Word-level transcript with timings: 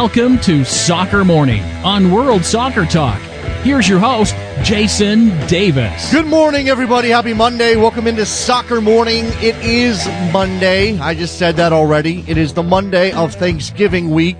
Welcome 0.00 0.38
to 0.42 0.64
Soccer 0.64 1.24
Morning 1.24 1.60
on 1.84 2.12
World 2.12 2.44
Soccer 2.44 2.86
Talk. 2.86 3.18
Here's 3.64 3.88
your 3.88 3.98
host, 3.98 4.32
Jason 4.62 5.30
Davis. 5.48 6.12
Good 6.12 6.26
morning, 6.26 6.68
everybody. 6.68 7.08
Happy 7.08 7.34
Monday. 7.34 7.74
Welcome 7.74 8.06
into 8.06 8.24
Soccer 8.24 8.80
Morning. 8.80 9.24
It 9.42 9.56
is 9.56 10.06
Monday. 10.32 10.96
I 11.00 11.16
just 11.16 11.36
said 11.36 11.56
that 11.56 11.72
already. 11.72 12.24
It 12.28 12.38
is 12.38 12.54
the 12.54 12.62
Monday 12.62 13.10
of 13.10 13.34
Thanksgiving 13.34 14.10
week. 14.10 14.36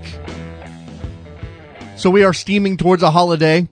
So 1.97 2.09
we 2.09 2.23
are 2.23 2.33
steaming 2.33 2.77
towards 2.77 3.03
a 3.03 3.11
holiday. 3.11 3.67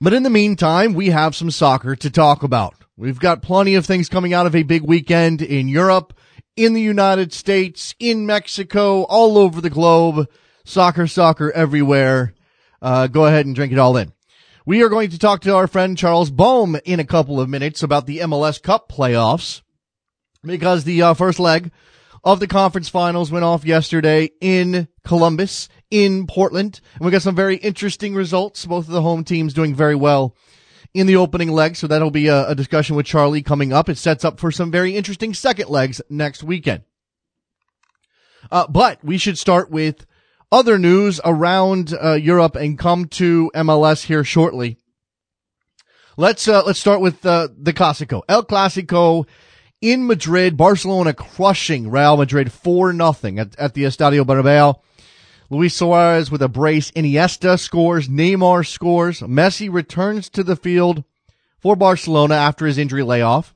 But 0.00 0.14
in 0.14 0.22
the 0.22 0.30
meantime, 0.30 0.94
we 0.94 1.10
have 1.10 1.36
some 1.36 1.50
soccer 1.50 1.96
to 1.96 2.08
talk 2.08 2.42
about. 2.42 2.74
We've 2.96 3.20
got 3.20 3.42
plenty 3.42 3.74
of 3.74 3.84
things 3.84 4.08
coming 4.08 4.32
out 4.32 4.46
of 4.46 4.56
a 4.56 4.62
big 4.62 4.84
weekend 4.84 5.42
in 5.42 5.68
Europe, 5.68 6.14
in 6.56 6.72
the 6.72 6.80
United 6.80 7.34
States, 7.34 7.94
in 7.98 8.24
Mexico, 8.24 9.02
all 9.02 9.36
over 9.36 9.60
the 9.60 9.68
globe. 9.68 10.30
Soccer, 10.68 11.06
soccer 11.06 11.50
everywhere. 11.50 12.34
Uh, 12.82 13.06
go 13.06 13.24
ahead 13.24 13.46
and 13.46 13.54
drink 13.54 13.72
it 13.72 13.78
all 13.78 13.96
in. 13.96 14.12
We 14.66 14.82
are 14.82 14.90
going 14.90 15.08
to 15.08 15.18
talk 15.18 15.40
to 15.40 15.54
our 15.54 15.66
friend 15.66 15.96
Charles 15.96 16.30
Boehm 16.30 16.76
in 16.84 17.00
a 17.00 17.06
couple 17.06 17.40
of 17.40 17.48
minutes 17.48 17.82
about 17.82 18.04
the 18.04 18.18
MLS 18.18 18.62
Cup 18.62 18.86
playoffs 18.86 19.62
because 20.42 20.84
the 20.84 21.00
uh, 21.00 21.14
first 21.14 21.40
leg 21.40 21.70
of 22.22 22.38
the 22.38 22.46
conference 22.46 22.90
finals 22.90 23.30
went 23.30 23.46
off 23.46 23.64
yesterday 23.64 24.28
in 24.42 24.88
Columbus, 25.04 25.70
in 25.90 26.26
Portland, 26.26 26.82
and 26.96 27.06
we 27.06 27.12
got 27.12 27.22
some 27.22 27.34
very 27.34 27.56
interesting 27.56 28.14
results. 28.14 28.66
Both 28.66 28.88
of 28.88 28.92
the 28.92 29.00
home 29.00 29.24
teams 29.24 29.54
doing 29.54 29.74
very 29.74 29.94
well 29.94 30.36
in 30.92 31.06
the 31.06 31.16
opening 31.16 31.50
leg, 31.50 31.76
so 31.76 31.86
that'll 31.86 32.10
be 32.10 32.26
a, 32.26 32.48
a 32.48 32.54
discussion 32.54 32.94
with 32.94 33.06
Charlie 33.06 33.42
coming 33.42 33.72
up. 33.72 33.88
It 33.88 33.96
sets 33.96 34.22
up 34.22 34.38
for 34.38 34.52
some 34.52 34.70
very 34.70 34.96
interesting 34.96 35.32
second 35.32 35.70
legs 35.70 36.02
next 36.10 36.42
weekend. 36.42 36.82
Uh, 38.50 38.66
but 38.68 39.02
we 39.02 39.16
should 39.16 39.38
start 39.38 39.70
with 39.70 40.04
other 40.50 40.78
news 40.78 41.20
around 41.24 41.94
uh, 42.02 42.14
Europe 42.14 42.56
and 42.56 42.78
come 42.78 43.06
to 43.06 43.50
MLS 43.54 44.04
here 44.04 44.24
shortly. 44.24 44.78
Let's 46.16 46.48
uh, 46.48 46.62
let's 46.64 46.80
start 46.80 47.00
with 47.00 47.24
uh, 47.24 47.48
the 47.56 47.72
Clasico. 47.72 48.22
El 48.28 48.44
Clasico 48.44 49.26
in 49.80 50.06
Madrid, 50.06 50.56
Barcelona 50.56 51.14
crushing 51.14 51.90
Real 51.90 52.16
Madrid 52.16 52.50
4 52.50 52.92
nothing 52.92 53.38
at, 53.38 53.56
at 53.58 53.74
the 53.74 53.84
Estadio 53.84 54.24
Bernabeu. 54.24 54.80
Luis 55.50 55.74
Suarez 55.74 56.30
with 56.30 56.42
a 56.42 56.48
brace. 56.48 56.90
Iniesta 56.90 57.58
scores. 57.58 58.08
Neymar 58.08 58.66
scores. 58.66 59.20
Messi 59.20 59.72
returns 59.72 60.28
to 60.30 60.42
the 60.42 60.56
field 60.56 61.04
for 61.58 61.76
Barcelona 61.76 62.34
after 62.34 62.66
his 62.66 62.78
injury 62.78 63.02
layoff. 63.02 63.54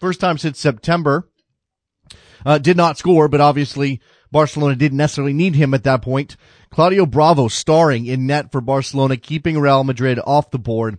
First 0.00 0.20
time 0.20 0.38
since 0.38 0.58
September. 0.58 1.28
Uh, 2.44 2.58
did 2.58 2.76
not 2.76 2.98
score, 2.98 3.28
but 3.28 3.40
obviously 3.40 4.00
Barcelona 4.32 4.76
didn't 4.76 4.98
necessarily 4.98 5.32
need 5.32 5.54
him 5.54 5.74
at 5.74 5.84
that 5.84 6.02
point. 6.02 6.36
Claudio 6.70 7.06
Bravo 7.06 7.48
starring 7.48 8.06
in 8.06 8.26
net 8.26 8.52
for 8.52 8.60
Barcelona, 8.60 9.16
keeping 9.16 9.58
Real 9.58 9.84
Madrid 9.84 10.20
off 10.24 10.50
the 10.50 10.58
board. 10.58 10.98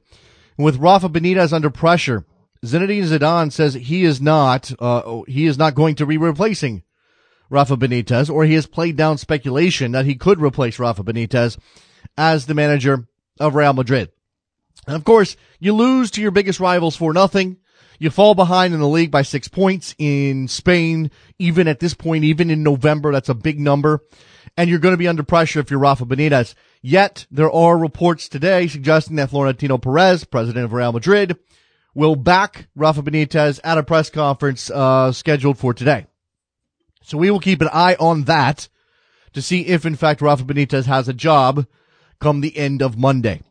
And 0.58 0.66
with 0.66 0.78
Rafa 0.78 1.10
Benitez 1.10 1.54
under 1.54 1.70
pressure, 1.70 2.26
Zinedine 2.66 3.04
Zidane 3.04 3.52
says 3.52 3.74
he 3.74 4.04
is 4.04 4.22
not, 4.22 4.72
uh, 4.80 5.22
he 5.28 5.46
is 5.46 5.58
not 5.58 5.76
going 5.76 5.96
to 5.96 6.06
be 6.06 6.18
replacing 6.18 6.84
Rafa 7.50 7.78
Benitez, 7.78 8.30
or 8.30 8.46
he 8.46 8.54
has 8.54 8.68
played 8.68 8.96
down 8.96 9.18
speculation 9.18 9.92
that 9.94 10.06
he 10.06 10.16
could 10.16 10.42
replace 10.42 10.80
Rafa 10.80 11.04
Benitez 11.04 11.58
as 12.18 12.46
the 12.46 12.54
manager 12.54 13.08
of 13.40 13.56
Real 13.56 13.74
Madrid. 13.74 14.12
And 14.88 14.96
of 14.96 15.04
course, 15.04 15.36
you 15.60 15.74
lose 15.74 16.12
to 16.12 16.22
your 16.22 16.32
biggest 16.32 16.60
rivals 16.60 16.96
for 16.96 17.14
nothing. 17.14 17.58
You 18.02 18.10
fall 18.10 18.34
behind 18.34 18.74
in 18.74 18.80
the 18.80 18.88
league 18.88 19.12
by 19.12 19.22
six 19.22 19.48
points 19.48 19.94
in 20.00 20.48
Spain, 20.48 21.12
even 21.38 21.68
at 21.68 21.80
this 21.80 21.94
point, 21.94 22.24
even 22.24 22.50
in 22.50 22.64
November. 22.64 23.12
That's 23.12 23.30
a 23.30 23.36
big 23.36 23.60
number. 23.60 24.04
And 24.58 24.72
you're 24.72 24.80
going 24.80 24.94
to 24.94 24.98
be 24.98 25.08
under 25.08 25.22
pressure 25.22 25.60
if 25.60 25.70
you're 25.70 25.80
Rafa 25.80 26.08
Benitez. 26.08 26.56
Yet, 26.82 27.28
there 27.30 27.52
are 27.52 27.78
reports 27.78 28.28
today 28.28 28.66
suggesting 28.66 29.18
that 29.18 29.30
Florentino 29.30 29.78
Perez, 29.78 30.24
president 30.24 30.66
of 30.66 30.74
Real 30.74 30.92
Madrid, 30.92 31.38
will 31.94 32.16
back 32.16 32.70
Rafa 32.76 33.04
Benitez 33.04 33.60
at 33.64 33.78
a 33.78 33.84
press 33.84 34.10
conference 34.10 34.72
uh, 34.72 35.12
scheduled 35.12 35.60
for 35.60 35.72
today. 35.72 36.08
So 37.04 37.20
we 37.20 37.30
will 37.30 37.40
keep 37.40 37.62
an 37.62 37.70
eye 37.72 37.98
on 38.00 38.24
that 38.24 38.68
to 39.34 39.44
see 39.44 39.68
if, 39.68 39.86
in 39.86 39.96
fact, 39.96 40.24
Rafa 40.24 40.44
Benitez 40.44 40.88
has 40.88 41.08
a 41.08 41.14
job 41.14 41.68
come 42.20 42.42
the 42.42 42.58
end 42.58 42.82
of 42.82 42.98
Monday. 42.98 43.42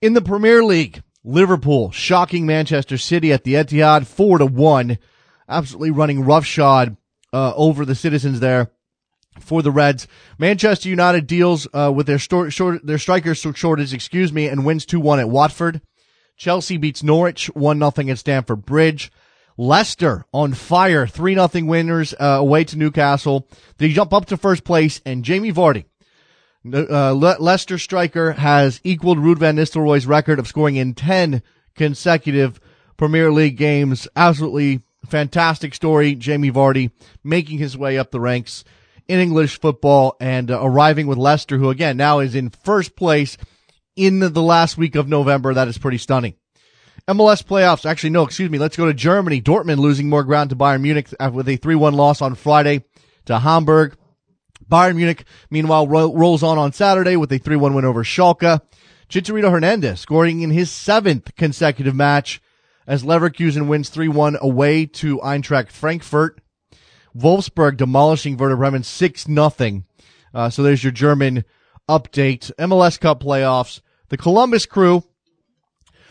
In 0.00 0.14
the 0.14 0.22
Premier 0.22 0.62
League, 0.62 1.02
Liverpool 1.24 1.90
shocking 1.90 2.46
Manchester 2.46 2.96
City 2.96 3.32
at 3.32 3.44
the 3.44 3.54
Etihad 3.54 4.06
four 4.06 4.38
to 4.38 4.46
one, 4.46 4.98
absolutely 5.48 5.90
running 5.90 6.24
roughshod 6.24 6.96
uh, 7.32 7.52
over 7.54 7.84
the 7.84 7.94
citizens 7.94 8.40
there 8.40 8.70
for 9.38 9.62
the 9.62 9.70
Reds. 9.70 10.08
Manchester 10.38 10.88
United 10.88 11.26
deals 11.26 11.68
uh, 11.74 11.92
with 11.94 12.06
their 12.06 12.18
short, 12.18 12.54
their 12.86 12.98
striker 12.98 13.34
shortage, 13.34 13.92
excuse 13.92 14.32
me, 14.32 14.48
and 14.48 14.64
wins 14.64 14.86
two 14.86 15.00
one 15.00 15.20
at 15.20 15.28
Watford. 15.28 15.82
Chelsea 16.36 16.78
beats 16.78 17.02
Norwich 17.02 17.46
one 17.48 17.78
nothing 17.78 18.08
at 18.08 18.18
Stamford 18.18 18.64
Bridge. 18.64 19.12
Leicester 19.58 20.24
on 20.32 20.54
fire, 20.54 21.06
three 21.06 21.34
nothing 21.34 21.66
winners 21.66 22.14
uh, 22.18 22.38
away 22.40 22.64
to 22.64 22.78
Newcastle. 22.78 23.46
They 23.76 23.90
jump 23.90 24.14
up 24.14 24.24
to 24.26 24.38
first 24.38 24.64
place, 24.64 25.02
and 25.04 25.22
Jamie 25.22 25.52
Vardy 25.52 25.84
uh, 26.66 27.12
Le- 27.12 27.36
Leicester 27.38 27.78
striker 27.78 28.32
has 28.32 28.80
equaled 28.84 29.18
Ruud 29.18 29.38
van 29.38 29.56
Nistelrooy's 29.56 30.06
record 30.06 30.38
of 30.38 30.46
scoring 30.46 30.76
in 30.76 30.94
10 30.94 31.42
consecutive 31.74 32.60
Premier 32.96 33.32
League 33.32 33.56
games. 33.56 34.06
Absolutely 34.14 34.82
fantastic 35.06 35.74
story. 35.74 36.14
Jamie 36.14 36.50
Vardy 36.50 36.90
making 37.24 37.58
his 37.58 37.76
way 37.76 37.98
up 37.98 38.10
the 38.10 38.20
ranks 38.20 38.64
in 39.08 39.18
English 39.18 39.58
football 39.60 40.16
and 40.20 40.50
uh, 40.50 40.60
arriving 40.62 41.06
with 41.06 41.18
Leicester, 41.18 41.58
who 41.58 41.70
again 41.70 41.96
now 41.96 42.20
is 42.20 42.34
in 42.34 42.50
first 42.50 42.94
place 42.94 43.36
in 43.96 44.20
the, 44.20 44.42
last 44.42 44.78
week 44.78 44.94
of 44.94 45.08
November. 45.08 45.52
That 45.52 45.68
is 45.68 45.78
pretty 45.78 45.98
stunning. 45.98 46.34
MLS 47.08 47.42
playoffs. 47.42 47.84
Actually, 47.84 48.10
no, 48.10 48.22
excuse 48.22 48.50
me. 48.50 48.58
Let's 48.58 48.76
go 48.76 48.86
to 48.86 48.94
Germany. 48.94 49.42
Dortmund 49.42 49.78
losing 49.78 50.08
more 50.08 50.22
ground 50.22 50.50
to 50.50 50.56
Bayern 50.56 50.82
Munich 50.82 51.08
with 51.32 51.48
a 51.48 51.58
3-1 51.58 51.94
loss 51.94 52.22
on 52.22 52.34
Friday 52.34 52.84
to 53.24 53.38
Hamburg. 53.38 53.96
Bayern 54.70 54.96
Munich, 54.96 55.24
meanwhile, 55.50 55.86
ro- 55.86 56.14
rolls 56.14 56.42
on 56.42 56.56
on 56.56 56.72
Saturday 56.72 57.16
with 57.16 57.32
a 57.32 57.38
3-1 57.38 57.74
win 57.74 57.84
over 57.84 58.04
Schalke. 58.04 58.60
Chicharito 59.08 59.50
Hernandez 59.50 60.00
scoring 60.00 60.40
in 60.40 60.50
his 60.50 60.70
seventh 60.70 61.34
consecutive 61.36 61.94
match 61.94 62.40
as 62.86 63.02
Leverkusen 63.02 63.66
wins 63.66 63.90
3-1 63.90 64.38
away 64.38 64.86
to 64.86 65.18
Eintracht 65.18 65.70
Frankfurt. 65.70 66.40
Wolfsburg 67.16 67.76
demolishing 67.76 68.36
Werder 68.36 68.56
Bremen 68.56 68.82
6-0. 68.82 69.84
Uh, 70.32 70.48
so 70.48 70.62
there's 70.62 70.84
your 70.84 70.92
German 70.92 71.44
update. 71.88 72.52
MLS 72.56 73.00
Cup 73.00 73.22
playoffs. 73.22 73.80
The 74.10 74.16
Columbus 74.16 74.64
Crew 74.64 75.02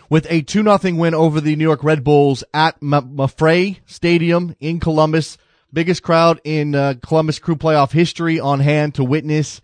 with 0.09 0.25
a 0.29 0.41
2-0 0.41 0.97
win 0.97 1.13
over 1.13 1.39
the 1.39 1.55
New 1.55 1.63
York 1.63 1.83
Red 1.83 2.03
Bulls 2.03 2.43
at 2.53 2.75
M- 2.81 3.15
Mapfre 3.15 3.79
Stadium 3.85 4.55
in 4.59 4.79
Columbus 4.79 5.37
biggest 5.73 6.03
crowd 6.03 6.41
in 6.43 6.75
uh, 6.75 6.95
Columbus 7.01 7.39
Crew 7.39 7.55
playoff 7.55 7.91
history 7.91 8.39
on 8.39 8.59
hand 8.59 8.95
to 8.95 9.03
witness. 9.03 9.61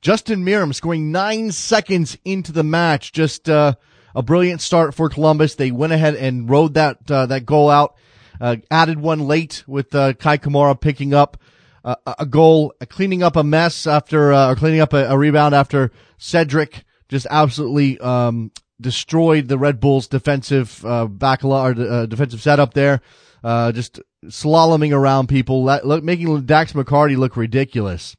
Justin 0.00 0.44
Meram 0.44 0.74
scoring 0.74 1.10
nine 1.10 1.50
seconds 1.52 2.16
into 2.24 2.52
the 2.52 2.62
match. 2.62 3.12
Just 3.12 3.48
uh, 3.48 3.74
a 4.14 4.22
brilliant 4.22 4.60
start 4.60 4.94
for 4.94 5.08
Columbus. 5.08 5.54
They 5.56 5.70
went 5.70 5.92
ahead 5.92 6.14
and 6.14 6.48
rode 6.48 6.74
that 6.74 7.10
uh, 7.10 7.26
that 7.26 7.44
goal 7.44 7.68
out. 7.70 7.96
Uh, 8.40 8.56
added 8.70 9.00
one 9.00 9.26
late 9.26 9.64
with 9.66 9.92
uh, 9.94 10.12
Kei 10.12 10.38
Kamara 10.38 10.80
picking 10.80 11.12
up 11.12 11.40
uh, 11.84 11.96
a 12.18 12.26
goal, 12.26 12.72
cleaning 12.88 13.22
up 13.22 13.34
a 13.34 13.42
mess 13.42 13.86
after 13.86 14.32
or 14.32 14.54
cleaning 14.54 14.80
up 14.80 14.92
a, 14.92 15.06
a, 15.06 15.18
rebound 15.18 15.56
after 15.56 15.90
Cedric 16.18 16.84
just 17.08 17.26
absolutely 17.30 17.98
um, 17.98 18.52
destroyed 18.80 19.48
the 19.48 19.58
Red 19.58 19.80
Bulls' 19.80 20.06
defensive 20.06 20.84
uh, 20.84 21.06
back 21.06 21.44
or 21.44 21.74
defensive 22.06 22.40
setup 22.40 22.74
there. 22.74 23.00
just 23.42 24.00
slaloming 24.26 24.92
around 24.92 25.28
people, 25.28 25.64
making 26.02 26.42
Dax 26.42 26.72
McCarty 26.72 27.16
look 27.16 27.36
ridiculous. 27.36 28.16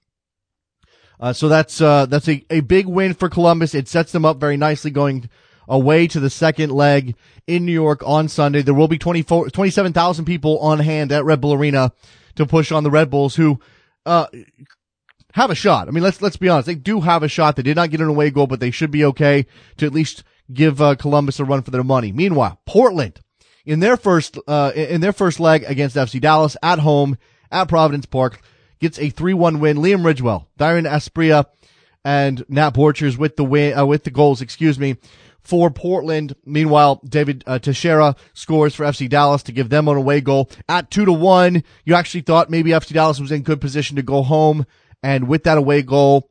Uh, 1.19 1.33
so 1.33 1.49
that's 1.49 1.81
uh, 1.81 2.05
that's 2.05 2.29
a, 2.29 2.45
a 2.49 2.61
big 2.61 2.87
win 2.87 3.13
for 3.13 3.29
Columbus. 3.29 3.75
It 3.75 3.87
sets 3.89 4.11
them 4.11 4.23
up 4.23 4.39
very 4.39 4.55
nicely 4.55 4.89
going 4.89 5.29
away 5.67 6.07
to 6.07 6.19
the 6.19 6.29
second 6.29 6.71
leg 6.71 7.15
in 7.45 7.65
New 7.65 7.73
York 7.73 8.01
on 8.05 8.27
Sunday. 8.27 8.61
There 8.61 8.73
will 8.73 8.87
be 8.87 8.97
27,000 8.97 10.25
people 10.25 10.57
on 10.59 10.79
hand 10.79 11.11
at 11.11 11.25
Red 11.25 11.41
Bull 11.41 11.53
Arena 11.53 11.91
to 12.35 12.45
push 12.45 12.71
on 12.71 12.83
the 12.83 12.89
Red 12.89 13.09
Bulls 13.09 13.35
who 13.35 13.59
uh, 14.05 14.27
have 15.33 15.51
a 15.51 15.55
shot. 15.55 15.87
I 15.87 15.91
mean, 15.91 16.03
let's 16.03 16.21
let's 16.21 16.37
be 16.37 16.49
honest. 16.49 16.67
They 16.67 16.75
do 16.75 17.01
have 17.01 17.21
a 17.21 17.27
shot. 17.27 17.55
They 17.55 17.63
did 17.63 17.75
not 17.75 17.91
get 17.91 18.01
an 18.01 18.07
away 18.07 18.29
goal, 18.29 18.47
but 18.47 18.61
they 18.61 18.71
should 18.71 18.91
be 18.91 19.05
okay 19.05 19.45
to 19.77 19.85
at 19.85 19.93
least 19.93 20.23
give 20.51 20.81
uh, 20.81 20.95
Columbus 20.95 21.39
a 21.39 21.45
run 21.45 21.61
for 21.61 21.71
their 21.71 21.83
money. 21.83 22.11
Meanwhile, 22.11 22.61
Portland 22.65 23.19
in 23.65 23.79
their 23.79 23.97
first 23.97 24.37
uh, 24.47 24.71
in 24.75 25.01
their 25.01 25.13
first 25.13 25.39
leg 25.39 25.63
against 25.67 25.95
FC 25.95 26.19
Dallas 26.19 26.57
at 26.63 26.79
home 26.79 27.17
at 27.51 27.67
Providence 27.67 28.05
Park 28.05 28.41
gets 28.79 28.97
a 28.97 29.11
3-1 29.11 29.59
win. 29.59 29.77
Liam 29.77 30.03
Ridgewell, 30.03 30.45
Dairon 30.57 30.89
Asprilla, 30.89 31.45
and 32.03 32.43
Nat 32.47 32.71
Borchers 32.71 33.17
with 33.17 33.35
the 33.35 33.43
win 33.43 33.77
uh, 33.77 33.85
with 33.85 34.03
the 34.03 34.11
goals, 34.11 34.41
excuse 34.41 34.79
me, 34.79 34.97
for 35.41 35.69
Portland. 35.69 36.35
Meanwhile, 36.45 37.01
David 37.05 37.43
uh, 37.45 37.59
Texeira 37.59 38.17
scores 38.33 38.75
for 38.75 38.85
FC 38.85 39.09
Dallas 39.09 39.43
to 39.43 39.51
give 39.51 39.69
them 39.69 39.87
an 39.87 39.97
away 39.97 40.21
goal 40.21 40.49
at 40.67 40.91
2 40.91 41.05
to 41.05 41.13
1. 41.13 41.63
You 41.85 41.95
actually 41.95 42.21
thought 42.21 42.49
maybe 42.49 42.71
FC 42.71 42.93
Dallas 42.93 43.19
was 43.19 43.31
in 43.31 43.41
good 43.43 43.61
position 43.61 43.95
to 43.97 44.01
go 44.01 44.23
home 44.23 44.65
and 45.03 45.27
with 45.27 45.43
that 45.43 45.57
away 45.57 45.81
goal 45.81 46.29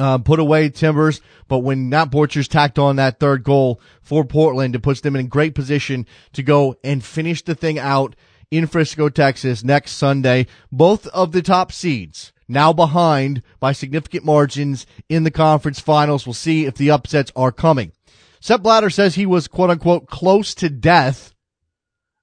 uh, 0.00 0.18
put 0.18 0.40
away 0.40 0.70
Timbers, 0.70 1.20
but 1.46 1.58
when 1.58 1.90
Nat 1.90 2.06
Borchers 2.06 2.48
tacked 2.48 2.78
on 2.78 2.96
that 2.96 3.20
third 3.20 3.44
goal 3.44 3.80
for 4.00 4.24
Portland, 4.24 4.74
it 4.74 4.82
puts 4.82 5.02
them 5.02 5.14
in 5.14 5.28
great 5.28 5.54
position 5.54 6.06
to 6.32 6.42
go 6.42 6.74
and 6.82 7.04
finish 7.04 7.42
the 7.42 7.54
thing 7.54 7.78
out 7.78 8.16
in 8.50 8.66
Frisco, 8.66 9.10
Texas 9.10 9.62
next 9.62 9.92
Sunday. 9.92 10.46
Both 10.72 11.06
of 11.08 11.32
the 11.32 11.42
top 11.42 11.70
seeds 11.70 12.32
now 12.48 12.72
behind 12.72 13.42
by 13.60 13.72
significant 13.72 14.24
margins 14.24 14.86
in 15.08 15.24
the 15.24 15.30
conference 15.30 15.80
finals. 15.80 16.26
We'll 16.26 16.34
see 16.34 16.64
if 16.64 16.74
the 16.74 16.90
upsets 16.90 17.30
are 17.36 17.52
coming. 17.52 17.92
Sepp 18.40 18.62
Blatter 18.62 18.90
says 18.90 19.14
he 19.14 19.26
was 19.26 19.48
quote 19.48 19.70
unquote 19.70 20.06
close 20.06 20.54
to 20.56 20.70
death 20.70 21.34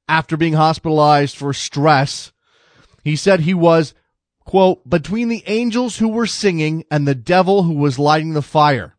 after 0.09 0.35
being 0.35 0.53
hospitalized 0.53 1.37
for 1.37 1.53
stress. 1.53 2.33
He 3.03 3.15
said 3.15 3.41
he 3.41 3.53
was 3.53 3.93
quote, 4.47 4.89
between 4.89 5.27
the 5.27 5.43
angels 5.45 5.97
who 5.97 6.07
were 6.07 6.25
singing 6.25 6.85
and 6.89 7.05
the 7.05 7.13
devil 7.13 7.63
who 7.63 7.73
was 7.73 7.99
lighting 7.99 8.33
the 8.33 8.41
fire. 8.41 8.95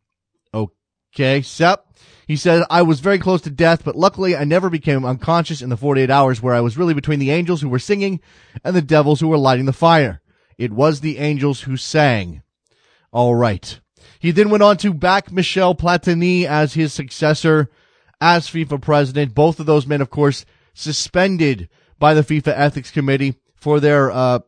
Okay, 0.54 1.42
Sepp. 1.42 1.86
He 2.26 2.36
said, 2.36 2.62
I 2.68 2.82
was 2.82 3.00
very 3.00 3.18
close 3.18 3.40
to 3.42 3.50
death, 3.50 3.82
but 3.82 3.96
luckily 3.96 4.36
I 4.36 4.44
never 4.44 4.68
became 4.68 5.06
unconscious 5.06 5.62
in 5.62 5.70
the 5.70 5.76
48 5.78 6.10
hours 6.10 6.42
where 6.42 6.54
I 6.54 6.60
was 6.60 6.76
really 6.76 6.92
between 6.92 7.18
the 7.18 7.30
angels 7.30 7.62
who 7.62 7.70
were 7.70 7.78
singing 7.78 8.20
and 8.62 8.76
the 8.76 8.82
devils 8.82 9.20
who 9.20 9.28
were 9.28 9.38
lighting 9.38 9.64
the 9.64 9.72
fire. 9.72 10.20
It 10.58 10.70
was 10.70 11.00
the 11.00 11.16
angels 11.16 11.62
who 11.62 11.78
sang. 11.78 12.42
All 13.10 13.34
right. 13.34 13.80
He 14.18 14.32
then 14.32 14.50
went 14.50 14.62
on 14.62 14.76
to 14.78 14.92
back 14.92 15.32
Michel 15.32 15.74
Platini 15.74 16.44
as 16.44 16.74
his 16.74 16.92
successor 16.92 17.70
as 18.20 18.48
FIFA 18.48 18.82
president. 18.82 19.34
Both 19.34 19.60
of 19.60 19.66
those 19.66 19.86
men, 19.86 20.02
of 20.02 20.10
course, 20.10 20.44
suspended 20.74 21.70
by 21.98 22.12
the 22.12 22.20
FIFA 22.20 22.52
ethics 22.54 22.90
committee 22.90 23.36
for 23.56 23.80
their, 23.80 24.10
uh, 24.10 24.40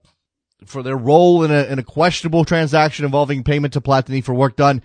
for 0.67 0.83
their 0.83 0.97
role 0.97 1.43
in 1.43 1.51
a, 1.51 1.65
in 1.65 1.79
a 1.79 1.83
questionable 1.83 2.45
transaction 2.45 3.05
involving 3.05 3.43
payment 3.45 3.73
to 3.75 3.81
Platini 3.81 4.23
for 4.23 4.35
work 4.35 4.57
done 4.57 4.83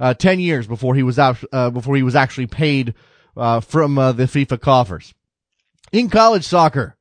uh, 0.00 0.14
10 0.14 0.40
years 0.40 0.66
before 0.66 0.94
he 0.94 1.02
was 1.02 1.18
out, 1.18 1.42
uh, 1.52 1.70
before 1.70 1.96
he 1.96 2.02
was 2.02 2.16
actually 2.16 2.46
paid 2.46 2.94
uh, 3.36 3.60
from 3.60 3.98
uh, 3.98 4.12
the 4.12 4.24
FIFA 4.24 4.60
coffers. 4.60 5.14
In 5.92 6.08
college 6.10 6.44
soccer, 6.44 6.96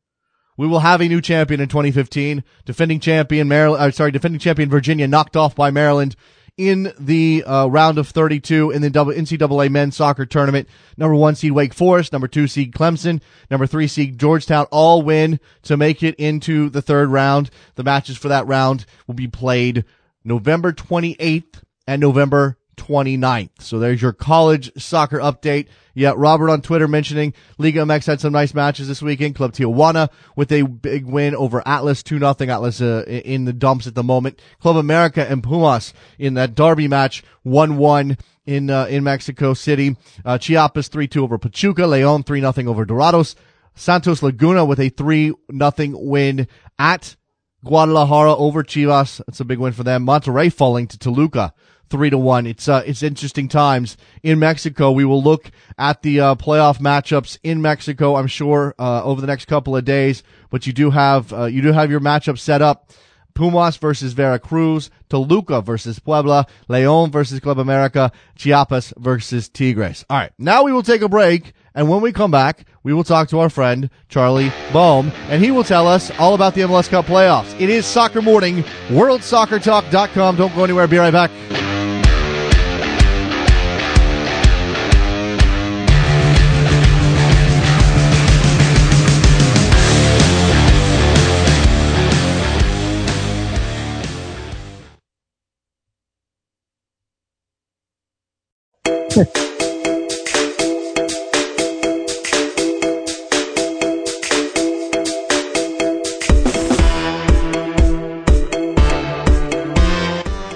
we 0.58 0.68
will 0.68 0.80
have 0.80 1.02
a 1.02 1.08
new 1.08 1.22
champion 1.22 1.60
in 1.60 1.70
2015. 1.70 2.44
Defending 2.66 3.00
champion 3.00 3.48
Maryland, 3.48 3.84
uh, 3.84 3.92
sorry, 3.92 4.12
defending 4.12 4.40
champion 4.40 4.70
Virginia 4.70 5.08
knocked 5.08 5.36
off 5.36 5.56
by 5.56 5.72
Maryland 5.72 6.16
in 6.58 6.94
the 7.00 7.44
uh, 7.46 7.66
round 7.68 7.98
of 7.98 8.08
32 8.08 8.72
in 8.72 8.82
the 8.82 8.90
NCAA 8.90 9.70
men's 9.70 9.96
soccer 9.96 10.26
tournament. 10.26 10.68
Number 10.98 11.16
one 11.16 11.36
seed 11.36 11.54
Wake 11.54 11.74
Forest, 11.74 12.12
number 12.12 12.28
two 12.28 12.48
seed 12.48 12.74
Clemson, 12.74 13.22
number 13.50 13.66
three 13.66 13.88
seed 13.88 14.20
Georgetown 14.20 14.66
all 14.72 15.02
win 15.02 15.40
to 15.64 15.78
make 15.78 16.04
it 16.04 16.16
into 16.16 16.70
the 16.70 16.82
third 16.82 17.10
round. 17.10 17.50
The 17.76 17.84
matches 17.84 18.18
for 18.18 18.28
that 18.28 18.48
round 18.48 18.86
will 19.08 19.16
be 19.16 19.28
played 19.28 19.86
November 20.24 20.72
28th 20.72 21.62
and 21.88 22.00
November 22.00 22.58
29th. 22.82 23.62
So 23.62 23.78
there's 23.78 24.02
your 24.02 24.12
college 24.12 24.72
soccer 24.82 25.20
update. 25.20 25.68
Yeah, 25.94 26.14
Robert 26.16 26.50
on 26.50 26.62
Twitter 26.62 26.88
mentioning 26.88 27.34
Liga 27.58 27.82
MX 27.82 28.08
had 28.08 28.22
some 28.22 28.34
nice 28.34 28.54
matches 28.54 28.88
this 28.88 29.02
weekend. 29.02 29.36
Club 29.36 29.54
Tijuana 29.54 30.10
with 30.36 30.52
a 30.52 30.64
big 30.64 31.06
win 31.06 31.36
over 31.36 31.62
Atlas, 31.68 32.02
2 32.02 32.18
nothing. 32.18 32.50
Atlas 32.50 32.82
uh, 32.82 33.04
in 33.08 33.46
the 33.46 33.54
dumps 33.54 33.86
at 33.86 33.94
the 33.94 34.04
moment. 34.04 34.42
Club 34.60 34.78
America 34.78 35.30
and 35.30 35.44
Pumas 35.44 35.94
in 36.18 36.34
that 36.36 36.56
derby 36.56 36.88
match, 36.88 37.24
1-1 37.46 38.20
in 38.46 38.70
uh, 38.70 38.86
in 38.86 39.04
Mexico 39.04 39.54
City. 39.54 39.96
Uh, 40.26 40.40
Chiapas 40.40 40.90
3-2 40.90 41.18
over 41.18 41.38
Pachuca. 41.38 41.86
Leon 41.86 42.24
3 42.24 42.42
nothing 42.42 42.68
over 42.68 42.86
Dorados. 42.86 43.36
Santos 43.76 44.24
Laguna 44.24 44.66
with 44.66 44.80
a 44.80 44.90
3 44.90 45.34
nothing 45.50 45.94
win 46.08 46.48
at 46.80 47.16
Guadalajara 47.64 48.36
over 48.36 48.64
Chivas. 48.64 49.22
That's 49.28 49.40
a 49.40 49.46
big 49.46 49.60
win 49.60 49.74
for 49.74 49.84
them. 49.84 50.06
Monterrey 50.06 50.52
falling 50.52 50.88
to 50.88 50.98
Toluca 50.98 51.54
three 51.92 52.10
to 52.10 52.18
one. 52.18 52.48
It's 52.48 52.68
uh, 52.68 52.82
it's 52.86 53.04
interesting 53.04 53.48
times 53.48 53.98
in 54.24 54.40
Mexico. 54.40 54.92
We 54.92 55.06
will 55.06 55.22
look 55.22 55.52
at 55.78 56.02
the 56.02 56.20
uh, 56.22 56.36
playoff 56.36 56.80
matchups 56.80 57.38
in 57.44 57.62
Mexico. 57.62 58.16
I'm 58.16 58.28
sure 58.28 58.74
uh, 58.80 59.04
over 59.04 59.22
the 59.22 59.28
next 59.28 59.46
couple 59.46 59.76
of 59.76 59.86
days, 59.86 60.24
but 60.50 60.66
you 60.66 60.74
do 60.74 60.90
have 60.90 61.32
uh, 61.32 61.46
you 61.46 61.62
do 61.62 61.72
have 61.74 61.92
your 61.92 62.00
matchup 62.00 62.40
set 62.40 62.62
up. 62.62 62.92
Pumas 63.34 63.78
versus 63.78 64.12
Veracruz, 64.12 64.90
Toluca 65.10 65.62
versus 65.64 66.00
Puebla, 66.00 66.46
Leon 66.68 67.12
versus 67.12 67.40
Club 67.40 67.60
America, 67.60 68.12
Chiapas 68.36 68.94
versus 68.98 69.48
Tigres. 69.48 70.04
All 70.10 70.18
right, 70.18 70.34
now 70.38 70.64
we 70.64 70.74
will 70.74 70.84
take 70.84 71.02
a 71.02 71.08
break, 71.08 71.54
and 71.74 71.90
when 71.90 72.02
we 72.02 72.12
come 72.12 72.32
back, 72.32 72.66
we 72.84 72.94
will 72.94 73.06
talk 73.06 73.30
to 73.30 73.40
our 73.40 73.50
friend 73.50 73.90
Charlie 74.10 74.52
Boehm, 74.74 75.14
and 75.30 75.42
he 75.42 75.50
will 75.52 75.64
tell 75.64 75.88
us 75.88 76.12
all 76.20 76.34
about 76.34 76.56
the 76.56 76.62
MLS 76.62 76.90
Cup 76.90 77.06
playoffs. 77.06 77.58
It 77.60 77.70
is 77.70 77.86
Soccer 77.86 78.22
Morning, 78.22 78.64
WorldSoccerTalk.com. 78.90 80.36
Don't 80.36 80.54
go 80.54 80.66
anywhere. 80.66 80.88
Be 80.88 80.98
right 80.98 81.14
back. 81.14 81.32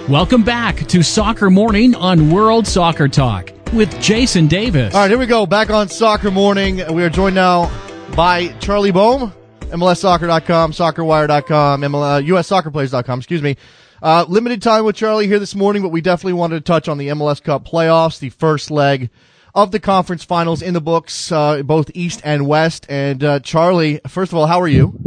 Welcome 0.08 0.44
back 0.44 0.88
to 0.88 1.04
Soccer 1.04 1.50
Morning 1.50 1.96
on 1.96 2.32
World 2.32 2.66
Soccer 2.66 3.10
Talk 3.10 3.52
with 3.74 4.00
Jason 4.00 4.48
Davis. 4.48 4.96
All 4.96 5.02
right, 5.02 5.10
here 5.10 5.18
we 5.18 5.26
go. 5.26 5.46
Back 5.46 5.70
on 5.70 5.90
Soccer 5.90 6.32
Morning. 6.32 6.78
We 6.94 7.04
are 7.04 7.10
joined 7.10 7.36
now 7.36 7.70
by 8.16 8.48
Charlie 8.60 8.92
Boehm, 8.92 9.34
MLSsoccer.com, 9.64 10.72
SoccerWire.com, 10.72 11.82
ML, 11.82 12.26
USSoccerPlays.com, 12.26 13.14
uh, 13.14 13.18
excuse 13.18 13.42
me. 13.42 13.58
Uh, 14.02 14.26
limited 14.28 14.62
time 14.62 14.86
with 14.86 14.96
Charlie 14.96 15.28
here 15.28 15.40
this 15.40 15.56
morning, 15.56 15.82
but 15.82 15.90
we 15.90 16.02
definitely 16.02 16.34
wanted 16.34 16.56
to 16.56 16.62
touch 16.62 16.88
on 16.88 16.98
the 16.98 17.08
MLS 17.10 17.42
Cup 17.42 17.66
playoffs, 17.66 18.20
the 18.20 18.30
first 18.30 18.70
leg 18.70 19.10
of 19.54 19.72
the 19.72 19.80
conference 19.80 20.24
finals 20.24 20.62
in 20.62 20.74
the 20.74 20.82
books, 20.82 21.32
uh, 21.32 21.64
both 21.64 21.90
East 21.94 22.22
and 22.24 22.46
West. 22.46 22.86
And 22.90 23.24
uh, 23.24 23.40
Charlie, 23.40 24.02
first 24.08 24.32
of 24.32 24.38
all, 24.38 24.48
how 24.48 24.60
are 24.60 24.68
you? 24.68 25.00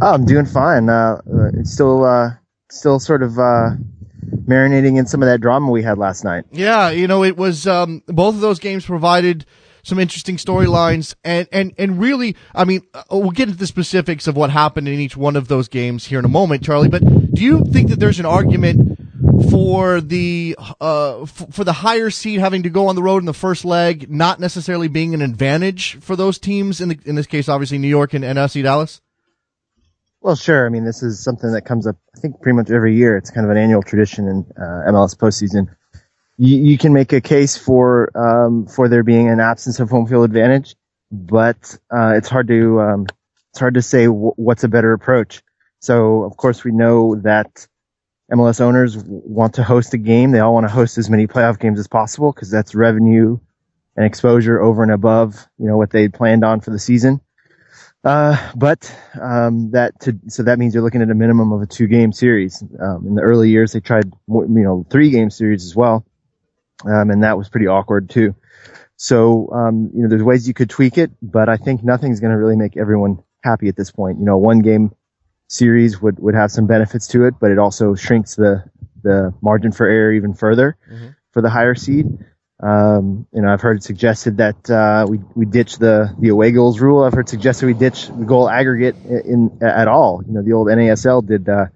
Oh, 0.00 0.14
I'm 0.14 0.24
doing 0.24 0.46
fine. 0.46 0.88
Uh, 0.88 1.20
it's 1.54 1.72
still 1.72 2.04
uh, 2.04 2.30
still 2.70 2.98
sort 2.98 3.22
of 3.22 3.38
uh, 3.38 3.70
marinating 4.44 4.98
in 4.98 5.06
some 5.06 5.22
of 5.22 5.28
that 5.28 5.40
drama 5.40 5.70
we 5.70 5.82
had 5.82 5.98
last 5.98 6.24
night. 6.24 6.44
Yeah, 6.52 6.90
you 6.90 7.06
know, 7.06 7.22
it 7.22 7.36
was 7.36 7.66
um, 7.66 8.02
both 8.06 8.34
of 8.34 8.40
those 8.40 8.58
games 8.58 8.86
provided 8.86 9.44
some 9.88 9.98
interesting 9.98 10.36
storylines 10.36 11.14
and, 11.24 11.48
and, 11.50 11.72
and 11.78 11.98
really, 11.98 12.36
I 12.54 12.64
mean, 12.64 12.82
uh, 12.92 13.02
we'll 13.10 13.30
get 13.30 13.48
into 13.48 13.58
the 13.58 13.66
specifics 13.66 14.26
of 14.26 14.36
what 14.36 14.50
happened 14.50 14.86
in 14.86 15.00
each 15.00 15.16
one 15.16 15.34
of 15.34 15.48
those 15.48 15.66
games 15.68 16.06
here 16.06 16.18
in 16.18 16.24
a 16.24 16.28
moment, 16.28 16.62
Charlie, 16.62 16.90
but 16.90 17.02
do 17.34 17.42
you 17.42 17.64
think 17.64 17.88
that 17.88 17.98
there's 17.98 18.20
an 18.20 18.26
argument 18.26 18.98
for 19.50 20.00
the, 20.00 20.56
uh, 20.80 21.22
f- 21.22 21.46
for 21.50 21.64
the 21.64 21.72
higher 21.72 22.10
seed 22.10 22.38
having 22.38 22.62
to 22.64 22.70
go 22.70 22.88
on 22.88 22.96
the 22.96 23.02
road 23.02 23.18
in 23.18 23.24
the 23.24 23.32
first 23.32 23.64
leg, 23.64 24.10
not 24.10 24.38
necessarily 24.38 24.88
being 24.88 25.14
an 25.14 25.22
advantage 25.22 25.98
for 26.00 26.16
those 26.16 26.38
teams 26.38 26.80
in 26.80 26.90
the, 26.90 26.98
in 27.06 27.14
this 27.14 27.26
case, 27.26 27.48
obviously 27.48 27.78
New 27.78 27.88
York 27.88 28.12
and, 28.12 28.24
and 28.24 28.38
FC 28.38 28.62
Dallas? 28.62 29.00
Well, 30.20 30.36
sure. 30.36 30.66
I 30.66 30.68
mean, 30.68 30.84
this 30.84 31.02
is 31.02 31.22
something 31.22 31.52
that 31.52 31.62
comes 31.62 31.86
up, 31.86 31.96
I 32.14 32.20
think, 32.20 32.42
pretty 32.42 32.56
much 32.56 32.70
every 32.70 32.96
year. 32.96 33.16
It's 33.16 33.30
kind 33.30 33.46
of 33.46 33.50
an 33.50 33.56
annual 33.56 33.82
tradition 33.82 34.26
in 34.26 34.44
uh, 34.56 34.90
MLS 34.90 35.16
postseason. 35.16 35.68
You, 36.38 36.56
you, 36.56 36.78
can 36.78 36.92
make 36.92 37.12
a 37.12 37.20
case 37.20 37.56
for 37.56 38.16
um, 38.16 38.66
for 38.66 38.88
there 38.88 39.02
being 39.02 39.28
an 39.28 39.40
absence 39.40 39.80
of 39.80 39.90
home 39.90 40.06
field 40.06 40.24
advantage, 40.24 40.76
but 41.10 41.76
uh, 41.90 42.14
it's 42.16 42.28
hard 42.28 42.48
to 42.48 42.80
um, 42.80 43.06
it's 43.50 43.58
hard 43.58 43.74
to 43.74 43.82
say 43.82 44.04
w- 44.06 44.32
what's 44.36 44.64
a 44.64 44.68
better 44.68 44.92
approach. 44.92 45.42
So, 45.80 46.22
of 46.22 46.36
course, 46.36 46.64
we 46.64 46.72
know 46.72 47.16
that 47.16 47.66
MLS 48.32 48.60
owners 48.60 48.96
want 48.96 49.54
to 49.54 49.64
host 49.64 49.94
a 49.94 49.98
game. 49.98 50.32
They 50.32 50.40
all 50.40 50.54
want 50.54 50.64
to 50.64 50.72
host 50.72 50.98
as 50.98 51.08
many 51.08 51.26
playoff 51.26 51.58
games 51.58 51.78
as 51.78 51.88
possible 51.88 52.32
because 52.32 52.50
that's 52.50 52.74
revenue 52.74 53.38
and 53.96 54.06
exposure 54.06 54.60
over 54.60 54.82
and 54.82 54.92
above, 54.92 55.46
you 55.58 55.66
know, 55.66 55.76
what 55.76 55.90
they 55.90 56.08
planned 56.08 56.44
on 56.44 56.60
for 56.60 56.70
the 56.70 56.78
season. 56.78 57.20
Uh, 58.04 58.52
but 58.54 58.96
um, 59.20 59.72
that 59.72 59.98
to, 60.00 60.18
so 60.28 60.44
that 60.44 60.58
means 60.58 60.72
you're 60.72 60.84
looking 60.84 61.02
at 61.02 61.10
a 61.10 61.14
minimum 61.14 61.52
of 61.52 61.62
a 61.62 61.66
two 61.66 61.86
game 61.88 62.12
series. 62.12 62.62
Um, 62.62 63.06
in 63.06 63.14
the 63.16 63.22
early 63.22 63.50
years, 63.50 63.72
they 63.72 63.80
tried 63.80 64.04
you 64.28 64.46
know 64.48 64.86
three 64.88 65.10
game 65.10 65.30
series 65.30 65.64
as 65.64 65.74
well, 65.74 66.06
um, 66.84 67.10
and 67.10 67.22
that 67.22 67.36
was 67.36 67.48
pretty 67.48 67.66
awkward 67.66 68.10
too. 68.10 68.34
So 68.96 69.50
um, 69.52 69.90
you 69.94 70.02
know, 70.02 70.08
there's 70.08 70.22
ways 70.22 70.48
you 70.48 70.54
could 70.54 70.70
tweak 70.70 70.98
it, 70.98 71.10
but 71.22 71.48
I 71.48 71.56
think 71.56 71.84
nothing's 71.84 72.20
going 72.20 72.32
to 72.32 72.38
really 72.38 72.56
make 72.56 72.76
everyone 72.76 73.22
happy 73.42 73.68
at 73.68 73.76
this 73.76 73.90
point. 73.90 74.18
You 74.18 74.24
know, 74.24 74.38
one 74.38 74.60
game 74.60 74.92
series 75.48 76.00
would 76.00 76.18
would 76.18 76.34
have 76.34 76.50
some 76.50 76.66
benefits 76.66 77.06
to 77.08 77.24
it, 77.26 77.34
but 77.40 77.50
it 77.50 77.58
also 77.58 77.94
shrinks 77.94 78.34
the 78.34 78.64
the 79.02 79.32
margin 79.40 79.72
for 79.72 79.86
error 79.86 80.12
even 80.12 80.34
further 80.34 80.76
mm-hmm. 80.90 81.08
for 81.32 81.42
the 81.42 81.50
higher 81.50 81.74
seed. 81.74 82.06
Um, 82.60 83.28
you 83.32 83.40
know, 83.40 83.52
I've 83.52 83.60
heard 83.60 83.76
it 83.76 83.82
suggested 83.84 84.38
that 84.38 84.68
uh, 84.68 85.06
we 85.08 85.18
we 85.36 85.46
ditch 85.46 85.78
the 85.78 86.14
the 86.18 86.30
away 86.30 86.50
goals 86.50 86.80
rule. 86.80 87.04
I've 87.04 87.14
heard 87.14 87.28
suggested 87.28 87.66
we 87.66 87.74
ditch 87.74 88.08
the 88.08 88.24
goal 88.24 88.48
aggregate 88.48 88.96
in, 89.04 89.52
in 89.60 89.62
at 89.62 89.86
all. 89.86 90.22
You 90.26 90.32
know, 90.32 90.42
the 90.42 90.52
old 90.52 90.66
NASL 90.66 91.24
did 91.24 91.48
uh, 91.48 91.66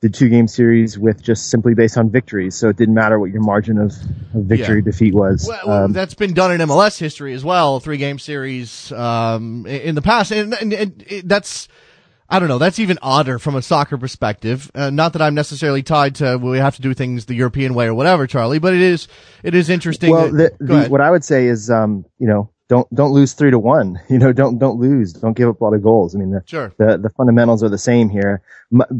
did 0.00 0.14
two 0.14 0.28
game 0.28 0.46
series 0.46 0.98
with 0.98 1.22
just 1.22 1.50
simply 1.50 1.74
based 1.74 1.96
on 1.96 2.10
victories. 2.10 2.54
So 2.54 2.68
it 2.68 2.76
didn't 2.76 2.94
matter 2.94 3.18
what 3.18 3.30
your 3.30 3.42
margin 3.42 3.78
of, 3.78 3.92
of 4.34 4.44
victory 4.44 4.76
yeah. 4.76 4.84
defeat 4.84 5.14
was. 5.14 5.46
Well, 5.48 5.84
um, 5.84 5.92
that's 5.92 6.14
been 6.14 6.34
done 6.34 6.52
in 6.52 6.60
MLS 6.60 6.98
history 6.98 7.34
as 7.34 7.44
well. 7.44 7.80
Three 7.80 7.96
game 7.96 8.18
series 8.18 8.92
um, 8.92 9.66
in 9.66 9.94
the 9.94 10.02
past, 10.02 10.32
and, 10.32 10.54
and, 10.54 10.72
and 10.72 11.04
that's. 11.24 11.68
I 12.30 12.40
don't 12.40 12.48
know. 12.48 12.58
That's 12.58 12.78
even 12.78 12.98
odder 13.00 13.38
from 13.38 13.54
a 13.54 13.62
soccer 13.62 13.96
perspective. 13.96 14.70
Uh, 14.74 14.90
not 14.90 15.14
that 15.14 15.22
I'm 15.22 15.34
necessarily 15.34 15.82
tied 15.82 16.16
to 16.16 16.36
well, 16.36 16.52
we 16.52 16.58
have 16.58 16.76
to 16.76 16.82
do 16.82 16.92
things 16.92 17.24
the 17.24 17.34
European 17.34 17.72
way 17.72 17.86
or 17.86 17.94
whatever, 17.94 18.26
Charlie. 18.26 18.58
But 18.58 18.74
it 18.74 18.82
is 18.82 19.08
it 19.42 19.54
is 19.54 19.70
interesting. 19.70 20.10
Well, 20.10 20.30
the, 20.30 20.52
the, 20.60 20.88
what 20.88 21.00
I 21.00 21.10
would 21.10 21.24
say 21.24 21.46
is, 21.46 21.70
um, 21.70 22.04
you 22.18 22.26
know, 22.26 22.50
don't 22.68 22.92
don't 22.94 23.12
lose 23.12 23.32
three 23.32 23.50
to 23.50 23.58
one. 23.58 24.00
You 24.08 24.18
know, 24.18 24.32
don't 24.32 24.58
don't 24.58 24.78
lose. 24.78 25.12
Don't 25.12 25.36
give 25.36 25.48
up 25.48 25.60
a 25.60 25.64
lot 25.64 25.74
of 25.74 25.82
goals. 25.82 26.14
I 26.14 26.18
mean, 26.18 26.30
the 26.30 26.42
sure. 26.46 26.72
the, 26.78 26.98
the 26.98 27.10
fundamentals 27.10 27.62
are 27.62 27.68
the 27.68 27.78
same 27.78 28.08
here. 28.08 28.42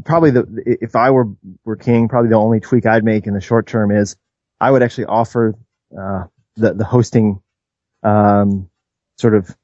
Probably 0.05 0.31
the 0.31 0.77
if 0.81 0.97
I 0.97 1.11
were 1.11 1.27
were 1.65 1.77
king, 1.77 2.09
probably 2.09 2.31
the 2.31 2.37
only 2.37 2.61
tweak 2.61 2.87
I'd 2.87 3.05
make 3.05 3.27
in 3.27 3.35
the 3.35 3.41
short 3.41 3.67
term 3.67 3.91
is 3.91 4.17
I 4.61 4.71
would 4.71 4.83
actually 4.83 5.07
offer 5.07 5.55
uh, 5.99 6.25
the 6.57 6.75
the 6.75 6.85
hosting 6.85 7.41
um, 8.03 8.69
sort 9.19 9.35
of 9.35 9.55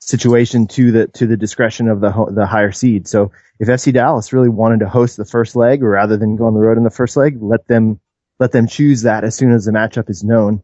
situation 0.00 0.66
to 0.68 0.92
the 0.92 1.06
to 1.08 1.26
the 1.26 1.36
discretion 1.36 1.88
of 1.88 2.00
the 2.00 2.10
the 2.30 2.46
higher 2.46 2.72
seed. 2.72 3.08
So 3.08 3.32
if 3.58 3.68
FC 3.68 3.92
Dallas 3.92 4.32
really 4.32 4.48
wanted 4.48 4.80
to 4.80 4.88
host 4.88 5.16
the 5.16 5.24
first 5.24 5.56
leg 5.56 5.82
rather 5.82 6.16
than 6.16 6.36
go 6.36 6.46
on 6.46 6.54
the 6.54 6.60
road 6.60 6.78
in 6.78 6.84
the 6.84 6.90
first 6.90 7.16
leg, 7.16 7.38
let 7.40 7.66
them 7.66 8.00
let 8.38 8.52
them 8.52 8.66
choose 8.66 9.02
that 9.02 9.24
as 9.24 9.34
soon 9.34 9.52
as 9.52 9.64
the 9.64 9.72
matchup 9.72 10.10
is 10.10 10.24
known 10.24 10.62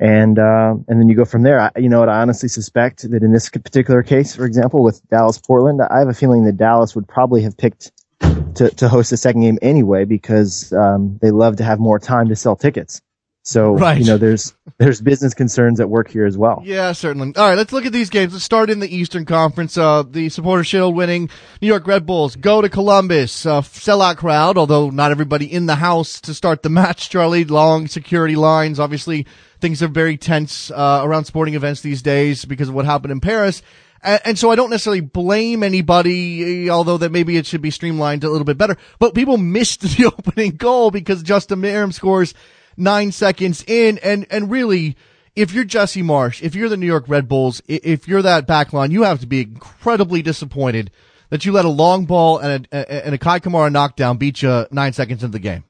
and 0.00 0.38
uh, 0.38 0.74
and 0.86 1.00
then 1.00 1.08
you 1.08 1.16
go 1.16 1.24
from 1.24 1.42
there. 1.42 1.60
I, 1.60 1.70
you 1.76 1.88
know 1.88 2.00
what? 2.00 2.08
I 2.08 2.20
honestly 2.20 2.48
suspect 2.48 3.10
that 3.10 3.22
in 3.22 3.32
this 3.32 3.48
particular 3.48 4.02
case, 4.02 4.34
for 4.34 4.44
example, 4.44 4.82
with 4.82 5.06
Dallas 5.08 5.38
Portland, 5.38 5.80
I 5.82 5.98
have 5.98 6.08
a 6.08 6.14
feeling 6.14 6.44
that 6.44 6.56
Dallas 6.56 6.94
would 6.94 7.08
probably 7.08 7.42
have 7.42 7.56
picked 7.56 7.92
to 8.20 8.70
to 8.70 8.88
host 8.88 9.10
the 9.10 9.16
second 9.16 9.42
game 9.42 9.58
anyway 9.62 10.04
because 10.04 10.72
um, 10.72 11.18
they 11.20 11.30
love 11.30 11.56
to 11.56 11.64
have 11.64 11.78
more 11.78 11.98
time 11.98 12.28
to 12.28 12.36
sell 12.36 12.56
tickets. 12.56 13.00
So 13.48 13.78
right. 13.78 13.96
you 13.96 14.04
know, 14.04 14.18
there's 14.18 14.52
there's 14.76 15.00
business 15.00 15.32
concerns 15.32 15.80
at 15.80 15.88
work 15.88 16.10
here 16.10 16.26
as 16.26 16.36
well. 16.36 16.60
Yeah, 16.66 16.92
certainly. 16.92 17.32
All 17.34 17.48
right, 17.48 17.56
let's 17.56 17.72
look 17.72 17.86
at 17.86 17.94
these 17.94 18.10
games. 18.10 18.34
Let's 18.34 18.44
start 18.44 18.68
in 18.68 18.78
the 18.78 18.94
Eastern 18.94 19.24
Conference. 19.24 19.78
Uh, 19.78 20.02
the 20.02 20.28
Supporter 20.28 20.62
Shield 20.64 20.94
winning 20.94 21.30
New 21.62 21.68
York 21.68 21.86
Red 21.86 22.04
Bulls 22.04 22.36
go 22.36 22.60
to 22.60 22.68
Columbus. 22.68 23.46
Uh, 23.46 23.62
sellout 23.62 24.18
crowd, 24.18 24.58
although 24.58 24.90
not 24.90 25.12
everybody 25.12 25.50
in 25.50 25.64
the 25.64 25.76
house 25.76 26.20
to 26.20 26.34
start 26.34 26.62
the 26.62 26.68
match. 26.68 27.08
Charlie, 27.08 27.46
long 27.46 27.86
security 27.86 28.36
lines. 28.36 28.78
Obviously, 28.78 29.26
things 29.60 29.82
are 29.82 29.88
very 29.88 30.18
tense 30.18 30.70
uh, 30.70 31.00
around 31.02 31.24
sporting 31.24 31.54
events 31.54 31.80
these 31.80 32.02
days 32.02 32.44
because 32.44 32.68
of 32.68 32.74
what 32.74 32.84
happened 32.84 33.12
in 33.12 33.20
Paris. 33.20 33.62
And, 34.02 34.20
and, 34.26 34.38
so 34.38 34.50
I 34.50 34.56
don't 34.56 34.68
necessarily 34.68 35.00
blame 35.00 35.62
anybody, 35.62 36.68
although 36.68 36.98
that 36.98 37.12
maybe 37.12 37.38
it 37.38 37.46
should 37.46 37.62
be 37.62 37.70
streamlined 37.70 38.24
a 38.24 38.28
little 38.28 38.44
bit 38.44 38.58
better. 38.58 38.76
But 38.98 39.14
people 39.14 39.38
missed 39.38 39.80
the 39.80 40.04
opening 40.18 40.56
goal 40.56 40.90
because 40.90 41.22
Justin 41.22 41.62
Meram 41.62 41.94
scores 41.94 42.34
nine 42.78 43.12
seconds 43.12 43.64
in. 43.66 43.98
And, 43.98 44.26
and 44.30 44.50
really, 44.50 44.96
if 45.36 45.52
you're 45.52 45.64
Jesse 45.64 46.02
Marsch, 46.02 46.42
if 46.42 46.54
you're 46.54 46.68
the 46.68 46.76
New 46.76 46.86
York 46.86 47.04
Red 47.08 47.28
Bulls, 47.28 47.62
if 47.66 48.08
you're 48.08 48.22
that 48.22 48.46
back 48.46 48.72
line, 48.72 48.90
you 48.90 49.02
have 49.02 49.20
to 49.20 49.26
be 49.26 49.42
incredibly 49.42 50.22
disappointed 50.22 50.90
that 51.30 51.44
you 51.44 51.52
let 51.52 51.64
a 51.64 51.70
long 51.70 52.06
ball 52.06 52.38
and 52.38 52.66
a, 52.72 53.06
and 53.06 53.14
a 53.14 53.18
Kei 53.18 53.40
Kamara 53.40 53.70
knockdown 53.70 54.16
beat 54.16 54.42
you 54.42 54.66
nine 54.70 54.92
seconds 54.92 55.22
into 55.22 55.32
the 55.32 55.38
game. 55.38 55.64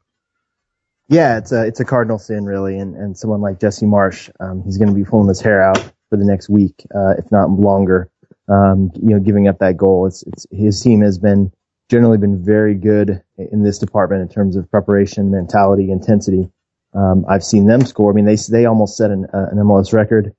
Yeah, 1.08 1.38
it's 1.38 1.52
a 1.52 1.66
it's 1.66 1.80
a 1.80 1.86
cardinal 1.86 2.18
sin 2.18 2.44
really, 2.44 2.78
and 2.78 2.94
and 2.94 3.16
someone 3.16 3.40
like 3.40 3.58
Jesse 3.60 3.86
Marsch, 3.86 4.30
um, 4.40 4.62
he's 4.62 4.76
going 4.76 4.88
to 4.88 4.94
be 4.94 5.04
pulling 5.04 5.28
his 5.28 5.40
hair 5.40 5.62
out 5.62 5.78
for 6.10 6.18
the 6.18 6.24
next 6.24 6.50
week, 6.50 6.84
uh, 6.94 7.14
if 7.18 7.32
not 7.32 7.50
longer. 7.50 8.10
Um, 8.46 8.90
you 8.94 9.10
know, 9.10 9.20
giving 9.20 9.48
up 9.48 9.58
that 9.58 9.76
goal. 9.76 10.06
It's 10.06 10.22
it's 10.24 10.46
his 10.50 10.80
team 10.82 11.00
has 11.00 11.18
been 11.18 11.50
generally 11.90 12.18
been 12.18 12.44
very 12.44 12.74
good 12.74 13.22
in 13.38 13.62
this 13.62 13.78
department 13.78 14.22
in 14.22 14.28
terms 14.28 14.56
of 14.56 14.70
preparation, 14.70 15.30
mentality, 15.30 15.90
intensity. 15.90 16.50
Um, 16.98 17.24
I've 17.28 17.44
seen 17.44 17.66
them 17.66 17.86
score. 17.86 18.10
I 18.10 18.14
mean, 18.14 18.24
they 18.24 18.34
they 18.34 18.64
almost 18.66 18.96
set 18.96 19.12
an, 19.12 19.26
uh, 19.32 19.46
an 19.52 19.58
MLS 19.58 19.92
record 19.92 20.34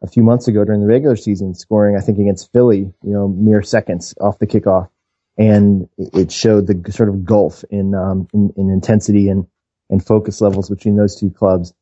a 0.00 0.06
few 0.06 0.22
months 0.22 0.46
ago 0.46 0.64
during 0.64 0.80
the 0.80 0.86
regular 0.86 1.16
season, 1.16 1.54
scoring 1.54 1.96
I 1.96 2.00
think 2.00 2.18
against 2.18 2.52
Philly, 2.52 2.92
you 3.02 3.12
know, 3.12 3.26
mere 3.26 3.62
seconds 3.62 4.14
off 4.20 4.38
the 4.38 4.46
kickoff, 4.46 4.88
and 5.36 5.88
it 5.98 6.30
showed 6.30 6.68
the 6.68 6.92
sort 6.92 7.08
of 7.08 7.24
gulf 7.24 7.64
in 7.68 7.94
um, 7.96 8.28
in, 8.32 8.52
in, 8.56 8.70
intensity 8.70 9.28
and 9.28 9.46
and 9.90 10.06
focus 10.06 10.40
levels 10.40 10.70
between 10.70 10.96
those 10.96 11.18
two 11.18 11.30
clubs. 11.30 11.74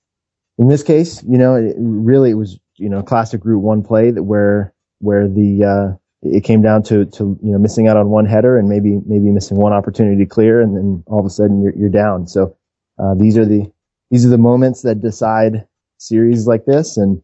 In 0.57 0.69
this 0.69 0.83
case, 0.83 1.23
you 1.25 1.37
know, 1.37 1.57
it 1.57 1.75
really 1.79 2.31
it 2.31 2.35
was 2.35 2.59
you 2.77 2.89
know 2.89 3.03
classic 3.03 3.45
Route 3.45 3.61
One 3.61 3.83
play 3.83 4.13
that 4.13 4.23
where 4.23 4.73
where 5.01 5.29
the 5.29 5.65
uh, 5.65 5.97
it 6.23 6.43
came 6.43 6.63
down 6.63 6.85
to 6.85 7.05
to 7.05 7.39
you 7.43 7.53
know 7.53 7.59
missing 7.59 7.87
out 7.87 7.99
on 7.99 8.09
one 8.09 8.25
header 8.25 8.57
and 8.57 8.67
maybe 8.67 8.99
maybe 9.05 9.31
missing 9.31 9.59
one 9.59 9.75
opportunity 9.75 10.25
to 10.25 10.27
clear, 10.27 10.63
and 10.63 10.75
then 10.75 11.03
all 11.07 11.21
of 11.21 11.27
a 11.27 11.31
sudden 11.31 11.61
you're 11.61 11.77
you're 11.77 11.91
down. 11.91 12.27
So 12.27 12.57
uh, 12.99 13.13
these 13.15 13.37
are 13.37 13.45
the 13.45 13.71
these 14.13 14.27
are 14.27 14.29
the 14.29 14.39
moments 14.39 14.83
that 14.83 15.01
decide 15.01 15.67
series 15.97 16.47
like 16.47 16.67
this. 16.67 16.99
And 16.99 17.23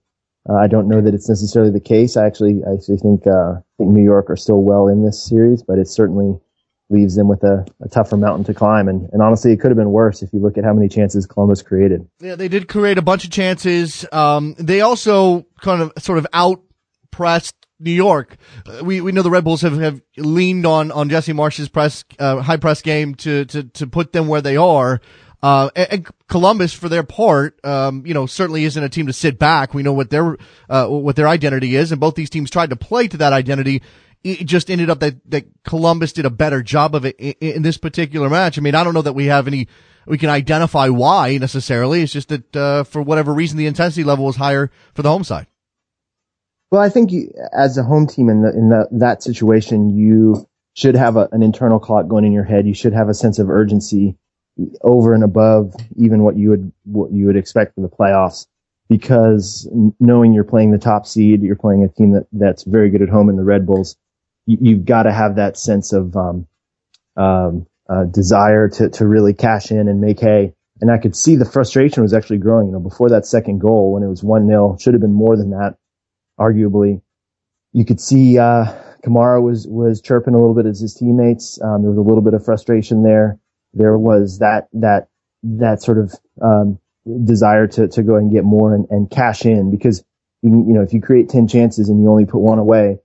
uh, 0.49 0.54
I 0.54 0.66
don't 0.68 0.88
know 0.88 1.02
that 1.02 1.12
it's 1.12 1.28
necessarily 1.28 1.71
the 1.71 1.80
case. 1.80 2.16
I 2.16 2.26
actually, 2.26 2.62
I 2.66 2.73
actually 2.73 2.97
think, 2.97 3.26
uh, 3.26 3.57
think 3.76 3.90
New 3.90 4.02
York 4.02 4.30
are 4.30 4.37
still 4.37 4.62
well 4.62 4.88
in 4.88 5.04
this 5.04 5.23
series, 5.23 5.62
but 5.62 5.78
it 5.78 5.87
certainly 5.87 6.40
leaves 6.88 7.14
them 7.14 7.28
with 7.28 7.45
a, 7.45 7.66
a, 7.83 7.88
tougher 7.90 8.16
mountain 8.16 8.45
to 8.45 8.54
climb. 8.54 8.88
And, 8.88 9.11
and 9.12 9.21
honestly, 9.21 9.52
it 9.52 9.61
could 9.61 9.71
have 9.71 9.76
been 9.76 9.90
worse 9.90 10.23
if 10.23 10.33
you 10.33 10.40
look 10.40 10.57
at 10.57 10.64
how 10.64 10.73
many 10.73 10.88
chances 10.88 11.26
Columbus 11.26 11.61
created. 11.61 12.09
Yeah, 12.21 12.35
they 12.35 12.49
did 12.49 12.66
create 12.66 12.97
a 12.97 13.02
bunch 13.02 13.26
of 13.26 13.30
chances. 13.30 14.07
Um, 14.11 14.54
they 14.59 14.80
also 14.80 15.45
kind 15.61 15.83
of 15.83 15.92
sort 15.99 16.16
of 16.16 16.26
out 16.33 16.62
pressed 17.11 17.54
New 17.78 17.92
York. 17.92 18.37
Uh, 18.66 18.83
we 18.83 19.02
we 19.02 19.12
know 19.12 19.23
the 19.23 19.30
Red 19.30 19.45
Bulls 19.45 19.61
have, 19.61 19.78
have 19.78 20.00
leaned 20.16 20.64
on 20.64 20.90
on 20.90 21.11
Jesse 21.11 21.33
Marsch's 21.33 21.68
press 21.68 22.04
uh, 22.18 22.40
high 22.40 22.57
press 22.57 22.80
game 22.80 23.14
to 23.16 23.45
to 23.45 23.64
to 23.64 23.87
put 23.87 24.12
them 24.12 24.26
where 24.26 24.40
they 24.40 24.57
are. 24.57 25.00
Uh, 25.42 25.71
and, 25.76 25.92
and, 25.92 26.09
Columbus, 26.26 26.73
for 26.73 26.88
their 26.88 27.04
part, 27.04 27.64
um, 27.64 28.04
you 28.04 28.12
know, 28.12 28.26
certainly 28.26 28.64
isn't 28.64 28.83
a 28.83 28.88
team 28.88 29.07
to 29.07 29.12
sit 29.12 29.38
back. 29.38 29.73
We 29.73 29.83
know 29.83 29.92
what 29.92 30.11
their 30.11 30.37
uh, 30.68 30.87
what 30.87 31.16
their 31.16 31.28
identity 31.28 31.76
is, 31.76 31.92
and 31.92 32.00
both 32.00 32.16
these 32.16 32.30
teams 32.30 32.50
tried 32.50 32.71
to 32.71 32.76
play 32.76 33.07
to 33.09 33.16
that 33.18 33.33
identity. 33.33 33.83
It 34.25 34.47
just 34.47 34.68
ended 34.68 34.90
up 34.90 34.99
that 34.99 35.30
that 35.30 35.47
Columbus 35.62 36.12
did 36.12 36.26
a 36.26 36.30
better 36.30 36.61
job 36.61 36.97
of 36.97 37.04
it 37.04 37.16
in, 37.21 37.35
in 37.40 37.62
this 37.62 37.78
particular 37.78 38.28
match. 38.28 38.59
I 38.59 38.62
mean, 38.62 38.75
I 38.75 38.83
don't 38.83 38.95
know 38.95 39.02
that 39.02 39.12
we 39.12 39.26
have 39.26 39.47
any 39.47 39.68
we 40.09 40.18
can 40.18 40.30
identify 40.30 40.88
why 40.88 41.38
necessarily. 41.38 42.02
It's 42.02 42.12
just 42.12 42.30
that 42.30 42.57
uh, 42.57 42.85
for 42.85 43.00
whatever 43.00 43.33
reason, 43.33 43.59
the 43.59 43.66
intensity 43.66 44.04
level 44.04 44.25
was 44.25 44.37
higher 44.37 44.71
for 44.95 45.02
the 45.02 45.11
home 45.11 45.25
side. 45.25 45.47
Well, 46.71 46.83
I 46.83 46.88
think 46.88 47.12
you, 47.12 47.33
as 47.52 47.78
a 47.78 47.83
home 47.83 48.07
team 48.07 48.28
in 48.28 48.42
the, 48.42 48.50
in 48.50 48.68
the, 48.68 48.88
that 48.92 49.23
situation, 49.23 49.97
you 49.97 50.47
should 50.75 50.97
have 50.97 51.16
a, 51.16 51.28
an 51.33 51.42
internal 51.42 51.78
clock 51.78 52.09
going 52.09 52.25
in 52.25 52.33
your 52.33 52.45
head. 52.45 52.66
You 52.66 52.75
should 52.75 52.92
have 52.92 53.09
a 53.09 53.14
sense 53.14 53.38
of 53.38 53.49
urgency 53.49 54.16
over 54.83 55.15
and 55.15 55.23
above 55.23 55.73
even 55.97 56.23
what 56.23 56.37
you 56.37 56.50
would 56.50 56.73
what 56.85 57.12
you 57.12 57.27
would 57.27 57.37
expect 57.37 57.75
for 57.75 57.81
the 57.81 57.88
playoffs 57.88 58.47
because 58.88 59.69
knowing 60.00 60.33
you're 60.33 60.45
playing 60.45 60.71
the 60.71 60.79
top 60.79 61.07
seed, 61.07 61.43
you're 61.43 61.57
playing 61.57 61.85
a 61.85 61.88
team 61.88 62.12
that 62.12 62.27
that's 62.33 62.65
very 62.65 62.91
good 62.91 63.03
at 63.03 63.09
home 63.09 63.29
in 63.29 63.37
the 63.37 63.45
Red 63.45 63.67
Bulls. 63.67 63.97
You, 64.47 64.77
have 64.77 64.87
got 64.87 65.03
to 65.03 65.12
have 65.12 65.37
that 65.37 65.59
sense 65.59 65.93
of 65.93 66.17
um, 66.17 66.47
um, 67.17 67.67
uh, 67.88 68.05
desire 68.05 68.69
to 68.71 68.88
to 68.88 69.07
really 69.07 69.35
cash 69.35 69.71
in 69.71 69.88
and 69.88 70.00
make 70.00 70.21
hay. 70.21 70.55
And 70.81 70.91
I 70.91 70.99
could 70.99 71.15
see 71.15 71.37
the 71.37 71.45
frustration 71.45 72.03
was 72.03 72.15
actually 72.15 72.38
growing. 72.38 72.69
You 72.69 72.73
know, 72.73 72.81
before 72.81 73.11
that 73.11 73.27
second 73.27 73.59
goal, 73.59 73.93
when 73.93 74.03
it 74.03 74.09
was 74.09 74.23
one 74.23 74.47
0 74.47 74.79
should 74.81 74.95
have 74.95 75.03
been 75.03 75.12
more 75.12 75.37
than 75.37 75.50
that, 75.50 75.77
arguably. 76.41 77.03
You 77.75 77.85
could 77.85 78.00
see 78.00 78.38
uh, 78.38 78.73
Kamara 79.05 79.43
was 79.43 79.67
was 79.69 80.00
chirping 80.00 80.33
a 80.33 80.38
little 80.38 80.55
bit 80.55 80.65
as 80.65 80.81
his 80.81 80.95
teammates. 80.95 81.61
Um, 81.61 81.83
there 81.83 81.91
was 81.91 81.99
a 81.99 82.09
little 82.09 82.23
bit 82.23 82.33
of 82.33 82.43
frustration 82.43 83.03
there 83.03 83.38
there 83.75 83.97
was 83.97 84.39
that 84.39 84.69
that 84.73 85.09
that 85.43 85.83
sort 85.83 85.99
of 85.99 86.15
um, 86.43 86.79
desire 87.25 87.67
to 87.67 87.89
to 87.89 88.03
go 88.03 88.17
and 88.17 88.33
get 88.33 88.45
more 88.45 88.75
and, 88.75 88.87
and 88.91 89.11
cash 89.11 89.45
in 89.45 89.71
because 89.71 90.05
you, 90.43 90.51
you 90.51 90.75
know 90.75 90.83
if 90.83 90.93
you 90.93 91.01
create 91.01 91.29
ten 91.29 91.49
chances 91.49 91.89
and 91.89 92.03
you 92.03 92.11
only 92.11 92.27
put 92.27 92.41
one 92.41 92.59
away, 92.59 92.99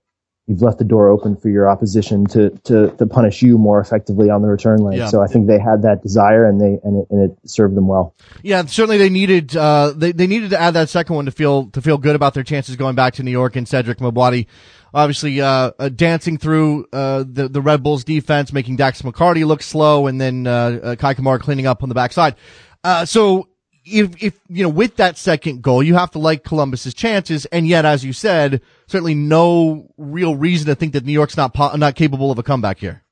you've 0.46 0.62
left 0.62 0.78
the 0.78 0.84
door 0.84 1.08
open 1.08 1.36
for 1.36 1.48
your 1.48 1.68
opposition 1.68 2.26
to 2.26 2.50
to, 2.64 2.90
to 2.96 3.06
punish 3.06 3.42
you 3.42 3.58
more 3.58 3.80
effectively 3.80 4.30
on 4.30 4.42
the 4.42 4.48
return 4.48 4.78
leg. 4.78 4.98
Yeah. 4.98 5.08
So 5.08 5.22
I 5.22 5.26
think 5.26 5.46
they 5.46 5.58
had 5.58 5.82
that 5.82 6.02
desire 6.02 6.46
and 6.46 6.60
they 6.60 6.78
and 6.82 7.02
it, 7.02 7.06
and 7.10 7.30
it 7.30 7.38
served 7.48 7.74
them 7.74 7.88
well. 7.88 8.14
Yeah, 8.42 8.64
certainly 8.66 8.98
they 8.98 9.10
needed 9.10 9.56
uh, 9.56 9.92
they 9.96 10.12
they 10.12 10.26
needed 10.26 10.50
to 10.50 10.60
add 10.60 10.74
that 10.74 10.88
second 10.88 11.16
one 11.16 11.26
to 11.26 11.32
feel 11.32 11.70
to 11.70 11.82
feel 11.82 11.98
good 11.98 12.16
about 12.16 12.34
their 12.34 12.44
chances 12.44 12.76
going 12.76 12.94
back 12.94 13.14
to 13.14 13.22
New 13.22 13.30
York 13.30 13.56
and 13.56 13.68
Cedric 13.68 13.98
Mabwati 13.98 14.46
obviously 14.94 15.40
uh, 15.40 15.72
uh, 15.78 15.88
dancing 15.88 16.38
through 16.38 16.86
uh, 16.92 17.24
the 17.26 17.48
the 17.48 17.60
Red 17.60 17.82
Bulls 17.82 18.04
defense, 18.04 18.52
making 18.52 18.76
Dax 18.76 19.02
McCarty 19.02 19.44
look 19.44 19.62
slow, 19.62 20.06
and 20.06 20.20
then 20.20 20.46
uh, 20.46 20.50
uh 20.50 20.96
Kei 20.96 21.14
Kamara 21.14 21.40
cleaning 21.40 21.66
up 21.66 21.82
on 21.82 21.88
the 21.88 21.94
backside. 21.94 22.36
Uh, 22.84 23.04
so 23.04 23.48
if 23.84 24.22
if 24.22 24.40
you 24.48 24.62
know 24.62 24.68
with 24.68 24.96
that 24.96 25.18
second 25.18 25.62
goal, 25.62 25.82
you 25.82 25.94
have 25.94 26.10
to 26.12 26.18
like 26.18 26.44
Columbus's 26.44 26.94
chances, 26.94 27.46
and 27.46 27.66
yet, 27.66 27.84
as 27.84 28.04
you 28.04 28.12
said, 28.12 28.60
certainly 28.86 29.14
no 29.14 29.92
real 29.96 30.36
reason 30.36 30.66
to 30.66 30.74
think 30.74 30.92
that 30.94 31.04
New 31.04 31.12
York's 31.12 31.36
not 31.36 31.54
po- 31.54 31.76
not 31.76 31.94
capable 31.94 32.30
of 32.30 32.38
a 32.38 32.42
comeback 32.42 32.78
here. 32.78 33.02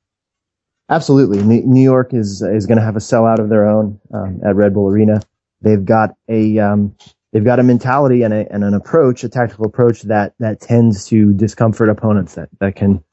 Absolutely, 0.89 1.41
New 1.43 1.83
York 1.83 2.13
is 2.13 2.41
is 2.41 2.65
going 2.65 2.77
to 2.77 2.83
have 2.83 2.95
a 2.95 2.99
sellout 2.99 3.39
of 3.39 3.49
their 3.49 3.67
own 3.67 3.99
um, 4.13 4.41
at 4.45 4.55
Red 4.55 4.73
Bull 4.73 4.87
Arena. 4.87 5.21
They've 5.61 5.83
got 5.83 6.11
a 6.27 6.59
um, 6.59 6.95
they've 7.31 7.43
got 7.43 7.59
a 7.59 7.63
mentality 7.63 8.23
and, 8.23 8.33
a, 8.33 8.51
and 8.51 8.63
an 8.63 8.73
approach, 8.73 9.23
a 9.23 9.29
tactical 9.29 9.65
approach 9.65 10.01
that 10.03 10.33
that 10.39 10.59
tends 10.59 11.05
to 11.07 11.33
discomfort 11.33 11.89
opponents 11.89 12.35
that 12.35 12.49
that 12.59 12.75
can 12.75 13.03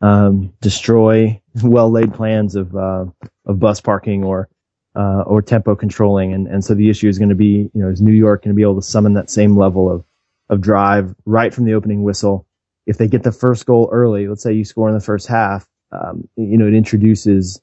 um, 0.00 0.52
destroy 0.60 1.40
well 1.62 1.90
laid 1.90 2.14
plans 2.14 2.56
of 2.56 2.74
uh, 2.74 3.06
of 3.46 3.60
bus 3.60 3.80
parking 3.80 4.24
or 4.24 4.48
uh, 4.96 5.22
or 5.26 5.42
tempo 5.42 5.74
controlling. 5.76 6.32
And 6.32 6.46
and 6.46 6.64
so 6.64 6.74
the 6.74 6.90
issue 6.90 7.08
is 7.08 7.18
going 7.18 7.28
to 7.28 7.34
be, 7.34 7.70
you 7.74 7.82
know, 7.82 7.88
is 7.88 8.00
New 8.00 8.12
York 8.12 8.42
going 8.44 8.54
to 8.54 8.56
be 8.56 8.62
able 8.62 8.76
to 8.76 8.82
summon 8.82 9.14
that 9.14 9.30
same 9.30 9.56
level 9.56 9.90
of 9.90 10.04
of 10.48 10.60
drive 10.60 11.14
right 11.26 11.54
from 11.54 11.64
the 11.64 11.74
opening 11.74 12.02
whistle? 12.02 12.46
If 12.86 12.98
they 12.98 13.08
get 13.08 13.22
the 13.22 13.32
first 13.32 13.66
goal 13.66 13.88
early, 13.92 14.26
let's 14.26 14.42
say 14.42 14.52
you 14.52 14.64
score 14.64 14.88
in 14.88 14.94
the 14.94 15.00
first 15.00 15.28
half, 15.28 15.68
um, 15.92 16.28
you 16.36 16.56
know, 16.56 16.66
it 16.66 16.74
introduces 16.74 17.60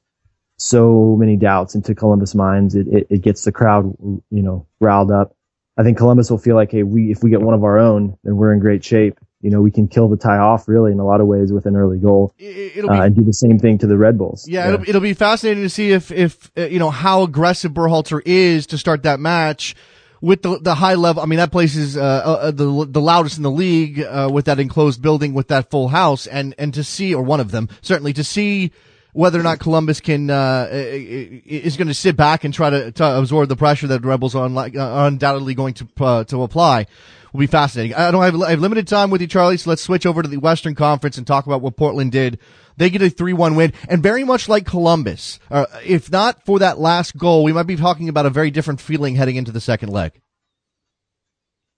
so 0.58 1.16
many 1.20 1.36
doubts 1.36 1.76
into 1.76 1.94
Columbus 1.94 2.34
minds. 2.34 2.76
It, 2.76 2.88
it, 2.88 3.08
it 3.10 3.22
gets 3.22 3.44
the 3.44 3.52
crowd, 3.52 3.96
you 4.02 4.42
know, 4.42 4.68
riled 4.80 5.12
up. 5.12 5.36
I 5.78 5.84
think 5.84 5.98
Columbus 5.98 6.32
will 6.32 6.40
feel 6.40 6.56
like, 6.56 6.72
hey, 6.72 6.84
we 6.84 7.12
if 7.12 7.24
we 7.24 7.30
get 7.30 7.42
one 7.42 7.54
of 7.54 7.64
our 7.64 7.78
own, 7.78 8.18
then 8.24 8.38
we're 8.38 8.54
in 8.54 8.60
great 8.60 8.84
shape. 8.84 9.20
You 9.42 9.52
know, 9.52 9.62
we 9.62 9.70
can 9.70 9.88
kill 9.88 10.10
the 10.10 10.18
tie 10.18 10.40
off 10.40 10.68
really 10.68 10.92
in 10.92 11.00
a 11.00 11.06
lot 11.06 11.22
of 11.22 11.28
ways 11.28 11.52
with 11.54 11.68
an 11.68 11.76
early 11.76 12.00
goal, 12.00 12.34
It'll 12.40 12.90
uh, 12.90 12.94
be, 12.94 13.00
and 13.06 13.16
do 13.16 13.24
the 13.24 13.34
same 13.34 13.60
thing 13.60 13.78
to 13.80 13.88
the 13.88 13.98
Red 13.98 14.18
Bulls. 14.18 14.48
yeah, 14.48 14.68
It'll, 14.70 14.90
it'll 14.90 15.02
be 15.02 15.14
fascinating 15.14 15.64
to 15.64 15.70
see 15.70 15.92
if 15.92 16.12
if 16.12 16.50
uh, 16.58 16.66
you 16.66 16.80
know 16.80 16.90
how 16.90 17.22
aggressive 17.22 17.72
Berhalter 17.72 18.20
is 18.26 18.66
to 18.68 18.80
start 18.80 19.04
that 19.04 19.20
match 19.20 19.76
with 20.22 20.42
the 20.42 20.58
the 20.60 20.74
high 20.74 20.96
level. 20.96 21.22
I 21.22 21.28
mean, 21.28 21.38
that 21.38 21.52
place 21.52 21.76
is 21.76 21.96
uh, 21.96 22.02
uh, 22.02 22.52
the 22.52 22.88
the 22.90 23.02
loudest 23.02 23.38
in 23.38 23.44
the 23.44 23.52
league 23.52 24.00
uh, 24.00 24.30
with 24.32 24.46
that 24.46 24.60
enclosed 24.60 25.02
building 25.04 25.36
with 25.36 25.50
that 25.50 25.70
full 25.70 25.90
house, 25.90 26.26
and 26.26 26.56
and 26.58 26.74
to 26.74 26.84
see 26.84 27.14
or 27.14 27.22
one 27.22 27.40
of 27.40 27.52
them 27.52 27.70
certainly 27.82 28.14
to 28.14 28.24
see 28.24 28.72
whether 29.18 29.40
or 29.40 29.44
not 29.44 29.58
Columbus 29.58 30.00
can 30.00 30.30
uh, 30.30 30.68
is 30.72 31.76
going 31.76 31.88
to 31.88 31.94
sit 31.96 32.16
back 32.16 32.44
and 32.44 32.54
try 32.54 32.70
to, 32.70 32.92
to 32.92 33.18
absorb 33.18 33.50
the 33.50 33.56
pressure 33.56 33.88
that 33.88 34.06
Rebels 34.06 34.36
are, 34.36 34.46
uh, 34.46 34.70
undoubtedly 35.08 35.56
going 35.56 35.74
to 35.74 35.88
uh, 36.00 36.24
to 36.26 36.44
apply 36.44 36.86
will 37.34 37.40
be 37.40 37.48
fascinating. 37.48 37.96
I 37.96 38.12
don't 38.12 38.22
have, 38.22 38.40
I 38.44 38.52
have 38.52 38.60
limited 38.60 38.88
time 38.88 39.10
with 39.10 39.22
you, 39.22 39.28
Charlie, 39.28 39.58
so 39.58 39.72
let's 39.72 39.82
switch 39.82 40.06
over 40.06 40.22
to 40.22 40.30
the 40.30 40.38
Western 40.38 40.76
Conference 40.76 41.18
and 41.18 41.26
talk 41.26 41.48
about 41.48 41.62
what 41.62 41.76
Portland 41.76 42.12
did. 42.12 42.38
They 42.78 42.92
get 42.92 43.02
a 43.02 43.06
3-1 43.06 43.56
win, 43.56 43.74
and 43.90 44.04
very 44.04 44.24
much 44.24 44.48
like 44.48 44.68
Columbus, 44.68 45.40
uh, 45.50 45.66
if 45.84 46.12
not 46.12 46.46
for 46.46 46.60
that 46.60 46.80
last 46.80 47.18
goal, 47.18 47.44
we 47.44 47.54
might 47.54 47.64
be 47.64 47.76
talking 47.76 48.10
about 48.10 48.28
a 48.28 48.30
very 48.30 48.52
different 48.52 48.80
feeling 48.80 49.16
heading 49.16 49.36
into 49.36 49.52
the 49.52 49.60
second 49.60 49.90
leg. 49.90 50.14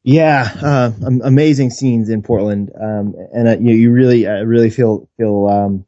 Yeah, 0.04 0.52
uh, 0.62 0.92
amazing 1.24 1.70
scenes 1.70 2.10
in 2.10 2.22
Portland, 2.22 2.70
um, 2.76 3.16
and 3.34 3.48
uh, 3.48 3.58
you, 3.60 3.76
you 3.76 3.92
really, 3.92 4.28
I 4.28 4.40
really 4.40 4.70
feel 4.70 5.10
feel 5.18 5.48
um, 5.48 5.86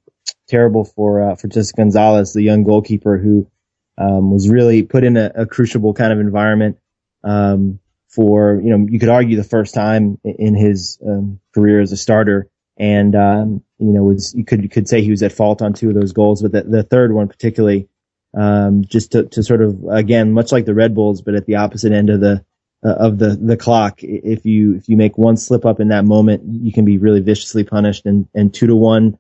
terrible 0.52 0.84
for 0.84 1.32
uh, 1.32 1.36
for 1.36 1.48
Jesse 1.48 1.74
Gonzalez, 1.76 2.34
the 2.34 2.44
young 2.44 2.64
goalkeeper 2.64 3.18
who 3.18 3.48
um, 3.98 4.32
was 4.32 4.50
really 4.50 4.84
put 4.84 5.04
in 5.04 5.18
a, 5.18 5.32
a 5.34 5.46
crucible 5.46 5.94
kind 5.94 6.12
of 6.12 6.20
environment 6.20 6.78
um, 7.24 7.80
for 8.10 8.60
you 8.62 8.70
know 8.70 8.86
you 8.90 9.00
could 9.00 9.10
argue 9.10 9.38
the 9.38 9.44
first 9.44 9.74
time 9.74 10.20
in 10.24 10.54
his 10.54 11.00
um, 11.08 11.40
career 11.54 11.82
as 11.82 11.92
a 11.92 11.98
starter, 11.98 12.50
and 12.78 13.16
um, 13.16 13.64
you 13.80 13.94
know 13.94 14.04
was 14.04 14.36
you 14.36 14.44
could 14.44 14.62
you 14.62 14.70
could 14.70 14.88
say 14.88 15.02
he 15.02 15.12
was 15.12 15.24
at 15.24 15.32
fault 15.32 15.62
on 15.62 15.74
two 15.74 15.90
of 15.90 15.96
those 15.96 16.12
goals, 16.12 16.42
but 16.42 16.52
the, 16.52 16.64
the 16.64 16.84
third 16.84 17.14
one 17.14 17.28
particularly 17.28 17.88
um, 18.38 18.84
just 18.86 19.14
to, 19.14 19.24
to 19.24 19.44
sort 19.44 19.62
of 19.62 19.84
again 19.90 20.34
much 20.34 20.52
like 20.52 20.66
the 20.66 20.74
Red 20.74 20.94
Bulls, 20.94 21.22
but 21.22 21.36
at 21.36 21.46
the 21.46 21.56
opposite 21.56 21.94
end 21.94 22.10
of 22.10 22.20
the 22.20 22.44
uh, 22.84 22.94
of 22.94 23.18
the 23.18 23.30
the 23.42 23.58
clock. 23.58 24.04
If 24.04 24.46
you 24.46 24.76
if 24.76 24.90
you 24.90 24.98
make 24.98 25.18
one 25.18 25.38
slip 25.38 25.66
up 25.66 25.80
in 25.80 25.90
that 25.90 26.04
moment, 26.04 26.44
you 26.46 26.74
can 26.74 26.84
be 26.84 26.98
really 26.98 27.22
viciously 27.22 27.64
punished, 27.64 28.06
and 28.06 28.28
and 28.34 28.54
two 28.54 28.68
to 28.68 28.76
one 28.76 29.18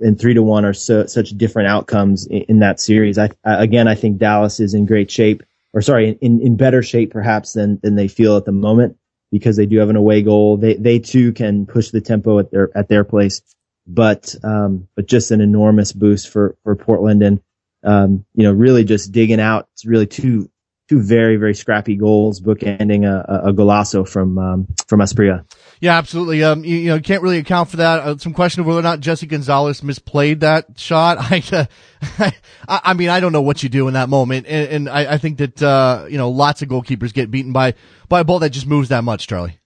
and 0.00 0.18
three 0.18 0.34
to 0.34 0.42
one 0.42 0.64
are 0.64 0.74
so, 0.74 1.06
such 1.06 1.30
different 1.30 1.68
outcomes 1.68 2.26
in, 2.26 2.42
in 2.42 2.58
that 2.60 2.80
series. 2.80 3.18
I, 3.18 3.30
I, 3.44 3.62
again, 3.62 3.88
I 3.88 3.94
think 3.94 4.18
Dallas 4.18 4.60
is 4.60 4.74
in 4.74 4.86
great 4.86 5.10
shape, 5.10 5.42
or 5.72 5.82
sorry, 5.82 6.18
in, 6.20 6.40
in 6.40 6.56
better 6.56 6.82
shape 6.82 7.10
perhaps 7.10 7.52
than 7.52 7.78
than 7.82 7.94
they 7.94 8.08
feel 8.08 8.36
at 8.36 8.44
the 8.44 8.52
moment 8.52 8.96
because 9.30 9.56
they 9.56 9.66
do 9.66 9.78
have 9.78 9.90
an 9.90 9.96
away 9.96 10.22
goal. 10.22 10.56
They 10.56 10.74
they 10.74 10.98
too 10.98 11.32
can 11.32 11.66
push 11.66 11.90
the 11.90 12.00
tempo 12.00 12.38
at 12.38 12.50
their 12.50 12.76
at 12.76 12.88
their 12.88 13.04
place, 13.04 13.42
but 13.86 14.34
um, 14.42 14.88
but 14.94 15.06
just 15.06 15.30
an 15.30 15.40
enormous 15.40 15.92
boost 15.92 16.28
for 16.28 16.56
for 16.62 16.76
Portland 16.76 17.22
and 17.22 17.40
um, 17.84 18.24
you 18.34 18.44
know 18.44 18.52
really 18.52 18.84
just 18.84 19.12
digging 19.12 19.40
out. 19.40 19.68
It's 19.74 19.84
really 19.84 20.06
two 20.06 20.50
two 20.88 21.00
very 21.00 21.36
very 21.36 21.54
scrappy 21.54 21.96
goals, 21.96 22.40
bookending 22.40 23.04
a, 23.04 23.46
a, 23.46 23.48
a 23.50 23.52
golazo 23.52 24.08
from 24.08 24.38
um, 24.38 24.68
from 24.86 25.00
Asprilla. 25.00 25.44
Yeah, 25.80 25.96
absolutely. 25.96 26.42
Um, 26.42 26.64
you, 26.64 26.74
know, 26.74 26.80
you 26.80 26.88
know, 26.88 27.00
can't 27.00 27.22
really 27.22 27.38
account 27.38 27.70
for 27.70 27.76
that. 27.76 28.00
Uh, 28.00 28.16
some 28.18 28.34
question 28.34 28.60
of 28.60 28.66
whether 28.66 28.80
or 28.80 28.82
not 28.82 29.00
Jesse 29.00 29.26
Gonzalez 29.26 29.80
misplayed 29.80 30.40
that 30.40 30.78
shot. 30.78 31.18
I, 31.20 31.42
uh, 31.52 31.64
I, 32.68 32.80
I 32.84 32.94
mean, 32.94 33.08
I 33.08 33.20
don't 33.20 33.32
know 33.32 33.42
what 33.42 33.62
you 33.62 33.68
do 33.68 33.86
in 33.88 33.94
that 33.94 34.08
moment, 34.08 34.46
and, 34.48 34.68
and 34.68 34.88
I, 34.88 35.14
I, 35.14 35.18
think 35.18 35.38
that 35.38 35.62
uh, 35.62 36.06
you 36.08 36.18
know, 36.18 36.30
lots 36.30 36.62
of 36.62 36.68
goalkeepers 36.68 37.12
get 37.12 37.30
beaten 37.30 37.52
by 37.52 37.74
by 38.08 38.20
a 38.20 38.24
ball 38.24 38.40
that 38.40 38.50
just 38.50 38.66
moves 38.66 38.88
that 38.88 39.04
much, 39.04 39.26
Charlie. 39.28 39.58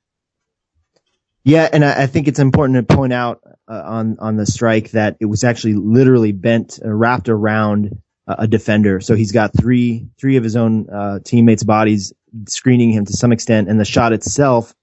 Yeah, 1.44 1.68
and 1.72 1.84
I, 1.84 2.02
I 2.02 2.06
think 2.06 2.28
it's 2.28 2.38
important 2.38 2.88
to 2.88 2.94
point 2.94 3.12
out 3.12 3.40
uh, 3.68 3.82
on 3.84 4.18
on 4.18 4.36
the 4.36 4.46
strike 4.46 4.90
that 4.90 5.16
it 5.20 5.26
was 5.26 5.44
actually 5.44 5.74
literally 5.74 6.32
bent, 6.32 6.78
uh, 6.84 6.90
wrapped 6.90 7.28
around 7.28 8.02
a 8.28 8.46
defender. 8.46 9.00
So 9.00 9.14
he's 9.14 9.32
got 9.32 9.50
three 9.58 10.08
three 10.18 10.36
of 10.36 10.44
his 10.44 10.56
own 10.56 10.88
uh, 10.90 11.18
teammates' 11.24 11.64
bodies 11.64 12.12
screening 12.48 12.92
him 12.92 13.04
to 13.06 13.12
some 13.12 13.32
extent, 13.32 13.68
and 13.68 13.80
the 13.80 13.84
shot 13.84 14.12
itself 14.12 14.74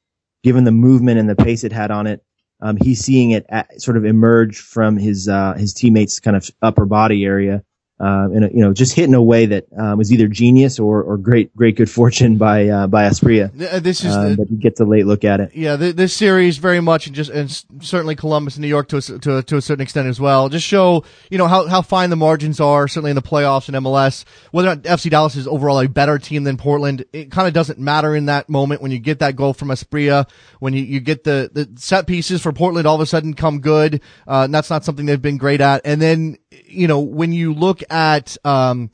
given 0.43 0.63
the 0.63 0.71
movement 0.71 1.19
and 1.19 1.29
the 1.29 1.35
pace 1.35 1.63
it 1.63 1.71
had 1.71 1.91
on 1.91 2.07
it, 2.07 2.23
um, 2.61 2.77
he's 2.77 2.99
seeing 2.99 3.31
it 3.31 3.45
at, 3.49 3.81
sort 3.81 3.97
of 3.97 4.05
emerge 4.05 4.59
from 4.59 4.97
his 4.97 5.27
uh, 5.27 5.53
his 5.53 5.73
teammates' 5.73 6.19
kind 6.19 6.35
of 6.35 6.49
upper 6.61 6.85
body 6.85 7.25
area 7.25 7.63
uh, 7.99 8.29
and 8.33 8.51
you 8.53 8.61
know 8.61 8.73
just 8.73 8.93
hit 8.93 9.05
in 9.05 9.13
a 9.13 9.21
way 9.21 9.45
that 9.45 9.65
um, 9.77 9.97
was 9.97 10.11
either 10.13 10.27
genius 10.27 10.79
or, 10.79 11.03
or 11.03 11.17
great 11.17 11.53
great 11.55 11.75
good 11.75 11.89
fortune 11.89 12.37
by 12.37 12.67
uh, 12.67 12.87
by 12.87 13.03
Asprilla. 13.03 13.49
Uh, 13.49 13.79
this 13.79 14.05
is 14.05 14.15
um, 14.15 14.29
the, 14.29 14.37
but 14.37 14.47
he 14.47 14.55
gets 14.55 14.79
a 14.79 14.85
late 14.85 15.05
look 15.05 15.25
at 15.25 15.41
it. 15.41 15.51
Yeah, 15.53 15.75
this 15.75 16.13
series 16.13 16.57
very 16.57 16.79
much 16.79 17.07
and 17.07 17.15
just 17.15 17.29
and 17.29 17.51
certainly 17.81 18.15
Columbus 18.15 18.55
and 18.55 18.61
New 18.61 18.69
York 18.69 18.87
to 18.89 18.97
a, 18.97 19.01
to 19.01 19.37
a, 19.37 19.43
to 19.43 19.57
a 19.57 19.61
certain 19.61 19.81
extent 19.81 20.07
as 20.07 20.19
well. 20.19 20.47
Just 20.47 20.65
show 20.65 21.03
you 21.29 21.37
know 21.37 21.47
how 21.47 21.67
how 21.67 21.81
fine 21.81 22.09
the 22.09 22.15
margins 22.15 22.61
are 22.61 22.87
certainly 22.87 23.11
in 23.11 23.15
the 23.15 23.21
playoffs 23.21 23.67
and 23.67 23.75
MLS. 23.85 24.23
Whether 24.51 24.69
or 24.69 24.75
not 24.75 24.83
FC 24.83 25.09
Dallas 25.09 25.35
is 25.35 25.47
overall 25.47 25.79
a 25.81 25.89
better 25.89 26.17
team 26.17 26.45
than 26.45 26.55
Portland, 26.55 27.03
it 27.11 27.31
kind 27.31 27.47
of 27.49 27.53
doesn't 27.53 27.79
matter 27.79 28.15
in 28.15 28.27
that 28.27 28.49
moment 28.49 28.81
when 28.81 28.91
you 28.91 28.99
get 28.99 29.19
that 29.19 29.35
goal 29.35 29.53
from 29.53 29.69
Asprilla, 29.69 30.25
when 30.59 30.73
you, 30.73 30.83
you 30.83 31.01
get 31.01 31.25
the 31.25 31.49
the 31.53 31.69
set 31.75 32.07
pieces 32.07 32.41
for 32.41 32.53
Portland 32.53 32.87
all 32.87 32.95
of 32.95 33.01
a 33.01 33.05
sudden 33.05 33.33
come 33.33 33.59
good. 33.59 34.01
Uh, 34.25 34.47
that's 34.47 34.69
not 34.69 34.85
something 34.85 35.05
they've 35.05 35.21
been 35.21 35.37
great 35.37 35.59
at, 35.59 35.81
and 35.83 36.01
then 36.01 36.37
you 36.65 36.87
know, 36.87 36.99
when 36.99 37.31
you 37.31 37.53
look 37.53 37.81
at, 37.89 38.37
um, 38.45 38.91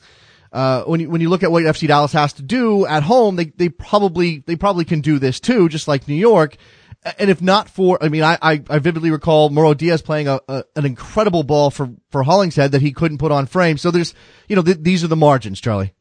uh, 0.52 0.84
when 0.84 1.00
you, 1.00 1.10
when 1.10 1.22
you 1.22 1.30
look 1.30 1.44
at 1.44 1.52
what 1.52 1.64
FC 1.64 1.88
Dallas 1.88 2.14
has 2.14 2.34
to 2.34 2.42
do 2.42 2.86
at 2.86 3.04
home, 3.04 3.36
they, 3.36 3.46
they 3.46 3.70
probably, 3.70 4.44
they 4.46 4.56
probably 4.56 4.86
can 4.86 5.02
do 5.02 5.20
this 5.20 5.40
too, 5.40 5.70
just 5.70 5.88
like 5.88 6.08
New 6.08 6.16
York. 6.16 6.56
And 7.20 7.30
if 7.30 7.42
not 7.42 7.70
for, 7.70 8.04
I 8.04 8.10
mean, 8.10 8.24
I, 8.24 8.38
I, 8.42 8.64
I 8.70 8.80
vividly 8.80 9.12
recall 9.12 9.50
Mauro 9.50 9.74
Diaz 9.74 10.02
playing 10.02 10.28
a, 10.28 10.40
a, 10.48 10.64
an 10.76 10.86
incredible 10.86 11.44
ball 11.44 11.70
for, 11.70 11.92
for 12.10 12.24
Hollingshead 12.24 12.72
that 12.72 12.82
he 12.82 12.92
couldn't 12.92 13.20
put 13.20 13.32
on 13.32 13.46
frame. 13.46 13.78
So 13.78 13.92
there's, 13.92 14.16
you 14.48 14.56
know, 14.56 14.64
th- 14.64 14.80
these 14.82 15.04
are 15.04 15.08
the 15.08 15.16
margins, 15.16 15.62
Charlie. 15.62 15.94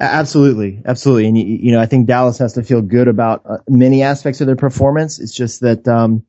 Absolutely, 0.00 0.80
absolutely, 0.84 1.26
and 1.26 1.36
you, 1.36 1.44
you, 1.44 1.72
know 1.72 1.80
I 1.80 1.86
think 1.86 2.06
Dallas 2.06 2.38
has 2.38 2.52
to 2.52 2.62
feel 2.62 2.82
good 2.82 3.08
about 3.08 3.42
uh, 3.44 3.56
many 3.68 4.04
aspects 4.04 4.40
of 4.40 4.46
their 4.46 4.54
performance. 4.54 5.18
It's 5.18 5.34
just 5.34 5.60
that 5.62 5.88
um, 5.88 6.24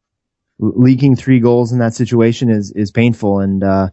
leaking 0.60 1.16
three 1.16 1.40
goals 1.40 1.72
in 1.72 1.80
that 1.80 1.94
situation 1.94 2.50
is 2.50 2.72
is 2.72 2.92
painful, 2.92 3.40
and 3.40 3.64
uh, 3.64 3.90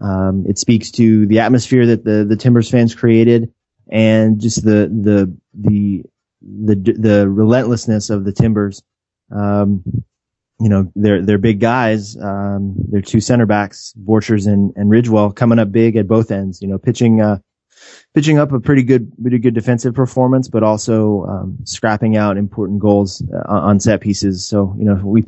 um, 0.00 0.44
it 0.48 0.58
speaks 0.58 0.90
to 0.92 1.26
the 1.26 1.40
atmosphere 1.40 1.86
that 1.86 2.04
the 2.04 2.24
the 2.24 2.36
Timbers 2.36 2.68
fans 2.68 2.94
created, 2.94 3.52
and 3.90 4.40
just 4.40 4.64
the 4.64 4.88
the 4.88 5.36
the 5.54 6.04
the 6.42 6.74
the 6.74 7.28
relentlessness 7.28 8.10
of 8.10 8.24
the 8.24 8.32
Timbers. 8.32 8.82
Um, 9.30 9.84
you 10.60 10.68
know, 10.68 10.92
they're 10.94 11.22
they're 11.22 11.38
big 11.38 11.60
guys. 11.60 12.16
Um, 12.16 12.74
they're 12.90 13.00
two 13.00 13.20
center 13.20 13.46
backs, 13.46 13.94
Borchers 13.98 14.46
and 14.46 14.72
and 14.76 14.90
Ridgewell, 14.90 15.34
coming 15.34 15.58
up 15.58 15.72
big 15.72 15.96
at 15.96 16.08
both 16.08 16.30
ends. 16.30 16.60
You 16.60 16.68
know, 16.68 16.78
pitching. 16.78 17.20
Uh, 17.20 17.38
pitching 18.14 18.38
up 18.38 18.52
a 18.52 18.60
pretty 18.60 18.82
good, 18.82 19.10
pretty 19.20 19.38
good 19.38 19.54
defensive 19.54 19.94
performance, 19.94 20.48
but 20.48 20.62
also 20.62 21.24
um, 21.24 21.58
scrapping 21.64 22.16
out 22.16 22.36
important 22.36 22.78
goals 22.80 23.22
uh, 23.32 23.42
on 23.48 23.80
set 23.80 24.00
pieces. 24.00 24.46
So 24.46 24.74
you 24.78 24.84
know, 24.84 25.00
we 25.02 25.22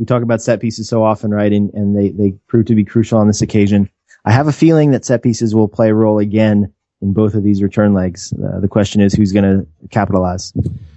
we 0.00 0.06
talk 0.06 0.22
about 0.22 0.40
set 0.40 0.60
pieces 0.60 0.88
so 0.88 1.04
often, 1.04 1.30
right? 1.30 1.52
And, 1.52 1.72
and 1.74 1.96
they, 1.96 2.08
they 2.08 2.30
prove 2.48 2.64
to 2.66 2.74
be 2.74 2.84
crucial 2.84 3.18
on 3.18 3.26
this 3.26 3.42
occasion. 3.42 3.90
I 4.24 4.32
have 4.32 4.48
a 4.48 4.52
feeling 4.52 4.92
that 4.92 5.04
set 5.04 5.22
pieces 5.22 5.54
will 5.54 5.68
play 5.68 5.90
a 5.90 5.94
role 5.94 6.18
again 6.18 6.72
in 7.02 7.12
both 7.12 7.34
of 7.34 7.42
these 7.42 7.62
return 7.62 7.92
legs. 7.92 8.32
Uh, 8.32 8.60
the 8.60 8.68
question 8.68 9.02
is 9.02 9.12
who's 9.12 9.32
going 9.32 9.44
to 9.44 9.66
capitalize. 9.90 10.54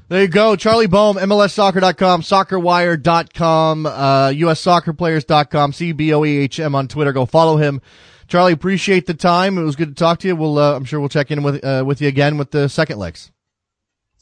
There 0.07 0.21
you 0.21 0.29
go. 0.29 0.55
Charlie 0.55 0.87
Boehm, 0.87 1.17
MLSsoccer.com, 1.17 2.21
soccerwire.com, 2.21 3.85
uh, 3.85 4.29
USsoccerplayers.com, 4.29 5.73
C-B-O-E-H-M 5.73 6.75
on 6.75 6.87
Twitter. 6.87 7.11
Go 7.11 7.25
follow 7.25 7.57
him. 7.57 7.81
Charlie, 8.27 8.53
appreciate 8.53 9.05
the 9.05 9.13
time. 9.13 9.57
It 9.57 9.63
was 9.63 9.75
good 9.75 9.89
to 9.89 9.95
talk 9.95 10.19
to 10.19 10.27
you. 10.29 10.35
We'll, 10.35 10.57
uh, 10.57 10.75
I'm 10.75 10.85
sure 10.85 11.01
we'll 11.01 11.09
check 11.09 11.29
in 11.29 11.43
with, 11.43 11.63
uh, 11.63 11.83
with 11.85 12.01
you 12.01 12.07
again 12.07 12.37
with 12.37 12.51
the 12.51 12.69
second 12.69 12.99
legs. 12.99 13.31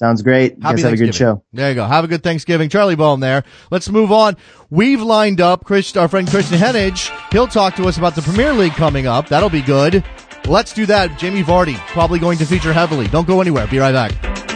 Sounds 0.01 0.23
great. 0.23 0.55
You 0.55 0.63
Happy 0.63 0.77
guys 0.77 0.83
have 0.85 0.93
a 0.93 0.97
good 0.97 1.13
show. 1.13 1.43
There 1.53 1.69
you 1.69 1.75
go. 1.75 1.85
Have 1.85 2.03
a 2.03 2.07
good 2.07 2.23
Thanksgiving. 2.23 2.69
Charlie 2.69 2.95
Boehm 2.95 3.19
there. 3.19 3.43
Let's 3.69 3.87
move 3.87 4.11
on. 4.11 4.35
We've 4.71 4.99
lined 4.99 5.39
up 5.39 5.63
Chris, 5.63 5.95
our 5.95 6.07
friend 6.07 6.27
Kristan 6.27 6.57
Heneage. 6.57 7.11
He'll 7.31 7.45
talk 7.45 7.75
to 7.75 7.87
us 7.87 7.99
about 7.99 8.15
the 8.15 8.23
Premier 8.23 8.51
League 8.51 8.73
coming 8.73 9.05
up. 9.05 9.29
That'll 9.29 9.51
be 9.51 9.61
good. 9.61 10.03
Let's 10.47 10.73
do 10.73 10.87
that. 10.87 11.19
Jamie 11.19 11.43
Vardy 11.43 11.77
probably 11.89 12.17
going 12.17 12.39
to 12.39 12.47
feature 12.47 12.73
heavily. 12.73 13.09
Don't 13.09 13.27
go 13.27 13.41
anywhere. 13.41 13.67
Be 13.67 13.77
right 13.77 13.91
back. 13.91 14.50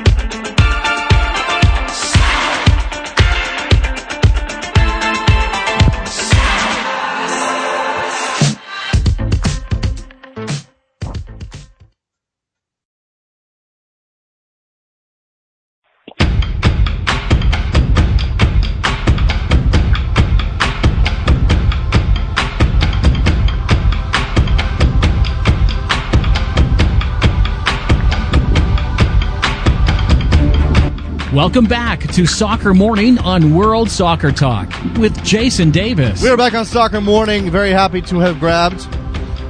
Welcome 31.36 31.66
back 31.66 32.00
to 32.14 32.26
Soccer 32.26 32.74
Morning 32.74 33.18
on 33.20 33.54
World 33.54 33.92
Soccer 33.92 34.32
Talk 34.32 34.72
with 34.96 35.22
Jason 35.22 35.70
Davis. 35.70 36.24
We 36.24 36.30
are 36.30 36.38
back 36.38 36.54
on 36.54 36.64
Soccer 36.64 37.02
Morning. 37.02 37.52
Very 37.52 37.72
happy 37.72 38.02
to 38.04 38.20
have 38.20 38.40
grabbed 38.40 38.88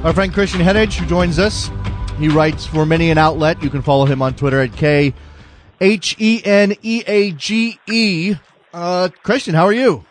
our 0.04 0.12
friend 0.12 0.32
Kristan 0.32 0.64
Heneage, 0.64 0.94
who 0.98 1.06
joins 1.06 1.38
us. 1.38 1.70
He 2.18 2.28
writes 2.28 2.66
for 2.66 2.84
many 2.84 3.12
an 3.12 3.18
outlet. 3.18 3.62
You 3.62 3.70
can 3.70 3.82
follow 3.82 4.04
him 4.04 4.20
on 4.20 4.34
Twitter 4.34 4.60
at 4.62 4.72
K 4.72 5.14
H 5.80 6.16
E 6.18 6.42
N 6.44 6.74
E 6.82 7.04
A 7.06 7.30
G 7.30 7.78
E. 7.86 8.34
Uh, 8.74 9.10
Kristan, 9.22 9.54
how 9.54 9.64
are 9.64 9.72
you? 9.72 10.04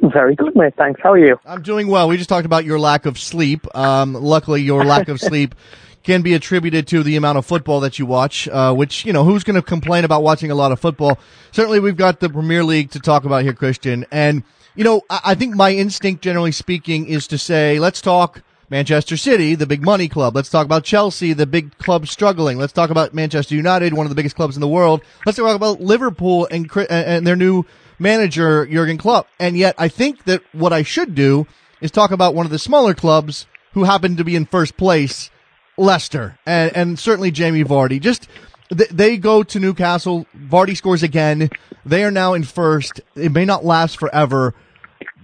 Very 0.00 0.36
good, 0.36 0.54
mate. 0.54 0.74
Thanks. 0.78 1.00
How 1.02 1.10
are 1.10 1.18
you? 1.18 1.40
I'm 1.44 1.62
doing 1.62 1.88
well. 1.88 2.08
We 2.08 2.16
just 2.18 2.28
talked 2.28 2.46
about 2.46 2.64
your 2.64 2.78
lack 2.78 3.04
of 3.04 3.18
sleep. 3.18 3.66
Um, 3.76 4.14
luckily, 4.14 4.62
your 4.62 4.84
lack 4.84 5.08
of 5.08 5.18
sleep 5.20 5.56
can 6.02 6.22
be 6.22 6.34
attributed 6.34 6.86
to 6.88 7.02
the 7.02 7.16
amount 7.16 7.38
of 7.38 7.46
football 7.46 7.80
that 7.80 7.98
you 7.98 8.06
watch, 8.06 8.48
uh, 8.48 8.74
which, 8.74 9.04
you 9.04 9.12
know, 9.12 9.24
who's 9.24 9.44
going 9.44 9.56
to 9.56 9.62
complain 9.62 10.04
about 10.04 10.22
watching 10.22 10.50
a 10.50 10.54
lot 10.54 10.72
of 10.72 10.80
football? 10.80 11.18
Certainly, 11.52 11.80
we've 11.80 11.96
got 11.96 12.20
the 12.20 12.28
Premier 12.28 12.64
League 12.64 12.90
to 12.90 12.98
talk 12.98 13.24
about 13.24 13.44
here, 13.44 13.52
Kristan. 13.52 14.04
And, 14.10 14.42
you 14.74 14.84
know, 14.84 15.02
I, 15.08 15.20
I 15.24 15.34
think 15.34 15.54
my 15.54 15.72
instinct, 15.72 16.22
generally 16.22 16.52
speaking, 16.52 17.06
is 17.06 17.26
to 17.28 17.38
say, 17.38 17.78
let's 17.78 18.00
talk 18.00 18.42
Manchester 18.68 19.18
City, 19.18 19.54
the 19.54 19.66
big 19.66 19.82
money 19.82 20.08
club. 20.08 20.34
Let's 20.34 20.48
talk 20.48 20.64
about 20.64 20.82
Chelsea, 20.82 21.34
the 21.34 21.46
big 21.46 21.76
club 21.76 22.08
struggling. 22.08 22.56
Let's 22.56 22.72
talk 22.72 22.88
about 22.88 23.12
Manchester 23.12 23.54
United, 23.54 23.92
one 23.92 24.06
of 24.06 24.10
the 24.10 24.16
biggest 24.16 24.34
clubs 24.34 24.56
in 24.56 24.60
the 24.60 24.68
world. 24.68 25.02
Let's 25.26 25.36
talk 25.36 25.54
about 25.54 25.82
Liverpool 25.82 26.48
and, 26.50 26.70
and 26.88 27.26
their 27.26 27.36
new 27.36 27.64
manager, 27.98 28.66
Jurgen 28.66 28.96
Klopp. 28.96 29.28
And 29.38 29.56
yet 29.58 29.74
I 29.76 29.88
think 29.88 30.24
that 30.24 30.42
what 30.52 30.72
I 30.72 30.82
should 30.82 31.14
do 31.14 31.46
is 31.82 31.90
talk 31.90 32.10
about 32.10 32.34
one 32.34 32.46
of 32.46 32.50
the 32.50 32.58
smaller 32.58 32.94
clubs 32.94 33.46
who 33.74 33.84
happen 33.84 34.16
to 34.16 34.24
be 34.24 34.36
in 34.36 34.46
first 34.46 34.76
place, 34.76 35.30
Leicester, 35.76 36.38
and, 36.46 36.76
and 36.76 36.98
certainly 36.98 37.30
Jamie 37.30 37.64
Vardy. 37.64 38.00
Just, 38.00 38.28
they 38.70 39.16
go 39.16 39.42
to 39.42 39.58
Newcastle. 39.58 40.26
Vardy 40.36 40.76
scores 40.76 41.02
again. 41.02 41.50
They 41.84 42.04
are 42.04 42.10
now 42.10 42.34
in 42.34 42.44
first. 42.44 43.00
It 43.14 43.32
may 43.32 43.44
not 43.44 43.64
last 43.64 43.98
forever, 43.98 44.54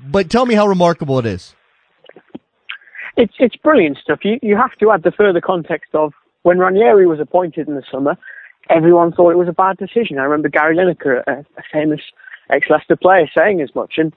but 0.07 0.31
tell 0.31 0.47
me 0.47 0.55
how 0.55 0.67
remarkable 0.67 1.19
it 1.19 1.27
is. 1.27 1.55
It's 3.17 3.35
it's 3.39 3.57
brilliant 3.57 3.99
stuff. 3.99 4.21
You 4.23 4.39
you 4.43 4.57
have 4.57 4.73
to 4.79 4.93
add 4.93 5.03
the 5.03 5.11
further 5.11 5.41
context 5.41 5.95
of 5.95 6.13
when 6.43 6.59
Ranieri 6.59 7.07
was 7.07 7.21
appointed 7.21 7.67
in 7.69 7.75
the 7.75 7.83
summer. 7.91 8.17
Everyone 8.71 9.13
thought 9.13 9.31
it 9.31 9.39
was 9.39 9.49
a 9.49 9.53
bad 9.53 9.77
decision. 9.77 10.19
I 10.19 10.25
remember 10.25 10.49
Gary 10.49 10.77
Lineker, 10.77 11.23
a, 11.27 11.45
a 11.57 11.63
famous 11.73 12.01
ex-Leicester 12.51 12.97
player, 12.97 13.29
saying 13.37 13.61
as 13.61 13.75
much. 13.75 13.95
And 13.97 14.13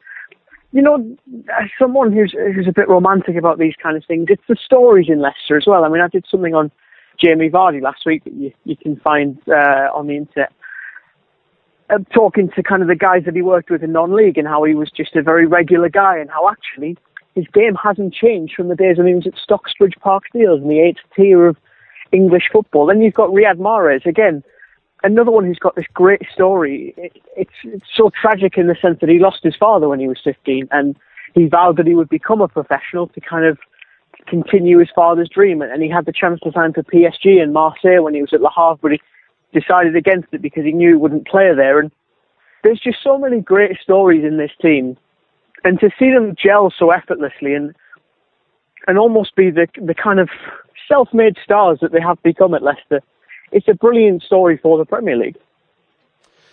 you 0.71 0.81
know, 0.81 1.17
as 1.60 1.69
someone 1.77 2.13
who's 2.13 2.34
who's 2.34 2.67
a 2.67 2.73
bit 2.73 2.88
romantic 2.88 3.36
about 3.36 3.60
these 3.60 3.75
kind 3.81 3.97
of 3.97 4.05
things, 4.05 4.27
it's 4.29 4.43
the 4.47 4.55
stories 4.55 5.07
in 5.10 5.19
Leicester 5.19 5.57
as 5.57 5.65
well. 5.67 5.84
I 5.84 5.89
mean, 5.89 6.01
I 6.01 6.07
did 6.07 6.25
something 6.29 6.55
on 6.55 6.71
Jamie 7.21 7.49
Vardy 7.49 7.81
last 7.81 8.05
week 8.05 8.23
that 8.23 8.34
you 8.34 8.51
you 8.63 8.77
can 8.77 8.95
find 8.97 9.38
uh, 9.47 9.89
on 9.93 10.07
the 10.07 10.17
internet. 10.17 10.53
Uh, 11.89 11.97
talking 12.13 12.49
to 12.55 12.63
kind 12.63 12.81
of 12.81 12.88
the 12.88 12.95
guys 12.95 13.23
that 13.25 13.36
he 13.36 13.41
worked 13.41 13.69
with 13.69 13.84
in 13.84 13.91
non-league 13.91 14.38
and 14.38 14.47
how 14.47 14.63
he 14.63 14.73
was 14.73 14.89
just 14.89 15.13
a 15.17 15.21
very 15.21 15.45
regular 15.45 15.89
guy 15.89 16.17
and 16.17 16.29
how 16.29 16.49
actually 16.49 16.97
his 17.36 17.45
game 17.53 17.75
hasn't 17.75 18.13
changed 18.13 18.53
from 18.55 18.69
the 18.69 18.75
days 18.75 18.97
when 18.97 19.07
he 19.07 19.13
was 19.13 19.27
at 19.27 19.34
Stockbridge 19.41 19.95
Park 19.99 20.23
Steelers 20.34 20.62
in 20.62 20.69
the 20.69 20.79
eighth 20.79 21.01
tier 21.13 21.45
of 21.47 21.57
English 22.13 22.43
football. 22.51 22.86
Then 22.86 23.01
you've 23.01 23.13
got 23.13 23.29
Riyad 23.29 23.57
Mahrez 23.57 24.05
again, 24.05 24.41
another 25.03 25.31
one 25.31 25.45
who's 25.45 25.59
got 25.59 25.75
this 25.75 25.85
great 25.93 26.21
story. 26.33 26.93
It, 26.97 27.21
it's 27.35 27.51
it's 27.63 27.85
so 27.95 28.11
tragic 28.19 28.57
in 28.57 28.67
the 28.67 28.75
sense 28.81 28.99
that 29.01 29.09
he 29.09 29.19
lost 29.19 29.39
his 29.43 29.55
father 29.55 29.89
when 29.89 29.99
he 29.99 30.07
was 30.07 30.19
15, 30.23 30.67
and 30.71 30.95
he 31.33 31.47
vowed 31.47 31.77
that 31.77 31.87
he 31.87 31.95
would 31.95 32.09
become 32.09 32.41
a 32.41 32.47
professional 32.47 33.07
to 33.07 33.21
kind 33.21 33.45
of 33.45 33.57
continue 34.27 34.79
his 34.79 34.89
father's 34.93 35.29
dream. 35.29 35.61
And 35.61 35.81
he 35.81 35.89
had 35.89 36.05
the 36.05 36.13
chance 36.13 36.39
to 36.41 36.51
sign 36.51 36.73
for 36.73 36.83
PSG 36.83 37.41
and 37.41 37.53
Marseille 37.53 38.01
when 38.01 38.13
he 38.13 38.21
was 38.21 38.33
at 38.33 38.41
Le 38.41 38.51
Havre, 38.55 38.79
but 38.81 38.91
he 38.91 39.01
decided 39.59 39.95
against 39.95 40.27
it 40.31 40.41
because 40.41 40.63
he 40.63 40.71
knew 40.71 40.89
he 40.89 40.95
wouldn't 40.95 41.27
play 41.27 41.53
there. 41.55 41.79
And 41.79 41.91
there's 42.63 42.79
just 42.79 42.99
so 43.03 43.17
many 43.17 43.41
great 43.41 43.77
stories 43.81 44.23
in 44.23 44.37
this 44.37 44.51
team, 44.61 44.97
and 45.63 45.79
to 45.79 45.89
see 45.97 46.11
them 46.11 46.35
gel 46.41 46.73
so 46.77 46.91
effortlessly 46.91 47.53
and 47.53 47.75
and 48.87 48.97
almost 48.97 49.35
be 49.35 49.51
the 49.51 49.67
the 49.81 49.95
kind 49.95 50.19
of 50.19 50.29
self-made 50.87 51.37
stars 51.43 51.79
that 51.81 51.91
they 51.91 52.01
have 52.01 52.21
become 52.23 52.53
at 52.53 52.63
Leicester 52.63 53.01
it's 53.51 53.67
a 53.67 53.73
brilliant 53.73 54.23
story 54.23 54.57
for 54.57 54.77
the 54.77 54.85
Premier 54.85 55.17
League. 55.17 55.37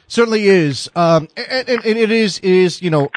Certainly 0.07 0.47
is, 0.47 0.91
um, 0.97 1.29
and, 1.37 1.69
and, 1.69 1.85
and, 1.85 1.99
it 1.99 2.11
is 2.11 2.39
is 2.41 2.83
you 2.83 2.91
know. 2.91 3.11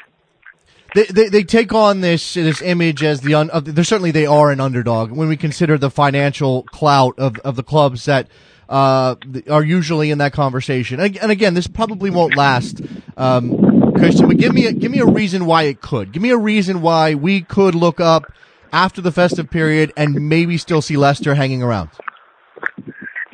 They, 0.94 1.06
they, 1.06 1.30
they 1.30 1.44
take 1.44 1.74
on 1.74 2.02
this 2.02 2.34
this 2.34 2.62
image 2.62 3.02
as 3.02 3.22
the 3.22 3.34
un, 3.36 3.50
they're 3.64 3.86
certainly 3.86 4.12
they 4.12 4.26
are 4.26 4.52
an 4.52 4.60
underdog 4.60 5.12
when 5.12 5.30
we 5.30 5.38
consider 5.38 5.78
the 5.78 5.90
financial 5.90 6.64
clout 6.64 7.18
of, 7.18 7.38
of 7.46 7.56
the 7.56 7.64
clubs 7.64 8.04
that 8.06 8.28
uh, 8.68 9.16
are 9.50 9.64
usually 9.64 10.12
in 10.12 10.18
that 10.18 10.34
conversation. 10.34 11.00
And, 11.00 11.16
and 11.18 11.32
again, 11.32 11.54
this 11.54 11.68
probably 11.68 12.10
won't 12.10 12.36
last, 12.36 12.82
um, 13.16 13.52
Kristan. 13.94 14.28
But 14.28 14.36
give 14.36 14.54
me 14.54 14.66
a, 14.66 14.74
give 14.74 14.92
me 14.92 15.00
a 15.00 15.06
reason 15.06 15.46
why 15.46 15.64
it 15.64 15.80
could. 15.80 16.12
Give 16.12 16.22
me 16.22 16.32
a 16.32 16.38
reason 16.38 16.82
why 16.82 17.16
we 17.16 17.40
could 17.40 17.74
look 17.74 18.02
up 18.02 18.34
after 18.74 19.00
the 19.00 19.14
festive 19.14 19.50
period 19.50 19.94
and 19.96 20.28
maybe 20.28 20.58
still 20.58 20.82
see 20.82 20.98
Leicester 20.98 21.36
hanging 21.36 21.64
around 21.64 21.90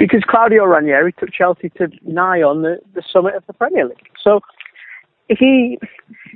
because 0.08 0.24
Claudio 0.26 0.64
Ranieri 0.64 1.12
took 1.14 1.32
Chelsea 1.34 1.70
to 1.78 1.90
nigh 2.06 2.42
on 2.42 2.62
the, 2.62 2.80
the 2.96 3.04
summit 3.12 3.36
of 3.36 3.44
the 3.46 3.54
Premier 3.54 3.86
League. 3.86 4.10
So 4.24 4.40
he 5.28 5.78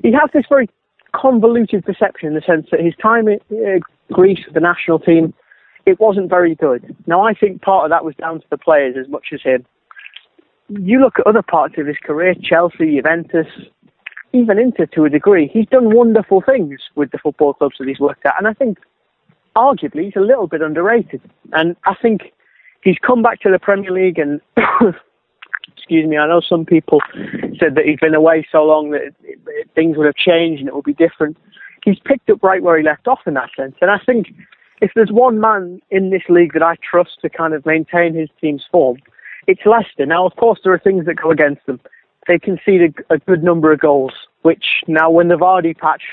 he 0.03 0.11
has 0.11 0.29
this 0.33 0.43
very 0.49 0.69
convoluted 1.15 1.85
perception 1.85 2.27
in 2.27 2.33
the 2.33 2.41
sense 2.41 2.67
that 2.71 2.81
his 2.81 2.93
time 3.01 3.27
in 3.27 3.39
uh, 3.51 3.79
Greece, 4.11 4.41
the 4.53 4.59
national 4.59 4.99
team, 4.99 5.33
it 5.85 5.99
wasn't 5.99 6.29
very 6.29 6.55
good. 6.55 6.95
Now 7.07 7.21
I 7.21 7.33
think 7.33 7.61
part 7.61 7.85
of 7.85 7.91
that 7.91 8.03
was 8.03 8.15
down 8.15 8.41
to 8.41 8.47
the 8.49 8.57
players 8.57 8.95
as 8.99 9.09
much 9.09 9.27
as 9.33 9.41
him. 9.41 9.65
You 10.67 10.99
look 10.99 11.19
at 11.19 11.27
other 11.27 11.41
parts 11.41 11.75
of 11.77 11.87
his 11.87 11.97
career, 12.03 12.33
Chelsea, 12.41 12.95
Juventus, 12.95 13.47
even 14.33 14.59
Inter 14.59 14.85
to 14.87 15.05
a 15.05 15.09
degree. 15.09 15.49
He's 15.51 15.67
done 15.67 15.95
wonderful 15.95 16.41
things 16.45 16.79
with 16.95 17.11
the 17.11 17.17
football 17.17 17.53
clubs 17.53 17.75
that 17.79 17.87
he's 17.87 17.99
worked 17.99 18.25
at, 18.25 18.35
and 18.37 18.47
I 18.47 18.53
think 18.53 18.79
arguably 19.55 20.05
he's 20.05 20.15
a 20.15 20.21
little 20.21 20.47
bit 20.47 20.61
underrated. 20.61 21.21
And 21.53 21.75
I 21.85 21.95
think 22.01 22.31
he's 22.83 22.97
come 23.05 23.21
back 23.21 23.39
to 23.41 23.51
the 23.51 23.59
Premier 23.59 23.91
League 23.91 24.19
and 24.19 24.41
excuse 25.77 26.07
me, 26.07 26.17
I 26.17 26.27
know 26.27 26.41
some 26.41 26.65
people 26.65 26.99
said 27.59 27.75
that 27.75 27.85
he's 27.85 27.99
been 27.99 28.15
away 28.15 28.47
so 28.51 28.63
long 28.63 28.91
that 28.91 29.13
things 29.75 29.97
would 29.97 30.05
have 30.05 30.15
changed 30.15 30.59
and 30.59 30.67
it 30.67 30.75
would 30.75 30.85
be 30.85 30.93
different. 30.93 31.37
He's 31.83 31.99
picked 32.05 32.29
up 32.29 32.43
right 32.43 32.61
where 32.61 32.77
he 32.77 32.83
left 32.83 33.07
off 33.07 33.19
in 33.25 33.33
that 33.33 33.49
sense. 33.55 33.75
And 33.81 33.89
I 33.89 33.97
think 34.05 34.27
if 34.81 34.91
there's 34.95 35.11
one 35.11 35.39
man 35.39 35.81
in 35.89 36.09
this 36.09 36.23
league 36.29 36.53
that 36.53 36.63
I 36.63 36.75
trust 36.77 37.19
to 37.21 37.29
kind 37.29 37.53
of 37.53 37.65
maintain 37.65 38.13
his 38.13 38.29
team's 38.39 38.65
form, 38.71 38.97
it's 39.47 39.61
Leicester. 39.65 40.05
Now, 40.05 40.25
of 40.25 40.35
course, 40.35 40.59
there 40.63 40.73
are 40.73 40.79
things 40.79 41.05
that 41.05 41.15
go 41.15 41.31
against 41.31 41.65
them. 41.65 41.79
They 42.27 42.37
concede 42.37 42.93
a, 43.09 43.13
a 43.13 43.17
good 43.17 43.43
number 43.43 43.71
of 43.71 43.79
goals, 43.79 44.13
which 44.43 44.65
now 44.87 45.09
when 45.09 45.27
the 45.27 45.35
Vardy 45.35 45.75
patch 45.77 46.03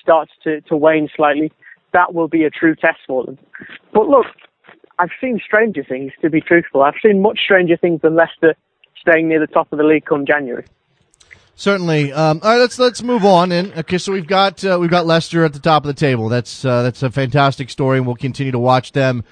starts 0.00 0.32
to, 0.44 0.60
to 0.62 0.76
wane 0.76 1.08
slightly, 1.16 1.50
that 1.92 2.14
will 2.14 2.28
be 2.28 2.44
a 2.44 2.50
true 2.50 2.74
test 2.74 2.98
for 3.06 3.24
them. 3.24 3.38
But 3.92 4.08
look, 4.08 4.26
I've 4.98 5.10
seen 5.20 5.40
stranger 5.44 5.84
things, 5.84 6.12
to 6.22 6.30
be 6.30 6.40
truthful. 6.40 6.82
I've 6.82 6.94
seen 7.02 7.20
much 7.20 7.38
stranger 7.44 7.76
things 7.76 8.00
than 8.02 8.14
Leicester 8.14 8.54
staying 9.00 9.28
near 9.28 9.40
the 9.40 9.46
top 9.46 9.72
of 9.72 9.78
the 9.78 9.84
league 9.84 10.06
come 10.06 10.26
January. 10.26 10.64
Certainly. 11.54 12.12
Um, 12.12 12.40
all 12.42 12.50
right, 12.50 12.58
let's 12.58 12.78
let's 12.78 13.02
move 13.02 13.24
on. 13.24 13.50
And 13.50 13.72
okay, 13.78 13.96
so 13.98 14.12
we've 14.12 14.26
got 14.26 14.62
uh, 14.64 14.76
we've 14.78 14.90
got 14.90 15.06
Leicester 15.06 15.44
at 15.44 15.54
the 15.54 15.58
top 15.58 15.84
of 15.84 15.86
the 15.88 15.98
table. 15.98 16.28
That's 16.28 16.64
uh, 16.64 16.82
that's 16.82 17.02
a 17.02 17.10
fantastic 17.10 17.70
story, 17.70 17.96
and 17.96 18.06
we'll 18.06 18.16
continue 18.16 18.52
to 18.52 18.58
watch 18.58 18.92
them, 18.92 19.24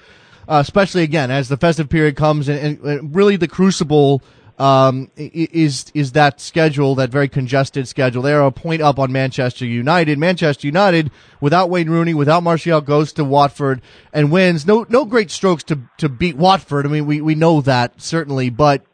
uh, 0.47 0.57
especially 0.63 1.03
again 1.03 1.29
as 1.29 1.49
the 1.49 1.57
festive 1.57 1.87
period 1.87 2.15
comes, 2.15 2.49
and, 2.49 2.79
and 2.83 3.15
really 3.15 3.35
the 3.35 3.47
crucible 3.47 4.23
um, 4.57 5.11
is 5.17 5.91
is 5.93 6.13
that 6.13 6.39
schedule, 6.39 6.95
that 6.95 7.09
very 7.09 7.27
congested 7.27 7.87
schedule. 7.87 8.21
They 8.21 8.33
are 8.33 8.45
a 8.45 8.51
point 8.51 8.81
up 8.81 8.99
on 8.99 9.11
Manchester 9.11 9.65
United. 9.65 10.17
Manchester 10.17 10.67
United, 10.67 11.11
without 11.41 11.69
Wayne 11.69 11.89
Rooney, 11.89 12.13
without 12.13 12.43
Martial, 12.43 12.81
goes 12.81 13.13
to 13.13 13.23
Watford 13.23 13.81
and 14.13 14.31
wins. 14.31 14.65
No 14.65 14.85
no 14.89 15.05
great 15.05 15.31
strokes 15.31 15.63
to 15.65 15.79
to 15.97 16.09
beat 16.09 16.37
Watford. 16.37 16.85
I 16.85 16.89
mean, 16.89 17.05
we, 17.05 17.21
we 17.21 17.35
know 17.35 17.61
that 17.61 18.01
certainly, 18.01 18.49
but 18.49 18.85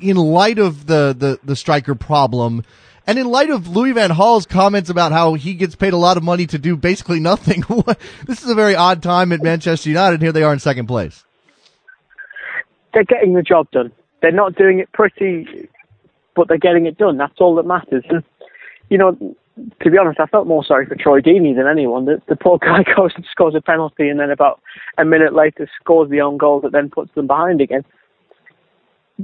in 0.00 0.16
light 0.16 0.58
of 0.58 0.86
the, 0.86 1.14
the, 1.16 1.38
the 1.44 1.56
striker 1.56 1.94
problem, 1.94 2.64
and 3.06 3.18
in 3.18 3.26
light 3.26 3.50
of 3.50 3.68
Louis 3.68 3.92
Van 3.92 4.10
Gaal's 4.10 4.46
comments 4.46 4.90
about 4.90 5.12
how 5.12 5.34
he 5.34 5.54
gets 5.54 5.74
paid 5.74 5.92
a 5.92 5.98
lot 5.98 6.16
of 6.16 6.22
money 6.22 6.46
to 6.46 6.58
do 6.58 6.76
basically 6.76 7.20
nothing, 7.20 7.64
this 8.26 8.42
is 8.42 8.50
a 8.50 8.54
very 8.54 8.74
odd 8.74 9.02
time 9.02 9.32
at 9.32 9.42
Manchester 9.42 9.88
United. 9.88 10.22
Here 10.22 10.32
they 10.32 10.42
are 10.42 10.52
in 10.52 10.58
second 10.58 10.86
place. 10.86 11.24
They're 12.92 13.04
getting 13.04 13.34
the 13.34 13.42
job 13.42 13.70
done. 13.70 13.92
They're 14.22 14.32
not 14.32 14.56
doing 14.56 14.78
it 14.78 14.92
pretty, 14.92 15.68
but 16.36 16.48
they're 16.48 16.58
getting 16.58 16.86
it 16.86 16.98
done. 16.98 17.16
That's 17.16 17.40
all 17.40 17.54
that 17.56 17.66
matters. 17.66 18.04
And, 18.08 18.22
you 18.88 18.98
know, 18.98 19.16
to 19.82 19.90
be 19.90 19.98
honest, 19.98 20.20
I 20.20 20.26
felt 20.26 20.46
more 20.46 20.64
sorry 20.64 20.86
for 20.86 20.94
Troy 20.94 21.20
Deeney 21.20 21.54
than 21.54 21.66
anyone. 21.66 22.04
The, 22.04 22.20
the 22.28 22.36
poor 22.36 22.58
guy 22.60 22.84
goes 22.96 23.12
and 23.16 23.26
scores 23.30 23.54
a 23.54 23.60
penalty 23.60 24.08
and 24.08 24.20
then 24.20 24.30
about 24.30 24.60
a 24.98 25.04
minute 25.04 25.34
later 25.34 25.68
scores 25.80 26.10
the 26.10 26.20
own 26.20 26.36
goal 26.36 26.60
that 26.60 26.72
then 26.72 26.90
puts 26.90 27.12
them 27.14 27.26
behind 27.26 27.60
again. 27.60 27.84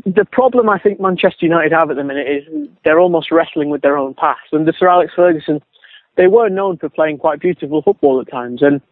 The 0.05 0.27
problem 0.31 0.69
I 0.69 0.79
think 0.79 1.01
Manchester 1.01 1.47
United 1.47 1.73
have 1.73 1.91
at 1.91 1.97
the 1.97 2.05
minute 2.05 2.27
is 2.29 2.69
they're 2.85 3.01
almost 3.01 3.31
wrestling 3.31 3.71
with 3.71 3.81
their 3.81 3.97
own 3.97 4.13
past. 4.13 4.53
Under 4.53 4.73
Sir 4.79 4.89
Alex 4.89 5.13
Ferguson, 5.17 5.63
they 6.17 6.27
were 6.27 6.51
known 6.51 6.77
for 6.77 6.91
playing 6.91 7.19
quite 7.19 7.41
beautiful 7.41 7.81
football 7.81 8.21
at 8.21 8.31
times, 8.31 8.61
and 8.61 8.83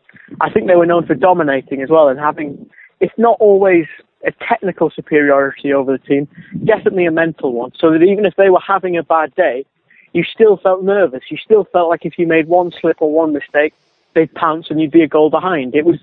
I 0.40 0.50
think 0.50 0.66
they 0.66 0.76
were 0.76 0.86
known 0.86 1.06
for 1.06 1.14
dominating 1.14 1.82
as 1.82 1.90
well 1.90 2.08
and 2.08 2.18
having, 2.18 2.70
if 3.00 3.10
not 3.18 3.36
always 3.38 3.84
a 4.26 4.32
technical 4.46 4.90
superiority 4.90 5.72
over 5.72 5.92
the 5.92 5.98
team, 5.98 6.28
definitely 6.64 7.06
a 7.06 7.10
mental 7.10 7.52
one. 7.52 7.72
So 7.78 7.90
that 7.90 8.02
even 8.02 8.24
if 8.24 8.34
they 8.36 8.50
were 8.50 8.60
having 8.60 8.96
a 8.96 9.02
bad 9.02 9.34
day, 9.34 9.64
you 10.12 10.24
still 10.24 10.56
felt 10.56 10.82
nervous. 10.84 11.24
You 11.30 11.36
still 11.36 11.64
felt 11.64 11.88
like 11.88 12.04
if 12.04 12.18
you 12.18 12.26
made 12.26 12.46
one 12.46 12.72
slip 12.80 13.00
or 13.00 13.12
one 13.12 13.32
mistake, 13.32 13.74
they'd 14.14 14.32
pounce 14.34 14.70
and 14.70 14.80
you'd 14.80 14.92
be 14.92 15.02
a 15.02 15.08
goal 15.08 15.28
behind. 15.28 15.74
It 15.74 15.84
was 15.84 15.98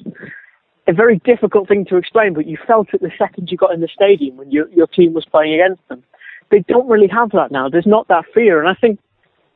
a 0.87 0.93
very 0.93 1.17
difficult 1.19 1.67
thing 1.67 1.85
to 1.85 1.97
explain, 1.97 2.33
but 2.33 2.45
you 2.45 2.57
felt 2.67 2.93
it 2.93 3.01
the 3.01 3.11
second 3.17 3.51
you 3.51 3.57
got 3.57 3.73
in 3.73 3.81
the 3.81 3.87
stadium 3.87 4.37
when 4.37 4.51
your, 4.51 4.67
your 4.69 4.87
team 4.87 5.13
was 5.13 5.25
playing 5.25 5.53
against 5.53 5.87
them. 5.87 6.03
They 6.49 6.59
don't 6.67 6.89
really 6.89 7.07
have 7.07 7.31
that 7.31 7.51
now. 7.51 7.69
There's 7.69 7.87
not 7.87 8.09
that 8.09 8.25
fear. 8.33 8.59
And 8.59 8.67
I 8.67 8.73
think 8.73 8.99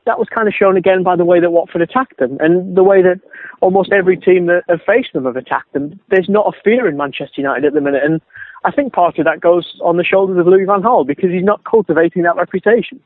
that 0.05 0.19
was 0.19 0.29
kind 0.29 0.47
of 0.47 0.53
shown 0.53 0.77
again 0.77 1.03
by 1.03 1.15
the 1.15 1.25
way 1.25 1.39
that 1.39 1.51
Watford 1.51 1.81
attacked 1.81 2.17
them 2.17 2.37
and 2.39 2.77
the 2.77 2.83
way 2.83 3.01
that 3.01 3.19
almost 3.59 3.91
every 3.91 4.15
team 4.15 4.45
that 4.45 4.63
have 4.69 4.81
faced 4.83 5.13
them 5.13 5.25
have 5.25 5.35
attacked 5.35 5.73
them. 5.73 5.99
There's 6.09 6.29
not 6.29 6.47
a 6.47 6.61
fear 6.63 6.87
in 6.87 6.95
Manchester 6.95 7.41
United 7.41 7.65
at 7.65 7.73
the 7.73 7.81
minute. 7.81 8.03
And 8.03 8.21
I 8.65 8.71
think 8.71 8.93
part 8.93 9.19
of 9.19 9.25
that 9.25 9.41
goes 9.41 9.79
on 9.83 9.97
the 9.97 10.03
shoulders 10.03 10.39
of 10.39 10.47
Louis 10.47 10.65
van 10.65 10.81
Gaal 10.81 11.05
because 11.05 11.29
he's 11.29 11.43
not 11.43 11.63
cultivating 11.63 12.23
that 12.23 12.35
reputation. 12.35 12.99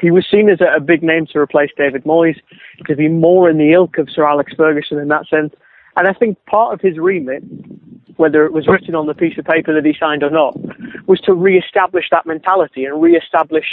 He 0.00 0.10
was 0.10 0.24
seen 0.30 0.48
as 0.48 0.60
a, 0.60 0.80
big 0.80 1.02
name 1.02 1.26
to 1.32 1.38
replace 1.38 1.70
David 1.76 2.04
Moyes, 2.04 2.36
to 2.86 2.94
be 2.94 3.08
more 3.08 3.50
in 3.50 3.58
the 3.58 3.72
ilk 3.72 3.98
of 3.98 4.08
Sir 4.08 4.24
Alex 4.24 4.52
Ferguson 4.56 4.98
in 4.98 5.08
that 5.08 5.26
sense. 5.26 5.52
And 5.96 6.06
I 6.06 6.12
think 6.12 6.38
part 6.46 6.72
of 6.74 6.80
his 6.80 6.98
remit, 6.98 7.42
whether 8.16 8.44
it 8.44 8.52
was 8.52 8.68
written 8.68 8.94
on 8.94 9.06
the 9.06 9.14
piece 9.14 9.36
of 9.36 9.44
paper 9.44 9.74
that 9.74 9.84
he 9.84 9.94
signed 9.98 10.22
or 10.22 10.30
not, 10.30 10.56
was 11.08 11.20
to 11.22 11.34
re-establish 11.34 12.04
that 12.10 12.26
mentality 12.26 12.84
and 12.84 13.02
re-establish 13.02 13.66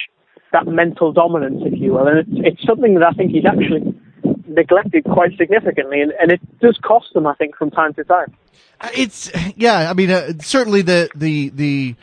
that 0.52 0.66
mental 0.66 1.12
dominance, 1.12 1.62
if 1.66 1.80
you 1.80 1.94
will. 1.94 2.08
And 2.08 2.20
it's, 2.20 2.30
it's 2.56 2.66
something 2.66 2.96
that 2.96 3.04
I 3.04 3.12
think 3.12 3.32
he's 3.32 3.46
actually 3.46 3.94
neglected 4.50 5.04
quite 5.06 5.38
significantly, 5.38 6.02
and, 6.02 6.12
and 6.20 6.32
it 6.32 6.60
does 6.60 6.78
cost 6.84 7.14
them, 7.14 7.28
I 7.28 7.36
think, 7.36 7.56
from 7.56 7.72
time 7.72 7.94
to 7.96 8.04
time. 8.04 8.36
It's 8.96 9.32
yeah. 9.56 9.90
I 9.90 9.94
mean, 9.94 10.10
uh, 10.10 10.34
certainly 10.40 10.82
the 10.82 11.10
the 11.16 11.50
the 11.50 11.96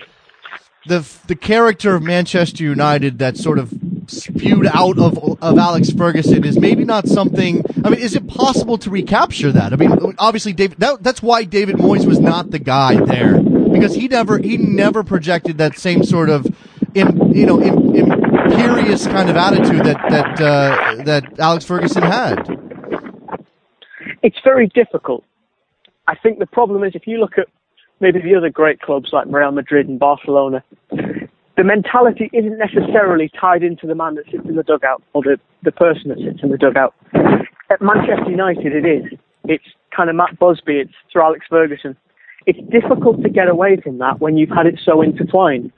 the 0.87 1.19
the 1.27 1.37
character 1.37 1.95
of 1.95 2.03
Manchester 2.03 2.65
United 2.65 3.19
that 3.19 3.37
sort 3.37 3.59
of 3.59 3.73
spewed 4.07 4.67
out 4.67 4.99
of 4.99 5.43
of 5.43 5.59
Alex 5.59 5.91
Ferguson 5.91 6.45
is 6.45 6.59
maybe 6.59 6.85
not 6.85 7.09
something. 7.09 7.65
I 7.85 7.91
mean, 7.91 8.01
is 8.01 8.15
it 8.15 8.27
possible 8.29 8.79
to 8.79 8.91
recapture 8.91 9.53
that? 9.53 9.73
I 9.73 9.77
mean, 9.77 10.15
obviously, 10.19 10.53
David. 10.53 10.79
That, 10.79 11.03
that's 11.03 11.23
why 11.23 11.45
David 11.45 11.77
Moyes 11.77 12.07
was 12.07 12.21
not 12.21 12.51
the 12.51 12.59
guy 12.59 13.01
there 13.05 13.41
because 13.41 13.95
he 13.95 14.09
never 14.09 14.39
he 14.39 14.57
never 14.57 15.03
projected 15.03 15.59
that 15.59 15.79
same 15.79 16.05
sort 16.05 16.31
of. 16.31 16.47
In, 16.95 17.35
you 17.35 17.45
know, 17.45 17.61
in, 17.61 18.26
imperious 18.51 19.07
kind 19.07 19.31
of 19.31 19.37
attitude 19.37 19.85
that 19.85 20.01
that 20.11 20.41
uh, 20.41 21.03
that 21.05 21.39
Alex 21.39 21.65
Ferguson 21.65 22.03
had. 22.03 22.49
It's 24.23 24.39
very 24.45 24.69
difficult. 24.69 25.25
I 26.09 26.15
think 26.17 26.39
the 26.39 26.47
problem 26.47 26.85
is 26.85 26.95
if 26.95 27.07
you 27.07 27.19
look 27.19 27.39
at 27.39 27.47
maybe 28.01 28.21
the 28.21 28.35
other 28.35 28.51
great 28.51 28.81
clubs 28.81 29.11
like 29.13 29.27
Real 29.29 29.51
Madrid 29.53 29.89
and 29.89 29.99
Barcelona, 29.99 30.63
the 31.57 31.65
mentality 31.65 32.31
isn't 32.33 32.59
necessarily 32.59 33.31
tied 33.41 33.63
into 33.63 33.87
the 33.87 33.95
man 33.95 34.15
that 34.17 34.25
sits 34.31 34.45
in 34.47 34.57
the 34.57 34.63
dugout 34.63 35.03
or 35.15 35.23
the, 35.23 35.39
the 35.63 35.73
person 35.73 36.09
that 36.09 36.19
sits 36.19 36.43
in 36.43 36.51
the 36.51 36.59
dugout. 36.59 36.95
At 37.71 37.81
Manchester 37.81 38.31
United, 38.31 38.73
it 38.73 38.87
is. 38.87 39.19
It's 39.45 39.65
kind 39.95 40.11
of 40.11 40.17
Matt 40.17 40.39
Busby, 40.39 40.81
it's 40.81 40.93
Sir 41.13 41.23
Alex 41.23 41.47
Ferguson. 41.49 41.97
It's 42.47 42.59
difficult 42.71 43.23
to 43.23 43.29
get 43.29 43.49
away 43.49 43.81
from 43.83 43.99
that 43.99 44.21
when 44.21 44.37
you've 44.37 44.51
had 44.51 44.67
it 44.67 44.79
so 44.85 45.03
intertwined. 45.03 45.73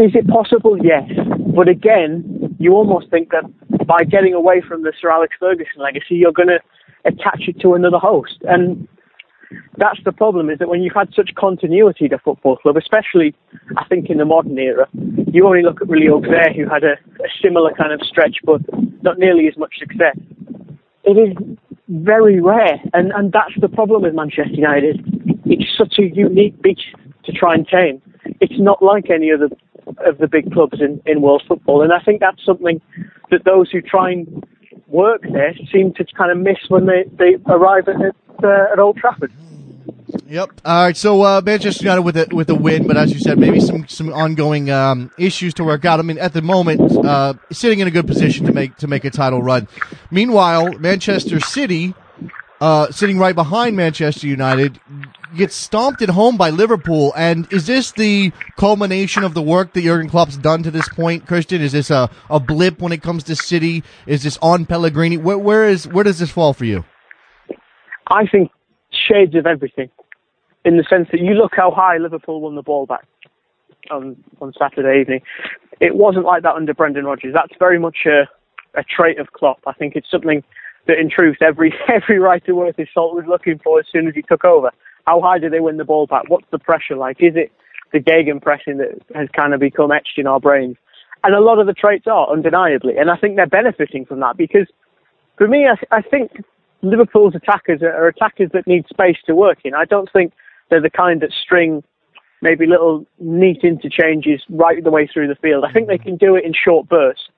Is 0.00 0.12
it 0.14 0.26
possible? 0.28 0.78
Yes. 0.82 1.10
But 1.54 1.68
again, 1.68 2.56
you 2.58 2.72
almost 2.72 3.10
think 3.10 3.30
that 3.30 3.44
by 3.86 4.04
getting 4.04 4.32
away 4.32 4.62
from 4.66 4.82
the 4.82 4.94
Sir 4.98 5.10
Alex 5.10 5.34
Ferguson 5.38 5.76
legacy, 5.76 6.14
you're 6.14 6.32
going 6.32 6.48
to 6.48 6.60
attach 7.04 7.42
it 7.48 7.60
to 7.60 7.74
another 7.74 7.98
host. 7.98 8.38
And 8.44 8.88
that's 9.76 9.98
the 10.04 10.12
problem 10.12 10.48
is 10.48 10.58
that 10.58 10.68
when 10.68 10.82
you've 10.82 10.94
had 10.94 11.12
such 11.14 11.34
continuity 11.34 12.06
a 12.06 12.18
football 12.18 12.56
club, 12.56 12.78
especially 12.78 13.34
I 13.76 13.84
think 13.88 14.08
in 14.08 14.16
the 14.16 14.24
modern 14.24 14.58
era, 14.58 14.88
you 15.26 15.46
only 15.46 15.62
look 15.62 15.82
at 15.82 15.88
Willie 15.88 16.08
Auxerre 16.08 16.54
who 16.54 16.66
had 16.66 16.82
a, 16.82 16.92
a 17.22 17.28
similar 17.42 17.72
kind 17.74 17.92
of 17.92 18.00
stretch 18.00 18.38
but 18.44 18.62
not 19.02 19.18
nearly 19.18 19.48
as 19.48 19.58
much 19.58 19.74
success. 19.78 20.16
It 21.04 21.18
is 21.18 21.36
very 21.88 22.40
rare 22.40 22.80
and, 22.94 23.12
and 23.12 23.32
that's 23.32 23.58
the 23.60 23.68
problem 23.68 24.02
with 24.02 24.14
Manchester 24.14 24.52
United. 24.52 25.04
It's 25.44 25.76
such 25.76 25.98
a 25.98 26.04
unique 26.14 26.60
beast 26.62 26.94
to 27.24 27.32
try 27.32 27.54
and 27.54 27.66
tame. 27.68 28.00
It's 28.40 28.58
not 28.58 28.82
like 28.82 29.10
any 29.10 29.30
other 29.32 29.48
of 30.06 30.18
the 30.18 30.28
big 30.28 30.52
clubs 30.52 30.80
in, 30.80 31.00
in 31.06 31.20
world 31.20 31.42
football. 31.46 31.82
And 31.82 31.92
I 31.92 32.00
think 32.00 32.20
that's 32.20 32.44
something 32.44 32.80
that 33.30 33.44
those 33.44 33.70
who 33.70 33.80
try 33.80 34.10
and 34.12 34.44
work 34.86 35.22
there 35.22 35.54
seem 35.72 35.92
to 35.94 36.04
kind 36.16 36.30
of 36.30 36.38
miss 36.38 36.58
when 36.68 36.86
they, 36.86 37.04
they 37.18 37.36
arrive 37.46 37.88
at, 37.88 37.96
uh, 38.42 38.72
at 38.72 38.78
Old 38.78 38.96
Trafford. 38.96 39.32
Yep. 40.26 40.60
All 40.64 40.84
right. 40.84 40.96
So 40.96 41.22
uh, 41.22 41.40
Manchester 41.44 41.84
United 41.84 42.02
with 42.02 42.16
a 42.16 42.26
with 42.32 42.50
a 42.50 42.54
win, 42.54 42.86
but 42.86 42.96
as 42.96 43.12
you 43.12 43.20
said, 43.20 43.38
maybe 43.38 43.60
some 43.60 43.86
some 43.88 44.12
ongoing 44.12 44.70
um, 44.70 45.10
issues 45.18 45.54
to 45.54 45.64
work 45.64 45.84
out. 45.84 45.98
I 45.98 46.02
mean, 46.02 46.18
at 46.18 46.32
the 46.32 46.42
moment, 46.42 46.80
uh, 47.04 47.34
sitting 47.52 47.80
in 47.80 47.86
a 47.86 47.90
good 47.90 48.06
position 48.06 48.46
to 48.46 48.52
make 48.52 48.76
to 48.78 48.86
make 48.86 49.04
a 49.04 49.10
title 49.10 49.42
run. 49.42 49.68
Meanwhile, 50.10 50.78
Manchester 50.78 51.40
City, 51.40 51.94
uh, 52.60 52.90
sitting 52.90 53.18
right 53.18 53.34
behind 53.34 53.76
Manchester 53.76 54.26
United, 54.26 54.80
gets 55.36 55.54
stomped 55.54 56.02
at 56.02 56.10
home 56.10 56.36
by 56.36 56.50
Liverpool. 56.50 57.12
And 57.16 57.50
is 57.52 57.66
this 57.66 57.92
the 57.92 58.32
culmination 58.56 59.24
of 59.24 59.34
the 59.34 59.42
work 59.42 59.72
that 59.72 59.82
Jurgen 59.82 60.10
Klopp's 60.10 60.36
done 60.36 60.62
to 60.62 60.70
this 60.70 60.88
point, 60.88 61.26
Kristan? 61.26 61.60
Is 61.60 61.72
this 61.72 61.90
a, 61.90 62.10
a 62.28 62.40
blip 62.40 62.80
when 62.80 62.92
it 62.92 63.02
comes 63.02 63.24
to 63.24 63.36
City? 63.36 63.82
Is 64.06 64.22
this 64.22 64.38
on 64.42 64.66
Pellegrini? 64.66 65.16
Where, 65.16 65.38
where 65.38 65.68
is 65.68 65.86
where 65.88 66.04
does 66.04 66.18
this 66.18 66.30
fall 66.30 66.52
for 66.52 66.64
you? 66.64 66.84
I 68.08 68.26
think 68.26 68.50
shades 69.08 69.34
of 69.34 69.46
everything, 69.46 69.90
in 70.64 70.76
the 70.76 70.84
sense 70.90 71.08
that 71.12 71.20
you 71.20 71.34
look 71.34 71.52
how 71.54 71.70
high 71.70 71.98
Liverpool 71.98 72.40
won 72.40 72.54
the 72.54 72.62
ball 72.62 72.86
back 72.86 73.06
on 73.90 74.16
on 74.40 74.52
Saturday 74.58 75.00
evening. 75.00 75.20
It 75.80 75.94
wasn't 75.94 76.24
like 76.24 76.42
that 76.42 76.54
under 76.54 76.74
Brendan 76.74 77.04
Rodgers. 77.04 77.32
That's 77.34 77.54
very 77.58 77.78
much 77.78 77.98
a, 78.06 78.28
a 78.78 78.84
trait 78.84 79.18
of 79.18 79.32
Klopp. 79.32 79.60
I 79.66 79.72
think 79.72 79.96
it's 79.96 80.10
something 80.10 80.42
that, 80.86 80.98
in 80.98 81.08
truth, 81.08 81.38
every 81.40 81.72
every 81.88 82.18
writer 82.18 82.54
worth 82.54 82.76
his 82.76 82.88
salt 82.92 83.14
was 83.14 83.24
looking 83.28 83.58
for 83.62 83.78
as 83.78 83.86
soon 83.90 84.08
as 84.08 84.14
he 84.14 84.22
took 84.22 84.44
over. 84.44 84.70
How 85.10 85.20
high 85.20 85.40
do 85.40 85.50
they 85.50 85.58
win 85.58 85.76
the 85.76 85.84
ball 85.84 86.06
back? 86.06 86.22
What's 86.28 86.46
the 86.52 86.58
pressure 86.60 86.94
like? 86.94 87.16
Is 87.18 87.32
it 87.34 87.50
the 87.92 87.98
gegenpressing 87.98 88.78
that 88.78 89.02
has 89.12 89.28
kind 89.34 89.52
of 89.52 89.58
become 89.58 89.90
etched 89.90 90.18
in 90.18 90.28
our 90.28 90.38
brains? 90.38 90.76
And 91.24 91.34
a 91.34 91.40
lot 91.40 91.58
of 91.58 91.66
the 91.66 91.72
traits 91.72 92.06
are, 92.06 92.30
undeniably. 92.30 92.96
And 92.96 93.10
I 93.10 93.16
think 93.16 93.34
they're 93.34 93.48
benefiting 93.48 94.06
from 94.06 94.20
that 94.20 94.36
because 94.36 94.68
for 95.36 95.48
me, 95.48 95.66
I, 95.66 95.96
I 95.96 96.00
think 96.00 96.44
Liverpool's 96.82 97.34
attackers 97.34 97.82
are, 97.82 97.92
are 97.92 98.06
attackers 98.06 98.50
that 98.52 98.68
need 98.68 98.86
space 98.88 99.16
to 99.26 99.34
work 99.34 99.58
in. 99.64 99.74
I 99.74 99.84
don't 99.84 100.08
think 100.12 100.32
they're 100.70 100.80
the 100.80 100.90
kind 100.90 101.20
that 101.22 101.32
string 101.42 101.82
maybe 102.40 102.66
little 102.66 103.04
neat 103.18 103.64
interchanges 103.64 104.42
right 104.48 104.82
the 104.84 104.92
way 104.92 105.08
through 105.12 105.26
the 105.26 105.34
field. 105.34 105.64
I 105.68 105.72
think 105.72 105.88
they 105.88 105.98
can 105.98 106.18
do 106.18 106.36
it 106.36 106.44
in 106.44 106.52
short 106.54 106.88
bursts, 106.88 107.28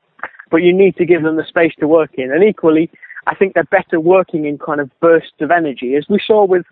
but 0.50 0.58
you 0.58 0.74
need 0.74 0.94
to 0.96 1.06
give 1.06 1.22
them 1.22 1.36
the 1.36 1.46
space 1.48 1.72
to 1.80 1.88
work 1.88 2.10
in. 2.18 2.30
And 2.32 2.44
equally, 2.44 2.90
I 3.26 3.34
think 3.34 3.54
they're 3.54 3.64
better 3.64 3.98
working 3.98 4.44
in 4.44 4.58
kind 4.58 4.78
of 4.78 4.90
bursts 5.00 5.40
of 5.40 5.50
energy, 5.50 5.96
as 5.96 6.04
we 6.10 6.20
saw 6.24 6.44
with 6.44 6.66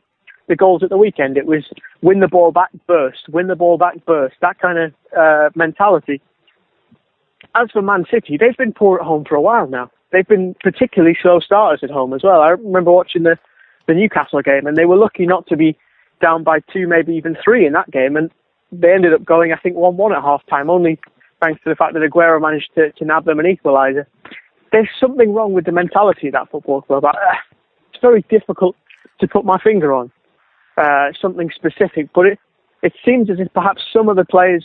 the 0.50 0.56
goals 0.56 0.82
at 0.82 0.90
the 0.90 0.98
weekend. 0.98 1.38
It 1.38 1.46
was 1.46 1.62
win 2.02 2.20
the 2.20 2.28
ball 2.28 2.50
back, 2.50 2.70
burst, 2.86 3.28
win 3.28 3.46
the 3.46 3.56
ball 3.56 3.78
back, 3.78 4.04
burst. 4.04 4.34
That 4.42 4.58
kind 4.58 4.78
of 4.78 4.92
uh, 5.16 5.48
mentality. 5.54 6.20
As 7.54 7.70
for 7.70 7.80
Man 7.80 8.04
City, 8.10 8.36
they've 8.36 8.56
been 8.56 8.72
poor 8.72 8.98
at 8.98 9.06
home 9.06 9.24
for 9.24 9.36
a 9.36 9.40
while 9.40 9.68
now. 9.68 9.90
They've 10.12 10.26
been 10.26 10.54
particularly 10.60 11.16
slow 11.22 11.38
starters 11.38 11.80
at 11.82 11.90
home 11.90 12.12
as 12.12 12.22
well. 12.22 12.40
I 12.42 12.50
remember 12.50 12.90
watching 12.90 13.22
the 13.22 13.38
the 13.86 13.94
Newcastle 13.94 14.42
game, 14.42 14.66
and 14.66 14.76
they 14.76 14.84
were 14.84 14.96
lucky 14.96 15.24
not 15.24 15.46
to 15.46 15.56
be 15.56 15.76
down 16.20 16.44
by 16.44 16.60
two, 16.72 16.86
maybe 16.86 17.14
even 17.14 17.36
three 17.42 17.64
in 17.64 17.72
that 17.72 17.90
game, 17.90 18.16
and 18.16 18.30
they 18.70 18.92
ended 18.92 19.14
up 19.14 19.24
going, 19.24 19.52
I 19.52 19.56
think, 19.56 19.74
one-one 19.74 20.12
at 20.12 20.22
half 20.22 20.44
time, 20.46 20.68
only 20.68 20.98
thanks 21.40 21.60
to 21.64 21.70
the 21.70 21.74
fact 21.74 21.94
that 21.94 22.02
Aguero 22.02 22.40
managed 22.40 22.70
to, 22.74 22.92
to 22.92 23.04
nab 23.04 23.24
them 23.24 23.40
an 23.40 23.46
equaliser. 23.46 24.04
There's 24.70 24.88
something 25.00 25.32
wrong 25.32 25.54
with 25.54 25.64
the 25.64 25.72
mentality 25.72 26.28
of 26.28 26.34
that 26.34 26.50
football 26.50 26.82
club. 26.82 27.04
Uh, 27.04 27.12
it's 27.92 28.00
very 28.02 28.24
difficult 28.28 28.76
to 29.20 29.26
put 29.26 29.44
my 29.44 29.58
finger 29.58 29.92
on 29.92 30.12
uh, 30.80 31.12
something 31.20 31.50
specific, 31.54 32.08
but 32.14 32.26
it, 32.26 32.38
it 32.82 32.92
seems 33.04 33.28
as 33.30 33.38
if 33.38 33.52
perhaps 33.52 33.82
some 33.92 34.08
of 34.08 34.16
the 34.16 34.24
players 34.24 34.64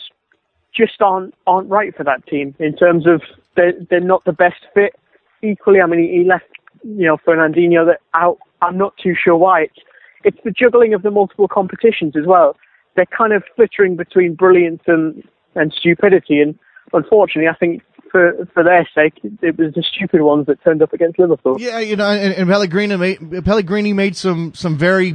just 0.74 1.00
aren't 1.00 1.34
aren't 1.46 1.68
right 1.68 1.94
for 1.96 2.04
that 2.04 2.26
team 2.26 2.54
in 2.58 2.74
terms 2.76 3.06
of 3.06 3.22
they're, 3.56 3.72
they're 3.90 4.00
not 4.00 4.24
the 4.24 4.32
best 4.32 4.66
fit. 4.74 4.94
Equally, 5.42 5.80
I 5.80 5.86
mean, 5.86 6.00
he, 6.00 6.24
left 6.24 6.46
you 6.82 7.06
know 7.06 7.16
Fernandinho 7.18 7.86
that 7.86 8.00
out. 8.14 8.38
I'm 8.62 8.78
not 8.78 8.94
too 9.02 9.14
sure 9.14 9.36
why. 9.36 9.62
It's 9.62 9.78
it's 10.24 10.38
the 10.44 10.50
juggling 10.50 10.94
of 10.94 11.02
the 11.02 11.10
multiple 11.10 11.48
competitions 11.48 12.14
as 12.16 12.26
well. 12.26 12.56
They're 12.94 13.06
kind 13.06 13.32
of 13.32 13.42
flittering 13.54 13.96
between 13.96 14.34
brilliance 14.34 14.82
and 14.86 15.22
and 15.54 15.72
stupidity, 15.72 16.40
and 16.40 16.58
unfortunately, 16.92 17.48
I 17.48 17.54
think 17.54 17.82
for 18.10 18.46
for 18.54 18.62
their 18.62 18.88
sake, 18.94 19.20
it 19.42 19.58
was 19.58 19.74
the 19.74 19.82
stupid 19.82 20.22
ones 20.22 20.46
that 20.46 20.62
turned 20.64 20.82
up 20.82 20.92
against 20.92 21.18
Liverpool. 21.18 21.56
Yeah, 21.60 21.78
you 21.80 21.96
know, 21.96 22.08
and, 22.08 22.32
and 22.32 22.48
Pellegrini 22.48 22.96
made 22.96 23.44
Pellegrini 23.44 23.92
made 23.92 24.16
some 24.16 24.54
some 24.54 24.78
very 24.78 25.14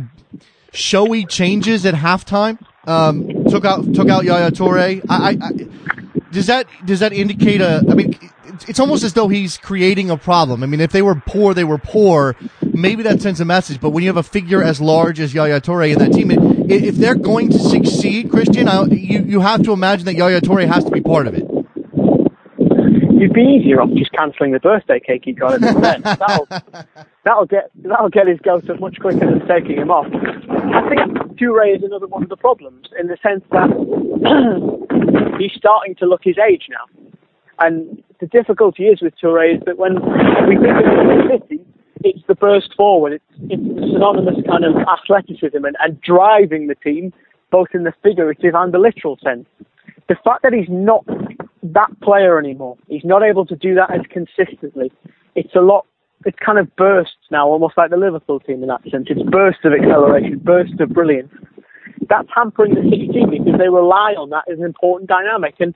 showy 0.71 1.25
changes 1.25 1.85
at 1.85 1.93
halftime. 1.93 2.59
Um, 2.87 3.45
took 3.45 3.63
out 3.63 3.93
took 3.93 4.09
out 4.09 4.23
Yaya 4.23 4.51
Toure. 4.51 5.01
I, 5.07 5.15
I, 5.15 5.29
I, 5.29 5.51
does 6.31 6.47
that 6.47 6.67
does 6.85 6.99
that 7.01 7.13
indicate 7.13 7.61
a? 7.61 7.83
I 7.87 7.93
mean, 7.93 8.17
it's 8.67 8.79
almost 8.79 9.03
as 9.03 9.13
though 9.13 9.27
he's 9.27 9.57
creating 9.57 10.09
a 10.09 10.17
problem. 10.17 10.63
I 10.63 10.65
mean, 10.65 10.81
if 10.81 10.91
they 10.91 11.01
were 11.01 11.15
poor, 11.15 11.53
they 11.53 11.63
were 11.63 11.77
poor. 11.77 12.35
Maybe 12.61 13.03
that 13.03 13.21
sends 13.21 13.39
a 13.39 13.45
message. 13.45 13.79
But 13.79 13.91
when 13.91 14.03
you 14.03 14.09
have 14.09 14.17
a 14.17 14.23
figure 14.23 14.63
as 14.63 14.81
large 14.81 15.19
as 15.19 15.33
Yaya 15.33 15.61
Toure 15.61 15.91
in 15.91 15.99
that 15.99 16.13
team, 16.13 16.31
it, 16.31 16.39
if 16.71 16.95
they're 16.95 17.15
going 17.15 17.49
to 17.49 17.59
succeed, 17.59 18.29
Kristan, 18.29 18.89
you 18.91 19.21
you 19.21 19.41
have 19.41 19.63
to 19.63 19.73
imagine 19.73 20.05
that 20.05 20.15
Yaya 20.15 20.41
Toure 20.41 20.67
has 20.67 20.83
to 20.85 20.91
be 20.91 21.01
part 21.01 21.27
of 21.27 21.35
it. 21.35 21.50
You'd 23.21 23.33
be 23.33 23.43
easier 23.43 23.79
off 23.79 23.91
just 23.95 24.11
cancelling 24.13 24.51
the 24.51 24.59
birthday 24.59 24.99
cake 24.99 25.21
he 25.25 25.33
got 25.33 25.53
at 25.53 25.61
the 25.61 25.69
event. 25.77 26.03
That'll, 26.05 26.47
that'll 27.23 27.45
get 27.45 27.69
that'll 27.83 28.09
get 28.09 28.25
his 28.25 28.39
goat 28.39 28.67
up 28.67 28.79
much 28.79 28.97
quicker 28.99 29.19
than 29.19 29.47
taking 29.47 29.77
him 29.77 29.91
off. 29.91 30.07
I 30.07 30.89
think 30.89 31.37
Toure 31.37 31.75
is 31.75 31.83
another 31.83 32.07
one 32.07 32.23
of 32.23 32.29
the 32.29 32.35
problems 32.35 32.87
in 32.99 33.09
the 33.09 33.17
sense 33.21 33.43
that 33.51 33.69
he's 35.39 35.51
starting 35.53 35.93
to 35.97 36.07
look 36.07 36.21
his 36.23 36.37
age 36.39 36.65
now. 36.67 37.05
And 37.59 38.01
the 38.19 38.25
difficulty 38.25 38.85
is 38.85 39.03
with 39.03 39.13
Toure 39.21 39.55
is 39.55 39.61
that 39.67 39.77
when 39.77 40.01
we 40.49 40.57
think 40.57 40.81
of 40.81 41.29
City, 41.29 41.61
it's 42.03 42.25
the 42.27 42.33
burst 42.33 42.73
forward. 42.75 43.13
It's, 43.13 43.25
it's 43.51 43.61
the 43.61 43.87
synonymous 43.93 44.43
kind 44.49 44.65
of 44.65 44.75
athleticism 44.77 45.63
and, 45.63 45.77
and 45.79 46.01
driving 46.01 46.65
the 46.65 46.75
team, 46.75 47.13
both 47.51 47.67
in 47.75 47.83
the 47.83 47.93
figurative 48.01 48.55
and 48.55 48.73
the 48.73 48.79
literal 48.79 49.19
sense. 49.23 49.45
The 50.09 50.15
fact 50.23 50.41
that 50.41 50.53
he's 50.53 50.67
not 50.69 51.05
that 51.63 51.89
player 52.01 52.39
anymore, 52.39 52.77
he's 52.87 53.05
not 53.05 53.23
able 53.23 53.45
to 53.45 53.55
do 53.55 53.75
that 53.75 53.91
as 53.91 54.01
consistently. 54.09 54.91
It's 55.35 55.55
a 55.55 55.61
lot. 55.61 55.85
It's 56.25 56.37
kind 56.43 56.59
of 56.59 56.75
bursts 56.75 57.15
now, 57.31 57.47
almost 57.47 57.77
like 57.77 57.89
the 57.89 57.97
Liverpool 57.97 58.39
team 58.39 58.61
in 58.61 58.69
that 58.69 58.83
sense. 58.91 59.07
It's 59.09 59.21
bursts 59.23 59.61
of 59.63 59.73
acceleration, 59.73 60.39
bursts 60.39 60.79
of 60.79 60.89
brilliance. 60.89 61.31
That's 62.07 62.27
hampering 62.33 62.75
the 62.75 62.83
City 62.83 63.07
team 63.07 63.29
because 63.31 63.57
they 63.57 63.69
rely 63.69 64.13
on 64.17 64.29
that 64.29 64.43
as 64.51 64.59
an 64.59 64.65
important 64.65 65.09
dynamic. 65.09 65.55
And 65.59 65.73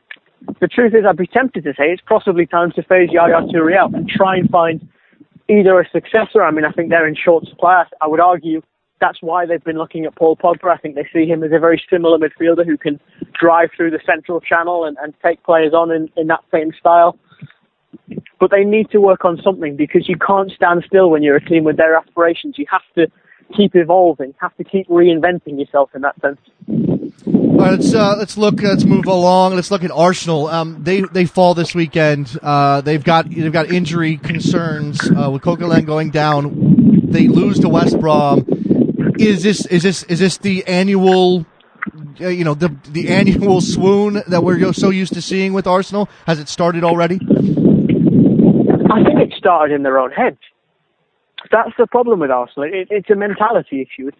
the 0.59 0.67
truth 0.67 0.93
is, 0.93 1.05
I'd 1.07 1.17
be 1.17 1.27
tempted 1.27 1.63
to 1.63 1.71
say 1.71 1.85
it's 1.85 2.01
possibly 2.07 2.45
time 2.45 2.71
to 2.73 2.83
phase 2.83 3.09
Yaya 3.11 3.41
Toure 3.47 3.75
out 3.75 3.93
and 3.95 4.07
try 4.07 4.37
and 4.37 4.49
find 4.49 4.87
either 5.49 5.79
a 5.79 5.89
successor. 5.89 6.43
I 6.43 6.51
mean, 6.51 6.65
I 6.65 6.71
think 6.71 6.89
they're 6.89 7.07
in 7.07 7.15
short 7.15 7.45
supply. 7.47 7.85
I 8.01 8.07
would 8.07 8.19
argue 8.19 8.61
that's 8.99 9.21
why 9.21 9.45
they've 9.45 9.63
been 9.63 9.77
looking 9.77 10.05
at 10.05 10.15
Paul 10.15 10.35
Pogba. 10.35 10.69
I 10.71 10.77
think 10.77 10.95
they 10.95 11.07
see 11.13 11.25
him 11.25 11.43
as 11.43 11.51
a 11.51 11.59
very 11.59 11.81
similar 11.89 12.17
midfielder 12.17 12.65
who 12.65 12.77
can 12.77 12.99
drive 13.39 13.69
through 13.75 13.91
the 13.91 13.99
central 14.05 14.39
channel 14.39 14.85
and, 14.85 14.97
and 15.01 15.13
take 15.23 15.43
players 15.43 15.73
on 15.73 15.91
in, 15.91 16.09
in 16.15 16.27
that 16.27 16.43
same 16.51 16.71
style. 16.79 17.17
But 18.39 18.51
they 18.51 18.63
need 18.63 18.89
to 18.91 18.99
work 18.99 19.25
on 19.25 19.39
something 19.43 19.75
because 19.75 20.07
you 20.07 20.17
can't 20.17 20.51
stand 20.51 20.83
still 20.85 21.09
when 21.09 21.23
you're 21.23 21.37
a 21.37 21.45
team 21.45 21.63
with 21.63 21.77
their 21.77 21.95
aspirations. 21.95 22.55
You 22.57 22.65
have 22.69 22.81
to 22.95 23.07
keep 23.55 23.75
evolving, 23.75 24.33
have 24.39 24.55
to 24.57 24.63
keep 24.63 24.87
reinventing 24.87 25.59
yourself 25.59 25.91
in 25.95 26.01
that 26.01 26.19
sense. 26.21 26.39
All 27.25 27.57
right, 27.57 27.71
let's 27.71 27.93
uh, 27.93 28.15
let's 28.17 28.37
look. 28.37 28.61
Let's 28.61 28.83
move 28.83 29.05
along. 29.05 29.55
Let's 29.55 29.71
look 29.71 29.83
at 29.83 29.91
Arsenal. 29.91 30.47
Um, 30.47 30.83
they 30.83 31.01
they 31.01 31.25
fall 31.25 31.53
this 31.53 31.73
weekend. 31.73 32.37
Uh, 32.41 32.81
they've 32.81 33.03
got 33.03 33.29
they've 33.29 33.51
got 33.51 33.71
injury 33.71 34.17
concerns 34.17 34.99
uh, 35.11 35.29
with 35.31 35.41
Coquelin 35.41 35.85
going 35.85 36.11
down. 36.11 37.01
They 37.05 37.27
lose 37.27 37.59
to 37.59 37.69
West 37.69 37.97
Brom. 37.99 38.45
Is 39.17 39.43
this 39.43 39.65
is 39.67 39.83
this 39.83 40.03
is 40.03 40.19
this 40.19 40.37
the 40.37 40.65
annual? 40.67 41.45
Uh, 42.19 42.27
you 42.27 42.43
know 42.43 42.53
the 42.53 42.75
the 42.89 43.09
annual 43.19 43.61
swoon 43.61 44.21
that 44.27 44.43
we're 44.43 44.73
so 44.73 44.89
used 44.89 45.13
to 45.13 45.21
seeing 45.21 45.53
with 45.53 45.67
Arsenal. 45.67 46.09
Has 46.25 46.39
it 46.39 46.49
started 46.49 46.83
already? 46.83 47.15
I 48.91 49.03
think 49.03 49.19
it 49.19 49.33
started 49.37 49.73
in 49.73 49.83
their 49.83 49.99
own 49.99 50.11
heads. 50.11 50.39
That's 51.51 51.71
the 51.77 51.87
problem 51.87 52.19
with 52.19 52.31
Arsenal. 52.31 52.67
It, 52.71 52.87
it's 52.89 53.09
a 53.09 53.15
mentality 53.15 53.81
issue. 53.81 54.07
It's, 54.07 54.17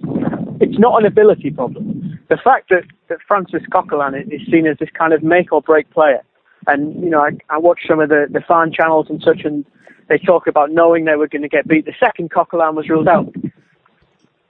it's 0.62 0.80
not 0.80 1.00
an 1.00 1.08
ability 1.08 1.52
problem. 1.52 2.20
The 2.30 2.38
fact 2.44 2.70
that, 2.70 2.84
that 3.10 3.18
Francis 3.28 3.62
Coquelin 3.72 4.32
is 4.32 4.42
seen 4.52 4.68
as 4.68 4.78
this 4.80 4.90
kind 4.98 5.14
of 5.14 5.24
make 5.24 5.52
or 5.52 5.62
break 5.62 5.90
player, 5.92 6.22
and 6.68 7.04
you 7.04 7.10
know, 7.10 7.22
I, 7.22 7.32
I 7.50 7.58
watch 7.58 7.82
some 7.88 8.00
of 8.00 8.10
the, 8.10 8.28
the 8.30 8.42
fan 8.42 8.72
channels 8.72 9.08
and 9.10 9.22
such, 9.24 9.42
and 9.44 9.66
they 10.10 10.18
talk 10.18 10.48
about 10.48 10.72
knowing 10.72 11.06
they 11.06 11.16
were 11.16 11.28
going 11.28 11.42
to 11.42 11.50
get 11.50 11.68
beat 11.68 11.86
the 11.86 11.94
second 12.00 12.32
Coquelin 12.32 12.76
was 12.76 12.90
ruled 12.90 13.08
out. 13.08 13.34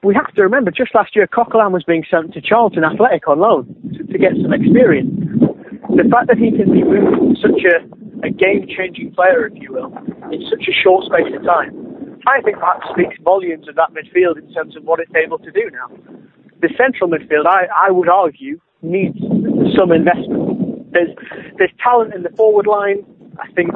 We 0.05 0.13
have 0.13 0.31
to 0.35 0.43
remember, 0.43 0.69
just 0.69 0.93
last 0.93 1.15
year, 1.15 1.25
Coquelin 1.25 1.71
was 1.71 1.83
being 1.83 2.05
sent 2.11 2.31
to 2.35 2.39
Charlton 2.39 2.83
Athletic 2.83 3.27
on 3.27 3.39
loan 3.39 3.65
to, 3.97 4.17
get 4.19 4.37
some 4.39 4.53
experience. 4.53 5.09
The 5.97 6.05
fact 6.13 6.27
that 6.29 6.37
he 6.37 6.53
can 6.53 6.69
be 6.69 6.85
moved 6.85 7.41
such 7.41 7.65
a, 7.65 7.81
a 8.21 8.29
game-changing 8.29 9.15
player, 9.15 9.47
if 9.47 9.57
you 9.57 9.73
will, 9.73 9.89
in 10.29 10.45
such 10.45 10.69
a 10.69 10.73
short 10.77 11.09
space 11.09 11.33
of 11.33 11.41
time, 11.43 12.21
I 12.27 12.39
think 12.45 12.61
that 12.61 12.85
speaks 12.93 13.17
volumes 13.23 13.67
of 13.67 13.73
that 13.81 13.97
midfield 13.97 14.37
in 14.37 14.45
terms 14.53 14.77
of 14.77 14.83
what 14.83 14.99
it's 14.99 15.11
able 15.17 15.39
to 15.39 15.49
do 15.49 15.71
now. 15.73 15.89
The 16.61 16.69
central 16.77 17.09
midfield, 17.09 17.47
I, 17.49 17.65
I 17.75 17.89
would 17.89 18.07
argue, 18.07 18.61
needs 18.83 19.17
some 19.75 19.91
investment. 19.91 20.93
There's 20.93 21.17
there's 21.57 21.73
talent 21.83 22.13
in 22.13 22.21
the 22.21 22.29
forward 22.37 22.67
line. 22.67 23.05
I 23.39 23.51
think 23.53 23.71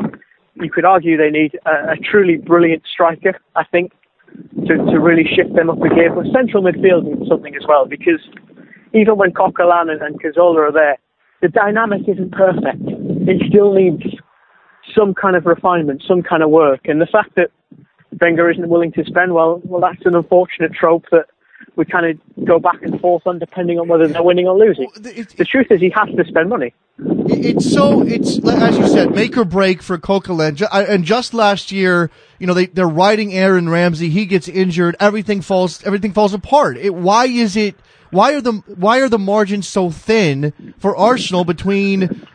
you 0.54 0.70
could 0.70 0.86
argue 0.86 1.18
they 1.18 1.32
need 1.32 1.58
a, 1.66 1.94
a 1.94 1.98
truly 1.98 2.38
brilliant 2.38 2.84
striker. 2.86 3.34
I 3.56 3.64
think 3.66 3.94
to, 4.68 4.78
to 4.78 5.00
really 5.00 5.24
shift 5.24 5.56
them 5.56 5.70
up 5.70 5.82
a 5.82 5.90
gear. 5.90 6.14
But 6.14 6.26
central 6.34 6.64
midfield 6.64 7.04
needs 7.04 7.28
something 7.28 7.56
as 7.56 7.64
well 7.68 7.86
because 7.86 8.22
even 8.94 9.18
when 9.18 9.32
Coquelin 9.32 9.90
and, 9.90 10.02
and 10.02 10.22
Cazorla 10.22 10.70
are 10.70 10.72
there, 10.72 10.98
the 11.42 11.48
dynamic 11.48 12.02
isn't 12.08 12.32
perfect. 12.32 12.82
It 13.28 13.42
still 13.50 13.74
needs 13.74 14.04
some 14.96 15.14
kind 15.14 15.36
of 15.36 15.46
refinement, 15.46 16.04
some 16.08 16.22
kind 16.22 16.44
of 16.44 16.50
work. 16.50 16.82
And 16.86 17.00
the 17.00 17.08
fact 17.08 17.36
that 17.36 17.52
Wenger 18.20 18.50
isn't 18.50 18.68
willing 18.68 18.92
to 18.94 19.04
spend, 19.06 19.34
well, 19.34 19.62
well, 19.64 19.82
that's 19.82 20.06
an 20.06 20.16
unfortunate 20.16 20.74
trope 20.74 21.06
that 21.12 21.26
we 21.76 21.86
kind 21.86 22.06
of 22.06 22.46
go 22.46 22.60
back 22.60 22.82
and 22.82 23.00
forth 23.00 23.26
on 23.26 23.40
depending 23.40 23.80
on 23.80 23.88
whether 23.88 24.08
they're 24.08 24.24
winning 24.24 24.48
or 24.48 24.58
losing. 24.58 24.90
the 24.96 25.46
truth 25.50 25.68
is, 25.70 25.80
he 25.80 25.92
has 25.96 26.10
to 26.16 26.26
spend 26.26 26.50
money. 26.50 26.74
It's 26.98 27.72
so 27.72 28.02
it's 28.02 28.46
as 28.46 28.78
you 28.78 28.88
said, 28.88 29.16
make 29.16 29.38
or 29.38 29.46
break 29.46 29.82
for 29.82 29.98
Coquelin. 29.98 30.62
And 30.72 31.06
just 31.06 31.34
last 31.34 31.72
year, 31.72 32.12
you 32.40 32.48
know, 32.48 32.54
they 32.54 32.66
they're 32.66 32.88
riding 32.88 33.34
Aaron 33.34 33.70
Ramsey. 33.70 34.10
He 34.10 34.26
gets 34.26 34.48
injured. 34.48 34.98
Everything 35.00 35.42
falls. 35.42 35.84
Everything 35.86 36.12
falls 36.12 36.34
apart. 36.34 36.78
It, 36.78 36.94
why 36.94 37.26
is 37.28 37.56
it? 37.56 37.76
Why 38.12 38.34
are 38.34 38.42
the 38.42 38.54
why 38.76 39.00
are 39.00 39.10
the 39.10 39.20
margins 39.20 39.68
so 39.68 39.90
thin 39.92 40.74
for 40.80 40.98
Arsenal 40.98 41.46
between 41.46 42.28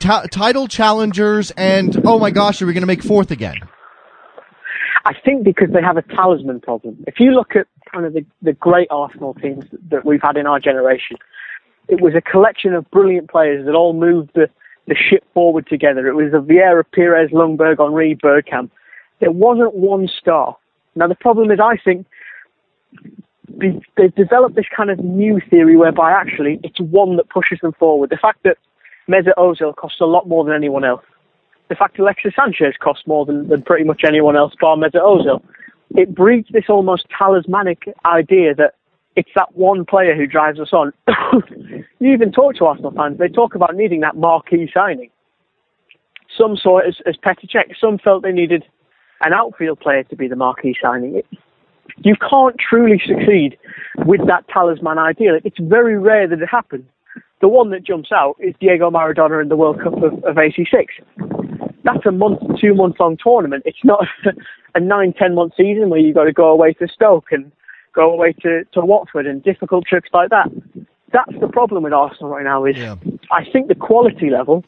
t- 0.00 0.28
title 0.30 0.66
challengers 0.66 1.52
and 1.52 2.02
oh 2.04 2.18
my 2.18 2.30
gosh, 2.30 2.60
are 2.60 2.66
we 2.66 2.74
going 2.74 2.82
to 2.82 2.86
make 2.86 3.02
fourth 3.02 3.30
again? 3.30 3.56
I 5.04 5.14
think 5.24 5.44
because 5.44 5.70
they 5.72 5.82
have 5.82 5.96
a 5.96 6.02
talisman 6.02 6.60
problem. 6.60 7.02
If 7.06 7.18
you 7.18 7.32
look 7.32 7.56
at 7.56 7.66
kind 7.90 8.04
of 8.04 8.12
the, 8.12 8.24
the 8.42 8.52
great 8.52 8.88
Arsenal 8.90 9.34
teams 9.34 9.64
that 9.90 10.04
we've 10.04 10.22
had 10.22 10.36
in 10.36 10.46
our 10.46 10.60
generation, 10.60 11.16
it 11.88 12.00
was 12.00 12.14
a 12.14 12.20
collection 12.20 12.74
of 12.74 12.90
brilliant 12.90 13.30
players 13.30 13.64
that 13.66 13.74
all 13.74 13.92
moved 13.92 14.30
the, 14.34 14.48
the 14.86 14.94
ship 14.94 15.24
forward 15.34 15.66
together. 15.66 16.06
It 16.06 16.14
was 16.14 16.32
the 16.32 16.38
Vieira, 16.38 16.84
Pires, 16.94 17.30
Ljungberg, 17.30 17.78
Henry, 17.78 18.14
Bergkamp. 18.14 18.70
There 19.20 19.32
wasn't 19.32 19.74
one 19.74 20.08
star. 20.08 20.56
Now 20.94 21.06
the 21.06 21.14
problem 21.14 21.50
is, 21.50 21.58
I 21.62 21.76
think 21.76 22.06
they've 23.48 24.14
developed 24.14 24.54
this 24.54 24.66
kind 24.74 24.90
of 24.90 24.98
new 24.98 25.40
theory 25.50 25.76
whereby 25.76 26.12
actually 26.12 26.60
it's 26.62 26.80
one 26.80 27.16
that 27.16 27.28
pushes 27.28 27.58
them 27.62 27.72
forward. 27.72 28.10
The 28.10 28.16
fact 28.16 28.40
that 28.44 28.58
Mesut 29.08 29.34
Ozil 29.36 29.74
costs 29.74 30.00
a 30.00 30.06
lot 30.06 30.28
more 30.28 30.44
than 30.44 30.54
anyone 30.54 30.84
else. 30.84 31.02
The 31.70 31.76
fact 31.76 32.00
Alexis 32.00 32.34
Sanchez 32.34 32.74
costs 32.80 33.06
more 33.06 33.24
than, 33.24 33.48
than 33.48 33.62
pretty 33.62 33.84
much 33.84 34.02
anyone 34.04 34.36
else 34.36 34.52
bar 34.60 34.76
Mesut 34.76 34.96
Ozil. 34.96 35.40
It 35.94 36.14
breeds 36.14 36.48
this 36.52 36.64
almost 36.68 37.06
talismanic 37.16 37.84
idea 38.04 38.56
that 38.56 38.74
it's 39.14 39.30
that 39.36 39.56
one 39.56 39.84
player 39.84 40.16
who 40.16 40.26
drives 40.26 40.58
us 40.58 40.72
on. 40.72 40.92
you 42.00 42.12
even 42.12 42.32
talk 42.32 42.56
to 42.56 42.66
Arsenal 42.66 42.90
fans, 42.90 43.18
they 43.18 43.28
talk 43.28 43.54
about 43.54 43.76
needing 43.76 44.00
that 44.00 44.16
marquee 44.16 44.68
signing. 44.74 45.10
Some 46.36 46.56
saw 46.56 46.78
it 46.78 46.86
as, 46.88 46.96
as 47.06 47.16
Petr 47.16 47.48
Cech, 47.48 47.74
some 47.80 47.98
felt 47.98 48.24
they 48.24 48.32
needed 48.32 48.64
an 49.20 49.32
outfield 49.32 49.78
player 49.78 50.02
to 50.04 50.16
be 50.16 50.26
the 50.26 50.36
marquee 50.36 50.76
signing. 50.82 51.16
It, 51.16 51.26
you 51.98 52.16
can't 52.16 52.56
truly 52.58 53.00
succeed 53.04 53.56
with 54.06 54.26
that 54.26 54.48
talisman 54.48 54.98
idea. 54.98 55.34
It's 55.44 55.58
very 55.60 55.98
rare 55.98 56.26
that 56.26 56.42
it 56.42 56.48
happens. 56.50 56.84
The 57.40 57.48
one 57.48 57.70
that 57.70 57.84
jumps 57.84 58.10
out 58.12 58.36
is 58.40 58.54
Diego 58.60 58.90
Maradona 58.90 59.40
in 59.40 59.48
the 59.48 59.56
World 59.56 59.80
Cup 59.82 60.02
of, 60.02 60.24
of 60.24 60.38
86. 60.38 60.94
That's 61.84 62.04
a 62.06 62.12
month, 62.12 62.40
two 62.60 62.74
month 62.74 62.96
long 63.00 63.16
tournament. 63.22 63.62
It's 63.66 63.84
not 63.84 64.04
a 64.74 64.80
nine, 64.80 65.12
ten 65.12 65.34
month 65.34 65.54
season 65.56 65.90
where 65.90 66.00
you've 66.00 66.14
got 66.14 66.24
to 66.24 66.32
go 66.32 66.48
away 66.50 66.74
to 66.74 66.88
Stoke 66.88 67.32
and 67.32 67.50
go 67.94 68.12
away 68.12 68.32
to, 68.42 68.64
to 68.72 68.80
Watford 68.80 69.26
and 69.26 69.42
difficult 69.42 69.86
trips 69.86 70.10
like 70.12 70.30
that. 70.30 70.48
That's 71.12 71.32
the 71.40 71.48
problem 71.48 71.82
with 71.82 71.92
Arsenal 71.92 72.30
right 72.30 72.44
now 72.44 72.64
is 72.64 72.76
yeah. 72.76 72.94
I 73.32 73.44
think 73.50 73.68
the 73.68 73.74
quality 73.74 74.30
level 74.30 74.64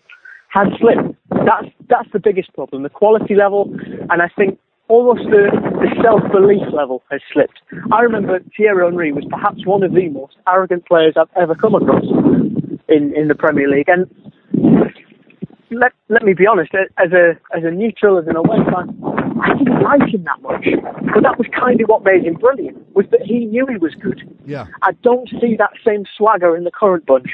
has 0.48 0.66
slipped. 0.80 1.16
That's 1.30 1.68
that's 1.88 2.08
the 2.12 2.18
biggest 2.18 2.52
problem. 2.54 2.82
The 2.82 2.90
quality 2.90 3.34
level 3.34 3.72
and 4.10 4.20
I 4.22 4.28
think 4.36 4.58
almost 4.88 5.24
the, 5.30 5.48
the 5.80 6.02
self 6.02 6.20
belief 6.32 6.66
level 6.72 7.02
has 7.10 7.20
slipped. 7.32 7.60
I 7.92 8.00
remember 8.00 8.40
Thierry 8.56 8.84
Henry 8.84 9.12
was 9.12 9.24
perhaps 9.30 9.64
one 9.64 9.82
of 9.82 9.92
the 9.92 10.08
most 10.08 10.36
arrogant 10.46 10.86
players 10.86 11.14
I've 11.16 11.30
ever 11.36 11.54
come 11.54 11.74
across 11.74 12.04
in, 12.88 13.14
in 13.16 13.28
the 13.28 13.34
Premier 13.34 13.68
League. 13.68 13.88
And 13.88 14.06
let 15.72 15.92
let 16.08 16.22
me 16.22 16.34
be 16.34 16.46
honest, 16.46 16.72
as 16.74 17.12
a 17.12 17.38
as 17.56 17.64
a 17.64 17.70
neutral, 17.70 18.18
as 18.18 18.26
an 18.26 18.36
away 18.36 18.58
fan, 18.70 18.98
I 19.42 19.56
didn't 19.58 19.82
like 19.82 20.08
him 20.08 20.24
that 20.24 20.40
much. 20.42 20.66
But 21.14 21.22
that 21.22 21.38
was 21.38 21.46
kind 21.58 21.80
of 21.80 21.88
what 21.88 22.04
made 22.04 22.24
him 22.24 22.34
brilliant, 22.34 22.78
was 22.94 23.06
that 23.10 23.22
he 23.22 23.44
knew 23.46 23.66
he 23.66 23.76
was 23.76 23.94
good. 23.94 24.22
Yeah. 24.46 24.66
I 24.82 24.92
don't 25.02 25.28
see 25.28 25.56
that 25.58 25.72
same 25.84 26.04
swagger 26.16 26.56
in 26.56 26.64
the 26.64 26.70
current 26.70 27.06
bunch, 27.06 27.30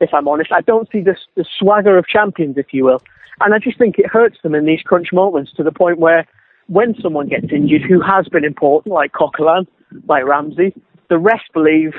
if 0.00 0.12
I'm 0.12 0.28
honest. 0.28 0.52
I 0.52 0.60
don't 0.60 0.88
see 0.92 1.00
the, 1.00 1.16
the 1.36 1.44
swagger 1.58 1.96
of 1.98 2.06
champions, 2.06 2.56
if 2.56 2.72
you 2.72 2.84
will. 2.84 3.02
And 3.40 3.54
I 3.54 3.58
just 3.58 3.78
think 3.78 3.98
it 3.98 4.06
hurts 4.06 4.38
them 4.42 4.54
in 4.54 4.66
these 4.66 4.82
crunch 4.82 5.08
moments 5.12 5.52
to 5.54 5.62
the 5.62 5.72
point 5.72 5.98
where 5.98 6.26
when 6.66 6.94
someone 7.02 7.28
gets 7.28 7.46
injured 7.50 7.82
who 7.82 8.00
has 8.00 8.28
been 8.28 8.44
important, 8.44 8.94
like 8.94 9.12
Coquelin, 9.12 9.66
like 10.08 10.24
Ramsey, 10.24 10.74
the 11.08 11.18
rest 11.18 11.44
believe 11.52 11.94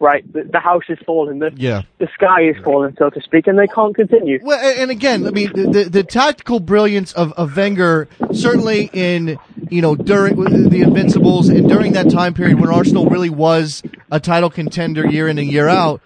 right? 0.00 0.30
The, 0.32 0.44
the 0.44 0.60
house 0.60 0.84
is 0.88 0.98
falling, 1.04 1.38
the 1.40 1.52
Yeah. 1.56 1.82
the 1.98 2.08
sky 2.14 2.42
is 2.42 2.56
falling, 2.64 2.94
so 2.98 3.10
to 3.10 3.20
speak, 3.20 3.46
and 3.46 3.58
they 3.58 3.66
can't 3.66 3.94
continue. 3.94 4.38
Well, 4.42 4.58
and 4.58 4.90
again, 4.90 5.26
I 5.26 5.30
mean, 5.30 5.52
the, 5.54 5.66
the, 5.66 5.84
the 5.84 6.02
tactical 6.04 6.60
brilliance 6.60 7.12
of, 7.14 7.32
of 7.32 7.56
Wenger, 7.56 8.08
certainly 8.32 8.90
in, 8.92 9.38
you 9.70 9.82
know, 9.82 9.94
during 9.96 10.36
the 10.68 10.82
Invincibles 10.82 11.48
and 11.48 11.68
during 11.68 11.92
that 11.94 12.10
time 12.10 12.34
period 12.34 12.60
when 12.60 12.70
Arsenal 12.70 13.06
really 13.06 13.30
was 13.30 13.82
a 14.10 14.20
title 14.20 14.50
contender 14.50 15.06
year 15.06 15.26
in 15.28 15.38
and 15.38 15.50
year 15.50 15.68
out, 15.68 16.00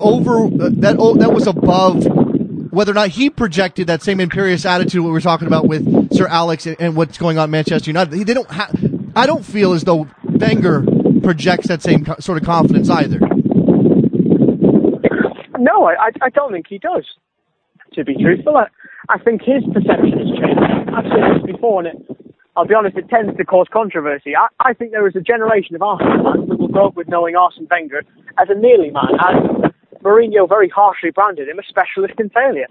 over, 0.00 0.44
uh, 0.44 0.70
that, 0.74 0.96
that 1.18 1.32
was 1.32 1.46
above 1.48 2.04
whether 2.70 2.92
or 2.92 2.94
not 2.94 3.08
he 3.08 3.30
projected 3.30 3.86
that 3.86 4.02
same 4.02 4.20
imperious 4.20 4.64
attitude 4.66 5.02
we 5.02 5.10
were 5.10 5.20
talking 5.20 5.46
about 5.48 5.66
with 5.66 6.12
Sir 6.14 6.26
Alex 6.28 6.66
and, 6.66 6.76
and 6.78 6.94
what's 6.94 7.16
going 7.18 7.38
on 7.38 7.44
at 7.44 7.50
Manchester 7.50 7.88
United. 7.90 8.12
They 8.26 8.34
don't 8.34 8.50
ha- 8.50 8.70
I 9.16 9.24
don't 9.26 9.44
feel 9.44 9.72
as 9.72 9.82
though 9.82 10.06
Wenger 10.24 10.82
projects 11.26 11.66
that 11.66 11.82
same 11.82 12.04
co- 12.04 12.14
sort 12.20 12.38
of 12.38 12.44
confidence 12.46 12.88
either. 12.88 13.18
No, 15.58 15.88
I, 15.88 16.10
I- 16.22 16.30
don't 16.30 16.52
think 16.52 16.66
he 16.68 16.78
does. 16.78 17.04
To 17.94 18.04
be 18.04 18.14
truthful, 18.14 18.56
I, 18.56 18.66
I 19.08 19.18
think 19.18 19.42
his 19.42 19.62
perception 19.74 20.18
has 20.22 20.30
changed. 20.38 20.90
I've 20.94 21.08
said 21.10 21.22
this 21.34 21.42
before, 21.52 21.80
and 21.84 21.88
it, 21.88 21.96
I'll 22.56 22.66
be 22.66 22.74
honest, 22.74 22.96
it 22.96 23.08
tends 23.08 23.36
to 23.36 23.44
cause 23.44 23.66
controversy. 23.72 24.36
I, 24.36 24.46
I 24.60 24.72
think 24.74 24.92
there 24.92 25.06
is 25.08 25.16
a 25.16 25.20
generation 25.20 25.74
of 25.74 25.82
Arsenal 25.82 26.22
fans 26.22 26.48
that 26.48 26.58
will 26.58 26.68
grow 26.68 26.86
up 26.88 26.96
with 26.96 27.08
knowing 27.08 27.34
Arsene 27.36 27.66
Wenger 27.70 28.02
as 28.38 28.48
a 28.50 28.54
nearly 28.54 28.90
man, 28.90 29.10
as 29.18 29.72
Mourinho 30.02 30.48
very 30.48 30.68
harshly 30.68 31.10
branded 31.10 31.48
him 31.48 31.58
a 31.58 31.62
specialist 31.64 32.14
in 32.20 32.28
failure. 32.30 32.66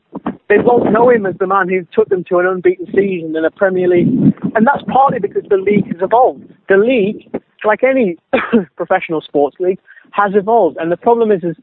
They 0.48 0.60
won't 0.60 0.92
know 0.94 1.10
him 1.10 1.26
as 1.26 1.36
the 1.40 1.48
man 1.48 1.68
who 1.68 1.86
took 1.92 2.08
them 2.10 2.24
to 2.30 2.38
an 2.40 2.46
unbeaten 2.46 2.86
season 2.88 3.36
in 3.36 3.44
a 3.44 3.52
Premier 3.52 3.88
League, 3.90 4.08
and 4.56 4.66
that's 4.66 4.84
partly 4.88 5.20
because 5.20 5.44
the 5.50 5.58
league 5.58 5.88
has 5.88 6.02
evolved. 6.02 6.44
The 6.70 6.78
league, 6.78 7.28
like 7.66 7.84
any 7.84 8.18
professional 8.76 9.22
sports 9.22 9.58
league, 9.60 9.80
has 10.12 10.32
evolved, 10.36 10.78
and 10.78 10.92
the 10.92 10.98
problem 10.98 11.32
is, 11.32 11.44
is 11.44 11.56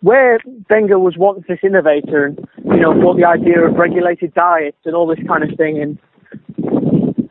where 0.00 0.38
Wenger 0.70 0.98
was 0.98 1.16
once 1.16 1.44
this 1.48 1.58
innovator 1.62 2.24
and, 2.26 2.38
you 2.64 2.80
know, 2.80 2.94
brought 2.94 3.16
the 3.16 3.24
idea 3.24 3.60
of 3.66 3.74
regulated 3.74 4.32
diets 4.34 4.76
and 4.84 4.94
all 4.94 5.06
this 5.06 5.18
kind 5.26 5.42
of 5.42 5.56
thing, 5.56 5.80
and 5.80 5.98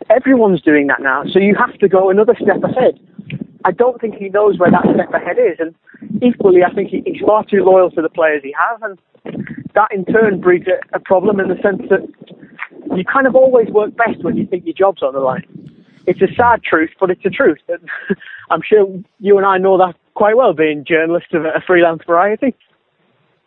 everyone's 0.10 0.62
doing 0.62 0.88
that 0.88 1.02
now, 1.02 1.24
so 1.32 1.40
you 1.40 1.56
have 1.56 1.78
to 1.80 1.88
go 1.88 2.10
another 2.10 2.36
step 2.42 2.62
ahead. 2.64 3.00
I 3.66 3.72
don't 3.72 4.00
think 4.00 4.16
he 4.16 4.30
knows 4.30 4.58
where 4.60 4.72
that 4.72 4.86
step 4.94 5.14
ahead 5.14 5.38
is, 5.38 5.58
and 5.60 5.74
equally, 6.22 6.64
I 6.64 6.74
think 6.74 6.90
he, 6.90 7.02
he's 7.06 7.22
far 7.26 7.46
too 7.46 7.64
loyal 7.64 7.92
to 7.92 8.02
the 8.02 8.10
players 8.10 8.42
he 8.44 8.54
has, 8.58 8.80
and 8.82 9.00
that 9.76 9.90
in 9.92 10.06
turn 10.06 10.42
breeds 10.42 10.68
a 10.94 11.00
problem 11.00 11.40
in 11.40 11.50
the 11.50 11.62
sense 11.62 11.82
that 11.90 12.08
you 12.96 13.04
kind 13.04 13.28
of 13.28 13.36
always 13.36 13.68
work 13.70 13.96
best 13.96 14.24
when 14.24 14.38
you 14.38 14.46
think 14.46 14.66
your 14.66 14.74
job's 14.74 15.04
on 15.04 15.14
the 15.14 15.20
line. 15.20 15.46
It's 16.08 16.22
a 16.22 16.34
sad 16.36 16.64
truth, 16.64 16.92
but 17.00 17.12
it's 17.12 17.26
a 17.26 17.30
truth. 17.30 17.60
I'm 18.50 18.62
sure 18.68 18.88
you 19.20 19.38
and 19.38 19.46
I 19.46 19.58
know 19.58 19.78
that 19.78 19.96
quite 20.16 20.36
well, 20.36 20.54
being 20.54 20.86
journalists 20.86 21.30
of 21.34 21.46
a 21.46 21.62
freelance 21.66 22.02
variety. 22.08 22.56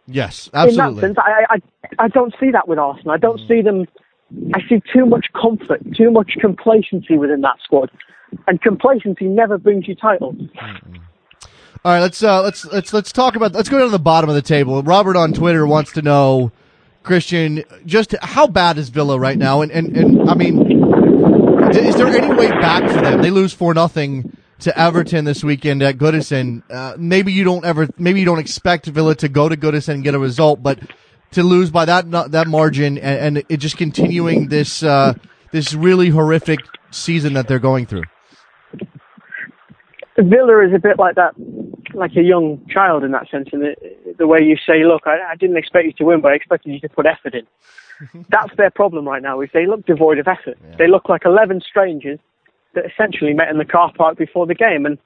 Yes, 0.07 0.51
absolutely. 0.55 0.89
In 0.89 0.95
that 0.95 1.01
sense, 1.01 1.19
I, 1.19 1.55
I, 1.55 2.05
I 2.05 2.09
don't 2.09 2.35
see 2.39 2.51
that 2.51 2.69
with 2.69 2.79
Arsenal. 2.79 3.13
I 3.13 3.17
don't 3.17 3.41
see 3.49 3.63
them. 3.63 3.87
I 4.55 4.61
see 4.69 4.81
too 4.93 5.07
much 5.07 5.27
comfort, 5.41 5.81
too 5.97 6.11
much 6.11 6.33
complacency 6.41 7.17
within 7.17 7.41
that 7.41 7.57
squad, 7.65 7.91
and 8.47 8.61
complacency 8.61 9.27
never 9.27 9.59
brings 9.59 9.89
you 9.89 9.95
titles. 9.95 10.37
All 11.83 11.93
right, 11.93 12.01
let's 12.01 12.23
uh, 12.23 12.43
let's 12.43 12.65
let's 12.67 12.93
let's 12.93 13.13
talk 13.13 13.37
about. 13.37 13.53
Let's 13.53 13.69
go 13.69 13.79
down 13.79 13.87
to 13.87 13.93
the 13.93 13.99
bottom 13.99 14.29
of 14.29 14.37
the 14.37 14.43
table. 14.43 14.83
Robert 14.83 15.17
on 15.17 15.33
Twitter 15.33 15.67
wants 15.67 15.93
to 15.93 16.03
know, 16.03 16.53
Kristan, 17.05 17.65
just 17.87 18.15
how 18.21 18.47
bad 18.47 18.79
is 18.79 18.91
Villa 18.91 19.19
right 19.19 19.39
now? 19.39 19.63
And 19.63 19.73
and, 19.73 19.97
and 19.97 20.31
I 20.31 20.35
mean, 20.35 20.70
is 21.77 21.97
there 21.97 22.09
any 22.09 22.35
way 22.35 22.49
back 22.49 22.91
for 22.91 23.01
them? 23.01 23.23
They 23.23 23.31
lose 23.31 23.53
four 23.53 23.75
nothing 23.75 24.37
to 24.61 24.79
Everton 24.79 25.25
this 25.25 25.43
weekend 25.43 25.83
at 25.83 25.97
Goodison. 25.97 26.63
Uh, 26.71 26.95
maybe 26.99 27.33
you 27.33 27.45
don't 27.45 27.65
ever, 27.65 27.89
maybe 27.99 28.21
you 28.21 28.27
don't 28.27 28.39
expect 28.39 28.87
Villa 28.87 29.15
to 29.17 29.29
go 29.29 29.49
to 29.49 29.57
Goodison 29.57 29.95
and 29.95 30.05
get 30.05 30.15
a 30.15 30.19
result, 30.19 30.63
but 30.63 30.79
to 31.33 31.43
lose 31.43 31.71
by 31.71 31.85
that 31.85 32.11
that 32.33 32.49
margin 32.49 32.99
and, 32.99 33.37
and 33.37 33.47
it 33.49 33.59
just 33.59 33.77
continuing 33.77 34.49
this 34.49 34.83
uh, 34.83 35.15
this 35.53 35.75
really 35.75 36.09
horrific 36.09 36.61
season 36.91 37.35
that 37.35 37.49
they're 37.49 37.59
going 37.59 37.87
through. 37.87 38.05
Villa 40.19 40.67
is 40.67 40.75
a 40.75 40.79
bit 40.79 40.99
like 40.99 41.15
that, 41.15 41.33
like 41.95 42.15
a 42.17 42.23
young 42.23 42.67
child 42.69 43.05
in 43.05 43.13
that 43.13 43.31
sense, 43.31 43.49
in 43.53 43.61
the, 43.61 43.75
the 44.19 44.27
way 44.27 44.41
you 44.43 44.57
say, 44.67 44.85
"Look, 44.85 45.03
I, 45.07 45.33
I 45.33 45.37
didn't 45.37 45.57
expect 45.57 45.87
you 45.87 45.93
to 45.95 46.05
win, 46.05 46.21
but 46.21 46.33
I 46.33 46.35
expected 46.35 46.73
you 46.73 46.81
to 46.81 46.89
put 46.89 47.07
effort 47.07 47.35
in." 47.35 47.47
That's 48.29 48.55
their 48.57 48.71
problem 48.71 49.07
right 49.07 49.23
now. 49.23 49.41
Is 49.41 49.51
they 49.53 49.67
look 49.67 49.87
devoid 49.87 50.19
of 50.19 50.29
effort. 50.29 50.59
They 50.79 50.89
look 50.89 51.09
like 51.09 51.23
eleven 51.25 51.61
strangers 51.61 52.19
that 52.75 52.85
essentially 52.87 53.35
met 53.35 53.49
in 53.49 53.59
the 53.59 53.65
car 53.65 53.93
park 53.97 54.17
before 54.17 54.47
the 54.47 54.55
game, 54.55 54.87
and 54.87 54.99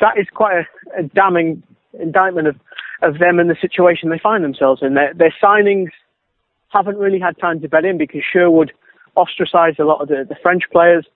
that 0.00 0.18
is 0.18 0.26
quite 0.32 0.64
a, 0.96 1.00
a 1.00 1.02
damning 1.02 1.62
indictment 2.00 2.48
of, 2.48 2.56
of 3.02 3.18
them 3.18 3.38
and 3.38 3.50
the 3.50 3.56
situation 3.60 4.10
they 4.10 4.18
find 4.18 4.44
themselves 4.44 4.82
in. 4.82 4.94
Their, 4.94 5.12
their 5.14 5.34
signings 5.42 5.88
haven't 6.68 6.98
really 6.98 7.18
had 7.18 7.38
time 7.38 7.60
to 7.60 7.68
bed 7.68 7.84
in 7.84 7.98
because 7.98 8.22
Sherwood 8.32 8.72
ostracised 9.16 9.80
a 9.80 9.84
lot 9.84 10.00
of 10.00 10.08
the, 10.08 10.24
the 10.28 10.36
French 10.42 10.64
players. 10.70 11.06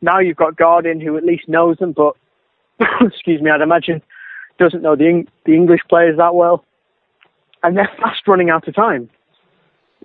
Now 0.00 0.18
you've 0.18 0.36
got 0.36 0.56
Guardian, 0.56 1.00
who 1.00 1.16
at 1.16 1.24
least 1.24 1.48
knows 1.48 1.78
them, 1.78 1.92
but 1.92 2.14
excuse 3.00 3.40
me, 3.40 3.50
I'd 3.50 3.60
imagine 3.60 4.02
doesn't 4.58 4.82
know 4.82 4.96
the 4.96 5.24
the 5.44 5.54
English 5.54 5.80
players 5.88 6.16
that 6.18 6.34
well, 6.34 6.64
and 7.62 7.76
they're 7.76 7.90
fast 7.98 8.26
running 8.26 8.50
out 8.50 8.68
of 8.68 8.74
time. 8.74 9.08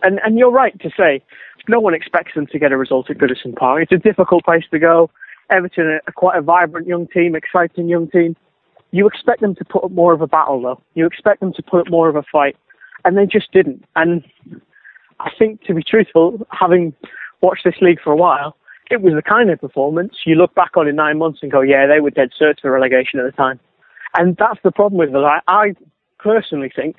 And 0.03 0.19
and 0.23 0.37
you're 0.37 0.51
right 0.51 0.79
to 0.81 0.89
say 0.97 1.21
no 1.67 1.79
one 1.79 1.93
expects 1.93 2.33
them 2.35 2.47
to 2.47 2.59
get 2.59 2.71
a 2.71 2.77
result 2.77 3.09
at 3.09 3.17
Goodison 3.17 3.55
Park. 3.55 3.83
It's 3.83 3.91
a 3.91 3.97
difficult 3.97 4.43
place 4.45 4.63
to 4.71 4.79
go. 4.79 5.09
Everton 5.49 5.99
are, 6.07 6.13
quite 6.13 6.37
a 6.37 6.41
vibrant 6.41 6.87
young 6.87 7.07
team, 7.07 7.35
exciting 7.35 7.87
young 7.87 8.09
team. 8.09 8.35
You 8.91 9.07
expect 9.07 9.41
them 9.41 9.55
to 9.55 9.65
put 9.65 9.83
up 9.83 9.91
more 9.91 10.13
of 10.13 10.21
a 10.21 10.27
battle, 10.27 10.61
though. 10.61 10.81
You 10.93 11.05
expect 11.05 11.39
them 11.41 11.53
to 11.53 11.63
put 11.63 11.81
up 11.81 11.89
more 11.89 12.09
of 12.09 12.15
a 12.15 12.23
fight, 12.31 12.55
and 13.03 13.17
they 13.17 13.25
just 13.25 13.51
didn't. 13.51 13.83
And 13.95 14.23
I 15.19 15.29
think, 15.37 15.63
to 15.63 15.73
be 15.73 15.83
truthful, 15.83 16.45
having 16.51 16.93
watched 17.41 17.63
this 17.65 17.75
league 17.81 17.99
for 18.03 18.11
a 18.11 18.15
while, 18.15 18.55
it 18.89 19.01
was 19.01 19.13
the 19.13 19.21
kind 19.21 19.49
of 19.49 19.59
performance 19.59 20.13
you 20.25 20.35
look 20.35 20.55
back 20.55 20.77
on 20.77 20.87
in 20.87 20.95
nine 20.95 21.17
months 21.17 21.39
and 21.41 21.51
go, 21.51 21.61
yeah, 21.61 21.85
they 21.87 21.99
were 21.99 22.09
dead 22.09 22.29
cert 22.39 22.61
for 22.61 22.71
relegation 22.71 23.19
at 23.19 23.25
the 23.25 23.31
time. 23.31 23.59
And 24.17 24.37
that's 24.37 24.59
the 24.63 24.71
problem 24.71 24.97
with 24.97 25.11
Villa. 25.11 25.41
I, 25.47 25.53
I 25.53 25.73
personally 26.19 26.71
think, 26.73 26.95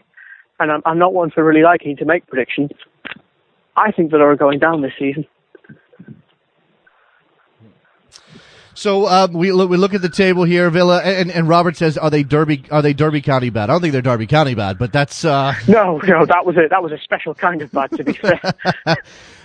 and 0.59 0.73
I'm, 0.73 0.83
I'm 0.85 0.99
not 0.99 1.13
one 1.13 1.31
for 1.31 1.45
really 1.45 1.63
liking 1.63 1.97
to 1.97 2.05
make 2.05 2.27
predictions, 2.27 2.71
I 3.77 3.93
think 3.93 4.11
Villa 4.11 4.25
are 4.25 4.37
going 4.37 4.59
down 4.59 4.83
this 4.83 4.93
season. 4.99 5.27
So 8.79 9.09
um, 9.09 9.33
we 9.33 9.51
look, 9.51 9.69
we 9.69 9.77
look 9.77 9.93
at 9.95 10.03
the 10.03 10.09
table 10.09 10.45
here, 10.45 10.71
Villa, 10.71 11.01
and, 11.03 11.33
and 11.33 11.49
Robert 11.49 11.77
says, 11.77 11.99
"Are 11.99 12.11
they 12.11 12.23
Derby? 12.23 12.63
Are 12.71 12.81
they 12.81 12.93
Derby 12.93 13.21
County 13.21 13.51
bad?" 13.51 13.71
I 13.71 13.73
don't 13.73 13.81
think 13.81 13.91
they're 13.91 14.03
Derby 14.03 14.29
County 14.29 14.55
bad, 14.55 14.79
but 14.79 14.93
that's 14.93 15.25
uh, 15.25 15.53
No, 15.69 15.99
no, 15.99 16.25
that 16.25 16.47
was 16.47 16.57
a 16.57 16.69
that 16.71 16.81
was 16.81 16.93
a 16.93 16.99
special 16.99 17.35
kind 17.35 17.61
of 17.61 17.73
bad, 17.73 17.91
to 17.91 18.05
be 18.05 18.13
fair. 18.13 18.41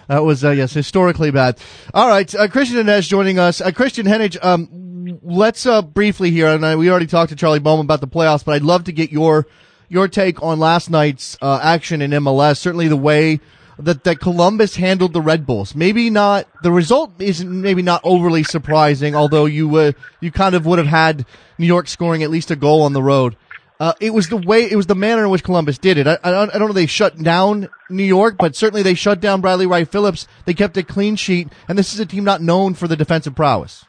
that 0.07 0.20
was 0.24 0.45
uh, 0.45 0.51
yes 0.51 0.72
historically 0.72 1.32
bad. 1.32 1.57
All 1.95 2.07
right, 2.07 2.34
uh, 2.36 2.47
Kristan 2.47 2.84
Heneage 2.84 3.09
joining 3.09 3.39
us. 3.39 3.59
Uh, 3.59 3.72
Kristan 3.72 4.03
Heneage, 4.03 4.38
um, 4.45 5.20
let's 5.24 5.66
uh, 5.66 5.82
briefly 5.82 6.30
here, 6.30 6.49
and 6.49 6.64
I, 6.64 6.76
we 6.76 6.91
already 6.91 7.07
talked 7.07 7.30
to 7.30 7.36
Charlie 7.36 7.57
Boehm 7.57 7.80
about 7.80 8.01
the 8.01 8.07
playoffs, 8.07 8.45
but 8.45 8.53
I'd 8.53 8.61
love 8.61 8.84
to 8.84 8.91
get 8.91 9.11
your 9.11 9.47
your 9.90 10.08
take 10.08 10.42
on 10.42 10.60
last 10.60 10.90
night's 10.90 11.38
uh, 11.42 11.60
action 11.62 12.02
in 12.02 12.12
MLS. 12.12 12.58
Certainly 12.58 12.88
the 12.88 12.98
way 12.98 13.40
that, 13.80 14.04
that 14.04 14.20
Columbus 14.20 14.76
handled 14.76 15.14
the 15.14 15.22
Red 15.22 15.46
Bulls. 15.46 15.76
Maybe 15.76 16.10
not 16.10 16.48
the 16.62 16.72
result 16.72 17.14
isn't 17.20 17.62
maybe 17.62 17.82
not 17.82 18.02
overly 18.04 18.44
surprising, 18.44 19.16
although 19.16 19.46
you 19.46 19.76
uh, 19.76 19.92
you 20.20 20.32
kind 20.32 20.56
of 20.56 20.66
would 20.66 20.80
have 20.80 20.88
had 20.88 21.26
New 21.58 21.68
York 21.68 21.88
scoring 21.88 22.24
at 22.24 22.30
least 22.30 22.52
a 22.52 22.56
goal 22.56 22.84
on 22.84 22.94
the 22.94 23.04
road. 23.04 23.36
Uh, 23.80 23.94
it 24.00 24.14
was 24.14 24.30
the 24.30 24.38
way, 24.38 24.70
it 24.70 24.76
was 24.76 24.86
the 24.86 24.96
manner 24.96 25.26
in 25.26 25.30
which 25.30 25.44
Columbus 25.44 25.78
did 25.78 25.98
it. 25.98 26.08
I, 26.08 26.18
I, 26.24 26.32
don't, 26.32 26.56
I 26.56 26.58
don't 26.58 26.68
know 26.70 26.74
they 26.74 26.86
shut 26.86 27.18
down 27.18 27.68
New 27.90 28.04
York, 28.04 28.36
but 28.38 28.56
certainly 28.56 28.84
they 28.84 28.94
shut 28.94 29.20
down 29.20 29.42
Bradley 29.42 29.66
Wright 29.66 29.86
Phillips. 29.88 30.28
They 30.46 30.54
kept 30.54 30.78
a 30.78 30.84
clean 30.84 31.16
sheet, 31.16 31.50
and 31.68 31.78
this 31.78 31.94
is 31.94 32.00
a 32.00 32.06
team 32.06 32.24
not 32.24 32.42
known 32.42 32.76
for 32.76 32.88
the 32.88 32.96
defensive 32.96 33.36
prowess. 33.36 33.84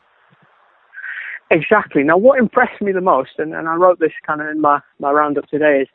Exactly. 1.51 2.03
Now, 2.03 2.17
what 2.17 2.39
impressed 2.39 2.81
me 2.81 2.93
the 2.93 3.01
most, 3.01 3.33
and, 3.39 3.55
and 3.55 3.69
I 3.69 3.75
wrote 3.75 4.01
this 4.01 4.13
kind 4.27 4.41
of 4.41 4.49
in 4.49 4.61
my, 4.61 4.81
my 4.99 5.11
roundup 5.11 5.47
today, 5.49 5.83
is 5.83 5.89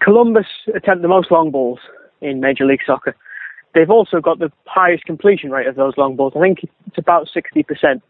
Columbus 0.00 0.46
attempt 0.74 1.02
the 1.02 1.08
most 1.08 1.30
long 1.30 1.50
balls 1.50 1.78
in 2.20 2.40
Major 2.40 2.64
League 2.66 2.80
Soccer. 2.86 3.14
They've 3.74 3.90
also 3.90 4.20
got 4.20 4.38
the 4.40 4.50
highest 4.66 5.04
completion 5.04 5.50
rate 5.50 5.68
of 5.68 5.76
those 5.76 5.94
long 5.96 6.16
balls. 6.16 6.32
I 6.36 6.40
think 6.40 6.58
it's 6.86 6.98
about 6.98 7.28
60%. 7.34 7.64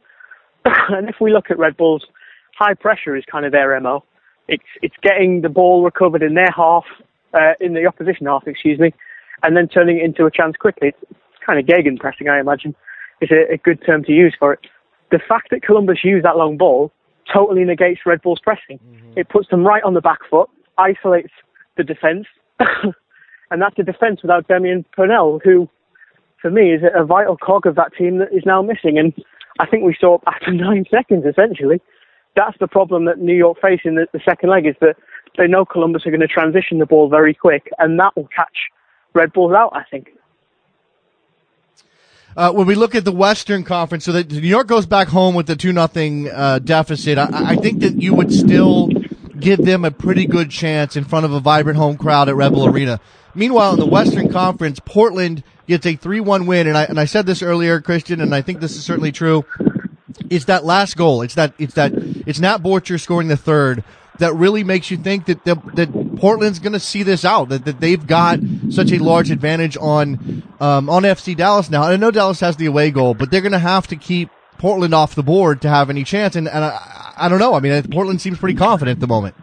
and 0.65 1.09
if 1.09 1.17
we 1.21 1.33
look 1.33 1.51
at 1.51 1.59
Red 1.59 1.77
Bulls, 1.77 2.07
high 2.59 2.75
pressure 2.75 3.15
is 3.17 3.25
kind 3.31 3.45
of 3.45 3.53
their 3.53 3.79
MO. 3.81 4.05
It's, 4.49 4.65
it's 4.83 4.97
getting 5.03 5.43
the 5.43 5.49
ball 5.49 5.85
recovered 5.85 6.23
in 6.23 6.35
their 6.35 6.51
half, 6.55 6.85
uh, 7.35 7.53
in 7.61 7.75
the 7.75 7.87
opposition 7.87 8.27
half, 8.27 8.47
excuse 8.47 8.79
me, 8.79 8.93
and 9.43 9.57
then 9.57 9.69
turning 9.69 9.99
it 9.99 10.05
into 10.05 10.25
a 10.25 10.31
chance 10.31 10.57
quickly. 10.57 10.89
It's, 10.89 11.19
kind 11.45 11.59
of 11.59 11.67
gegenpressing, 11.67 12.31
I 12.31 12.39
imagine, 12.39 12.75
is 13.21 13.31
a, 13.31 13.55
a 13.55 13.57
good 13.57 13.85
term 13.85 14.05
to 14.05 14.13
use 14.13 14.35
for 14.39 14.53
it. 14.53 14.61
The 15.11 15.21
fact 15.29 15.49
that 15.51 15.63
Columbus 15.63 15.99
used 16.05 16.25
that 16.25 16.37
long 16.37 16.57
ball 16.57 16.93
totally 17.33 17.65
negates 17.65 18.01
Red 18.07 18.23
Bull's 18.23 18.41
pressing. 18.43 18.79
Mm-hmm. 18.79 19.13
It 19.19 19.29
puts 19.29 19.49
them 19.49 19.65
right 19.65 19.83
on 19.83 19.95
the 19.95 20.01
back 20.01 20.21
foot, 20.29 20.49
isolates 20.79 21.33
the 21.77 21.85
defence, 21.85 22.27
and 23.51 23.63
that's 23.63 23.79
a 23.79 23.83
defence 23.83 24.23
without 24.23 24.49
Damien 24.49 24.85
Perrinelle, 24.97 25.41
who, 25.43 25.69
for 26.41 26.51
me, 26.51 26.73
is 26.73 26.83
a 26.95 27.05
vital 27.05 27.37
cog 27.37 27.67
of 27.67 27.75
that 27.77 27.93
team 27.97 28.19
that 28.19 28.33
is 28.33 28.43
now 28.47 28.63
missing. 28.63 28.99
And 28.99 29.13
I 29.59 29.67
think 29.67 29.85
we 29.85 29.97
saw 29.99 30.19
after 30.27 30.53
nine 30.53 30.85
seconds, 30.91 31.25
essentially, 31.27 31.81
that's 32.37 32.57
the 32.61 32.69
problem 32.69 33.05
that 33.07 33.19
New 33.19 33.35
York 33.35 33.59
face 33.61 33.81
in 33.85 33.97
the, 33.97 34.07
the 34.13 34.21
second 34.25 34.51
leg 34.51 34.67
is 34.67 34.77
that 34.81 34.97
they 35.37 35.47
know 35.47 35.65
Columbus 35.65 36.07
are 36.07 36.11
going 36.11 36.21
to 36.21 36.29
transition 36.29 36.79
the 36.79 36.87
ball 36.87 37.09
very 37.09 37.35
quick, 37.35 37.69
and 37.79 37.99
that 37.99 38.17
will 38.17 38.29
catch 38.35 38.71
Red 39.15 39.33
Bulls 39.33 39.53
out. 39.53 39.71
I 39.75 39.83
think. 39.91 40.09
Uh, 42.37 42.53
when 42.53 42.67
we 42.67 42.75
look 42.75 42.95
at 42.95 43.05
the 43.05 43.13
Western 43.13 43.65
Conference, 43.65 44.05
so 44.05 44.13
that 44.13 44.31
New 44.31 44.41
York 44.41 44.69
goes 44.69 44.87
back 44.87 45.09
home 45.09 45.35
with 45.35 45.47
the 45.47 45.57
two 45.57 45.73
nothing 45.73 46.31
uh, 46.31 46.61
deficit, 46.61 47.19
I, 47.19 47.29
I 47.33 47.57
think 47.57 47.81
that 47.81 48.01
you 48.01 48.15
would 48.15 48.33
still 48.33 48.89
give 49.41 49.65
them 49.65 49.85
a 49.85 49.91
pretty 49.91 50.27
good 50.27 50.51
chance 50.51 50.97
in 50.97 51.05
front 51.05 51.25
of 51.25 51.33
a 51.33 51.41
vibrant 51.41 51.79
home 51.79 51.97
crowd 51.97 52.29
at 52.29 52.37
Red 52.37 52.53
Bull 52.53 52.67
Arena. 52.67 53.01
Meanwhile, 53.35 53.75
in 53.75 53.81
the 53.81 53.87
Western 53.87 54.31
Conference, 54.31 54.81
Portland 54.85 55.43
gets 55.67 55.87
a 55.87 55.97
3-1 55.97 56.47
win, 56.47 56.67
and 56.67 56.77
I 56.77 56.85
and 56.85 56.99
I 57.01 57.05
said 57.05 57.27
this 57.27 57.43
earlier, 57.43 57.81
Kristan, 57.81 58.23
and 58.23 58.35
I 58.35 58.43
think 58.43 58.61
this 58.61 58.77
is 58.77 58.85
certainly 58.85 59.13
true. 59.13 59.45
It's 60.29 60.47
that 60.47 60.65
last 60.65 60.97
goal. 60.97 61.23
It's 61.23 61.35
that 61.35 61.55
it's 61.59 61.75
that 61.75 61.93
it's 61.95 62.41
Nat 62.41 62.59
Borchers 62.59 63.01
scoring 63.01 63.29
the 63.29 63.37
third 63.37 63.85
that 64.19 64.35
really 64.35 64.63
makes 64.65 64.91
you 64.91 64.97
think 64.97 65.27
that 65.27 65.45
that, 65.45 65.77
that 65.77 66.00
Portland's 66.21 66.59
going 66.59 66.75
to 66.75 66.81
see 66.81 67.03
this 67.03 67.25
out. 67.25 67.49
That, 67.49 67.65
that 67.65 67.81
they've 67.81 68.07
got 68.07 68.41
such 68.69 68.93
a 68.93 68.99
large 68.99 69.31
advantage 69.31 69.77
on 69.79 70.43
um, 70.61 70.91
on 70.91 71.03
FC 71.03 71.35
Dallas 71.35 71.71
now. 71.71 71.85
And 71.85 71.93
I 71.95 71.97
know 71.97 72.11
Dallas 72.11 72.41
has 72.41 72.57
the 72.57 72.67
away 72.67 72.91
goal, 72.91 73.15
but 73.15 73.31
they're 73.31 73.41
going 73.41 73.53
to 73.53 73.59
have 73.59 73.87
to 73.89 73.97
keep 73.97 74.29
Portland 74.59 74.93
off 74.93 75.15
the 75.15 75.23
board 75.23 75.63
to 75.63 75.71
have 75.71 75.89
any 75.89 76.05
chance. 76.05 76.37
And, 76.37 76.47
and 76.47 76.65
I, 76.65 77.15
I 77.17 77.29
don't 77.31 77.39
know. 77.39 77.55
I 77.55 77.61
mean, 77.61 77.83
Portland 77.91 78.21
seems 78.21 78.39
pretty 78.39 78.59
confident 78.59 78.97
at 78.97 79.01
the 79.01 79.07
moment. 79.07 79.35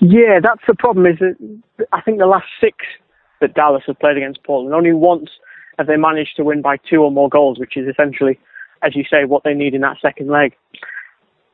Yeah, 0.00 0.40
that's 0.42 0.62
the 0.66 0.74
problem. 0.74 1.06
Is 1.06 1.18
that 1.18 1.86
I 1.92 2.00
think 2.00 2.18
the 2.18 2.26
last 2.26 2.46
six 2.60 2.78
that 3.42 3.54
Dallas 3.54 3.82
have 3.86 3.98
played 3.98 4.16
against 4.16 4.42
Portland, 4.42 4.74
only 4.74 4.94
once 4.94 5.28
have 5.78 5.86
they 5.86 5.96
managed 5.96 6.36
to 6.36 6.44
win 6.44 6.62
by 6.62 6.78
two 6.88 7.02
or 7.02 7.10
more 7.10 7.28
goals, 7.28 7.58
which 7.58 7.76
is 7.76 7.86
essentially, 7.86 8.38
as 8.82 8.96
you 8.96 9.04
say, 9.10 9.26
what 9.26 9.44
they 9.44 9.52
need 9.52 9.74
in 9.74 9.82
that 9.82 9.98
second 10.00 10.28
leg. 10.28 10.56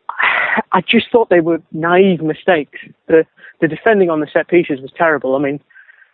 I 0.73 0.81
just 0.83 1.11
thought 1.11 1.31
they 1.31 1.41
were 1.41 1.61
naive 1.73 2.23
mistakes. 2.23 2.79
The 3.09 3.27
the 3.63 3.69
defending 3.69 4.11
on 4.11 4.21
the 4.21 4.27
set 4.31 4.49
pieces 4.49 4.81
was 4.81 4.91
terrible. 4.95 5.37
I 5.37 5.39
mean, 5.39 5.61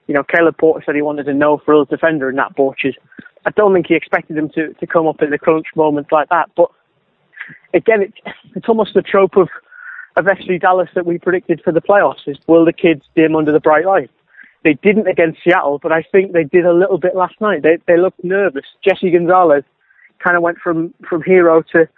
you 0.06 0.14
know, 0.14 0.22
Caleb 0.22 0.58
Porter 0.58 0.84
said 0.84 0.94
he 0.94 1.02
wanted 1.02 1.26
a 1.28 1.34
no 1.34 1.58
frills 1.58 1.88
defender 1.88 2.28
in 2.28 2.36
that 2.36 2.54
Borchers. 2.54 2.94
I 3.46 3.50
don't 3.50 3.72
think 3.72 3.86
he 3.86 3.94
expected 3.94 4.36
him 4.36 4.50
to, 4.50 4.74
to 4.74 4.86
come 4.86 5.08
up 5.08 5.22
in 5.22 5.30
the 5.30 5.38
crunch 5.38 5.66
moments 5.74 6.12
like 6.12 6.28
that. 6.28 6.50
But 6.54 6.70
again, 7.72 8.02
it's 8.02 8.18
it's 8.54 8.68
almost 8.68 8.94
the 8.94 9.02
trope 9.02 9.36
of 9.36 9.48
of 10.16 10.26
FC 10.26 10.60
Dallas 10.60 10.90
that 10.94 11.06
we 11.06 11.18
predicted 11.18 11.62
for 11.64 11.72
the 11.72 11.80
playoffs 11.80 12.26
is 12.26 12.36
will 12.46 12.64
the 12.64 12.72
kids 12.72 13.02
dim 13.16 13.34
under 13.34 13.52
the 13.52 13.60
bright 13.60 13.86
light? 13.86 14.10
They 14.64 14.74
didn't 14.74 15.06
against 15.06 15.38
Seattle, 15.42 15.78
but 15.82 15.92
I 15.92 16.02
think 16.02 16.32
they 16.32 16.44
did 16.44 16.66
a 16.66 16.74
little 16.74 16.98
bit 16.98 17.16
last 17.16 17.40
night. 17.40 17.62
They 17.62 17.78
they 17.86 17.96
looked 17.96 18.22
nervous. 18.22 18.66
Jesse 18.86 19.10
Gonzalez 19.10 19.64
kind 20.22 20.36
of 20.36 20.42
went 20.42 20.58
from 20.58 20.92
from 21.08 21.22
hero 21.22 21.62
to 21.72 21.88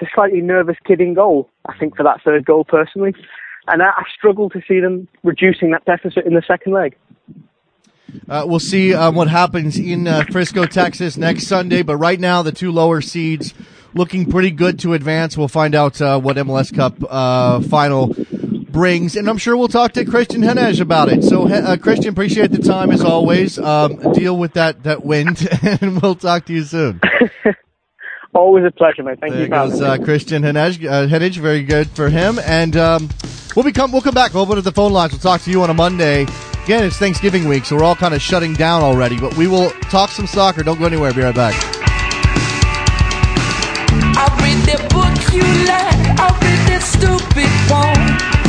to 0.00 0.06
slightly 0.14 0.42
nervous 0.42 0.76
kid 0.84 1.00
in 1.00 1.14
goal. 1.14 1.48
I 1.66 1.78
think 1.78 1.96
for 1.96 2.02
that 2.02 2.20
third 2.22 2.44
goal 2.44 2.64
personally, 2.64 3.14
and 3.68 3.82
I, 3.82 3.86
I 3.86 4.04
struggle 4.16 4.50
to 4.50 4.60
see 4.66 4.80
them 4.80 5.08
reducing 5.22 5.70
that 5.70 5.84
deficit 5.84 6.26
in 6.26 6.34
the 6.34 6.42
second 6.46 6.72
leg. 6.72 6.96
Uh, 8.28 8.44
we'll 8.46 8.60
see 8.60 8.92
um, 8.94 9.14
what 9.14 9.28
happens 9.28 9.78
in 9.78 10.06
uh, 10.06 10.24
Frisco, 10.30 10.66
Texas 10.66 11.16
next 11.16 11.46
Sunday. 11.46 11.82
But 11.82 11.96
right 11.96 12.20
now, 12.20 12.42
the 12.42 12.52
two 12.52 12.70
lower 12.70 13.00
seeds 13.00 13.54
looking 13.94 14.30
pretty 14.30 14.50
good 14.50 14.78
to 14.80 14.94
advance. 14.94 15.36
We'll 15.36 15.48
find 15.48 15.74
out 15.74 16.00
uh, 16.00 16.20
what 16.20 16.36
MLS 16.36 16.74
Cup 16.74 17.02
uh, 17.08 17.60
final 17.62 18.14
brings, 18.70 19.16
and 19.16 19.28
I'm 19.28 19.38
sure 19.38 19.56
we'll 19.56 19.68
talk 19.68 19.92
to 19.92 20.04
Kristan 20.04 20.44
Heneage 20.44 20.80
about 20.80 21.08
it. 21.10 21.24
So, 21.24 21.46
uh, 21.46 21.76
Kristan, 21.76 22.08
appreciate 22.08 22.50
the 22.50 22.58
time 22.58 22.90
as 22.90 23.02
always. 23.02 23.58
Um, 23.58 24.12
deal 24.12 24.36
with 24.36 24.54
that 24.54 24.82
that 24.84 25.04
wind, 25.04 25.46
and 25.62 26.00
we'll 26.00 26.14
talk 26.14 26.46
to 26.46 26.52
you 26.52 26.64
soon. 26.64 27.00
Always 28.34 28.64
a 28.64 28.70
pleasure, 28.70 29.02
mate. 29.02 29.20
Thank 29.20 29.34
there 29.34 29.42
you. 29.42 29.48
goes 29.48 29.80
uh, 29.80 29.98
Kristan 29.98 30.42
Heneage, 30.42 30.84
uh, 30.88 31.06
Heneage. 31.06 31.36
Very 31.36 31.62
good 31.62 31.88
for 31.90 32.08
him. 32.08 32.38
And 32.38 32.76
um, 32.76 33.10
we'll 33.54 33.64
become 33.64 33.92
we'll 33.92 34.00
come 34.00 34.14
back. 34.14 34.32
We'll 34.32 34.44
open 34.44 34.56
up 34.56 34.64
the 34.64 34.72
phone 34.72 34.92
lines. 34.92 35.12
We'll 35.12 35.20
talk 35.20 35.42
to 35.42 35.50
you 35.50 35.62
on 35.62 35.68
a 35.68 35.74
Monday. 35.74 36.22
Again, 36.64 36.84
it's 36.84 36.96
Thanksgiving 36.96 37.46
week, 37.46 37.66
so 37.66 37.76
we're 37.76 37.84
all 37.84 37.96
kind 37.96 38.14
of 38.14 38.22
shutting 38.22 38.54
down 38.54 38.82
already. 38.82 39.18
But 39.20 39.36
we 39.36 39.48
will 39.48 39.70
talk 39.90 40.10
some 40.10 40.26
soccer. 40.26 40.62
Don't 40.62 40.78
go 40.78 40.86
anywhere. 40.86 41.12
Be 41.12 41.20
right 41.20 41.34
back. 41.34 41.54
I'll 44.16 44.36
read 44.38 44.58
the 44.64 44.78
book 44.88 45.34
you 45.34 45.42
like. 45.66 46.18
I'll 46.18 46.38
read 46.40 46.68
the 46.68 46.80
stupid 46.80 47.50
one. 47.70 48.41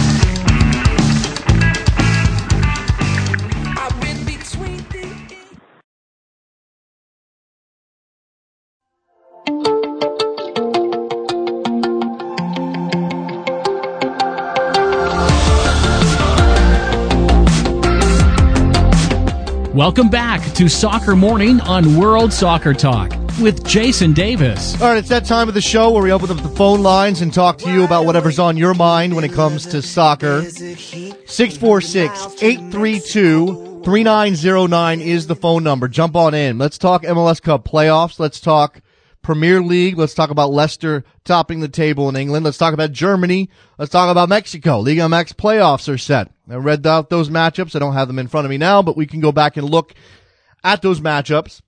Welcome 19.73 20.09
back 20.09 20.53
to 20.53 20.69
Soccer 20.69 21.15
Morning 21.15 21.59
on 21.61 21.97
World 21.97 22.31
Soccer 22.31 22.75
Talk 22.75 23.11
with 23.41 23.65
Jason 23.65 24.13
Davis. 24.13 24.79
All 24.79 24.89
right, 24.89 24.99
it's 24.99 25.09
that 25.09 25.25
time 25.25 25.47
of 25.47 25.55
the 25.55 25.61
show 25.61 25.89
where 25.89 26.03
we 26.03 26.11
open 26.11 26.29
up 26.29 26.37
the 26.37 26.49
phone 26.49 26.83
lines 26.83 27.21
and 27.21 27.33
talk 27.33 27.57
to 27.57 27.73
you 27.73 27.83
about 27.83 28.05
whatever's 28.05 28.37
on 28.37 28.55
your 28.55 28.75
mind 28.75 29.15
when 29.15 29.23
it 29.23 29.33
comes 29.33 29.65
to 29.65 29.81
soccer. 29.81 30.43
646 30.43 32.43
832 32.43 33.81
3909 33.83 35.01
is 35.01 35.25
the 35.25 35.35
phone 35.35 35.63
number. 35.63 35.87
Jump 35.87 36.15
on 36.15 36.35
in. 36.35 36.59
Let's 36.59 36.77
talk 36.77 37.01
MLS 37.01 37.41
Cup 37.41 37.67
playoffs. 37.67 38.19
Let's 38.19 38.39
talk 38.39 38.79
Premier 39.23 39.61
League. 39.61 39.97
Let's 39.97 40.13
talk 40.13 40.29
about 40.29 40.51
Leicester 40.51 41.03
topping 41.23 41.61
the 41.61 41.67
table 41.67 42.09
in 42.09 42.15
England. 42.15 42.45
Let's 42.45 42.57
talk 42.57 42.73
about 42.73 42.91
Germany. 42.91 43.49
Let's 43.77 43.91
talk 43.91 44.11
about 44.11 44.29
Mexico. 44.29 44.79
Liga 44.79 45.01
MX 45.01 45.33
playoffs 45.33 45.91
are 45.91 45.97
set. 45.97 46.29
I 46.49 46.55
read 46.55 46.85
out 46.85 47.09
those 47.09 47.29
matchups. 47.29 47.75
I 47.75 47.79
don't 47.79 47.93
have 47.93 48.07
them 48.07 48.19
in 48.19 48.27
front 48.27 48.45
of 48.45 48.51
me 48.51 48.57
now, 48.57 48.81
but 48.81 48.97
we 48.97 49.05
can 49.05 49.21
go 49.21 49.31
back 49.31 49.57
and 49.57 49.67
look 49.67 49.93
at 50.63 50.81
those 50.81 51.01
matchups. 51.01 51.61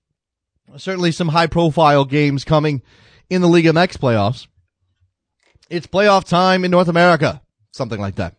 Certainly 0.76 1.12
some 1.12 1.28
high 1.28 1.46
profile 1.46 2.04
games 2.04 2.44
coming 2.44 2.82
in 3.30 3.40
the 3.40 3.48
Liga 3.48 3.72
MX 3.72 3.96
playoffs. 3.98 4.46
It's 5.70 5.86
playoff 5.86 6.24
time 6.24 6.64
in 6.64 6.70
North 6.70 6.88
America. 6.88 7.42
Something 7.72 8.00
like 8.00 8.16
that. 8.16 8.34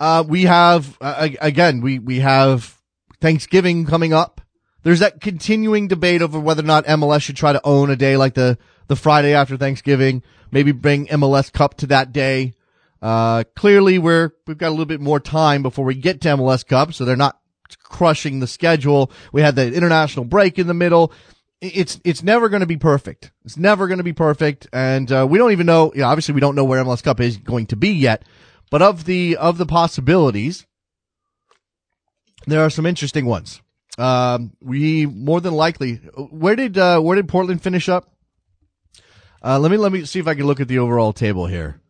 Uh, 0.00 0.24
we 0.26 0.44
have, 0.44 0.96
uh, 1.00 1.28
again, 1.40 1.80
we, 1.80 1.98
we 1.98 2.20
have 2.20 2.76
Thanksgiving 3.20 3.84
coming 3.84 4.12
up. 4.12 4.40
There's 4.82 5.00
that 5.00 5.20
continuing 5.20 5.88
debate 5.88 6.22
over 6.22 6.38
whether 6.38 6.62
or 6.62 6.66
not 6.66 6.86
MLS 6.86 7.22
should 7.22 7.36
try 7.36 7.52
to 7.52 7.60
own 7.64 7.90
a 7.90 7.96
day 7.96 8.16
like 8.16 8.34
the, 8.34 8.58
the 8.86 8.96
Friday 8.96 9.34
after 9.34 9.56
Thanksgiving. 9.56 10.22
Maybe 10.50 10.72
bring 10.72 11.06
MLS 11.08 11.52
Cup 11.52 11.74
to 11.78 11.86
that 11.88 12.12
day. 12.12 12.54
Uh, 13.02 13.44
clearly 13.54 13.98
we're, 13.98 14.30
we've 14.46 14.58
got 14.58 14.68
a 14.68 14.70
little 14.70 14.86
bit 14.86 15.00
more 15.00 15.20
time 15.20 15.62
before 15.62 15.84
we 15.84 15.94
get 15.94 16.20
to 16.22 16.28
MLS 16.28 16.66
Cup, 16.66 16.92
so 16.94 17.04
they're 17.04 17.16
not 17.16 17.38
crushing 17.82 18.40
the 18.40 18.46
schedule. 18.46 19.10
We 19.32 19.42
had 19.42 19.56
the 19.56 19.72
international 19.72 20.24
break 20.24 20.58
in 20.58 20.66
the 20.66 20.74
middle. 20.74 21.12
It's, 21.60 22.00
it's 22.04 22.22
never 22.22 22.48
going 22.48 22.60
to 22.60 22.66
be 22.66 22.76
perfect. 22.76 23.32
It's 23.44 23.56
never 23.56 23.88
going 23.88 23.98
to 23.98 24.04
be 24.04 24.12
perfect. 24.12 24.68
And, 24.72 25.10
uh, 25.10 25.26
we 25.28 25.38
don't 25.38 25.52
even 25.52 25.66
know, 25.66 25.92
you 25.92 26.00
know, 26.00 26.08
obviously 26.08 26.34
we 26.34 26.40
don't 26.40 26.54
know 26.54 26.64
where 26.64 26.82
MLS 26.82 27.02
Cup 27.02 27.20
is 27.20 27.36
going 27.36 27.66
to 27.66 27.76
be 27.76 27.90
yet, 27.90 28.24
but 28.70 28.80
of 28.80 29.04
the, 29.04 29.36
of 29.36 29.58
the 29.58 29.66
possibilities, 29.66 30.66
there 32.46 32.64
are 32.64 32.70
some 32.70 32.86
interesting 32.86 33.26
ones. 33.26 33.60
Um, 33.98 34.52
we 34.62 35.06
more 35.06 35.40
than 35.40 35.54
likely, 35.54 35.96
where 35.96 36.56
did, 36.56 36.78
uh, 36.78 37.00
where 37.00 37.16
did 37.16 37.28
Portland 37.28 37.62
finish 37.62 37.88
up? 37.88 38.10
Uh, 39.44 39.58
let 39.58 39.70
me, 39.70 39.76
let 39.76 39.92
me 39.92 40.04
see 40.04 40.20
if 40.20 40.26
I 40.26 40.34
can 40.34 40.46
look 40.46 40.60
at 40.60 40.68
the 40.68 40.78
overall 40.78 41.12
table 41.12 41.46
here. 41.46 41.80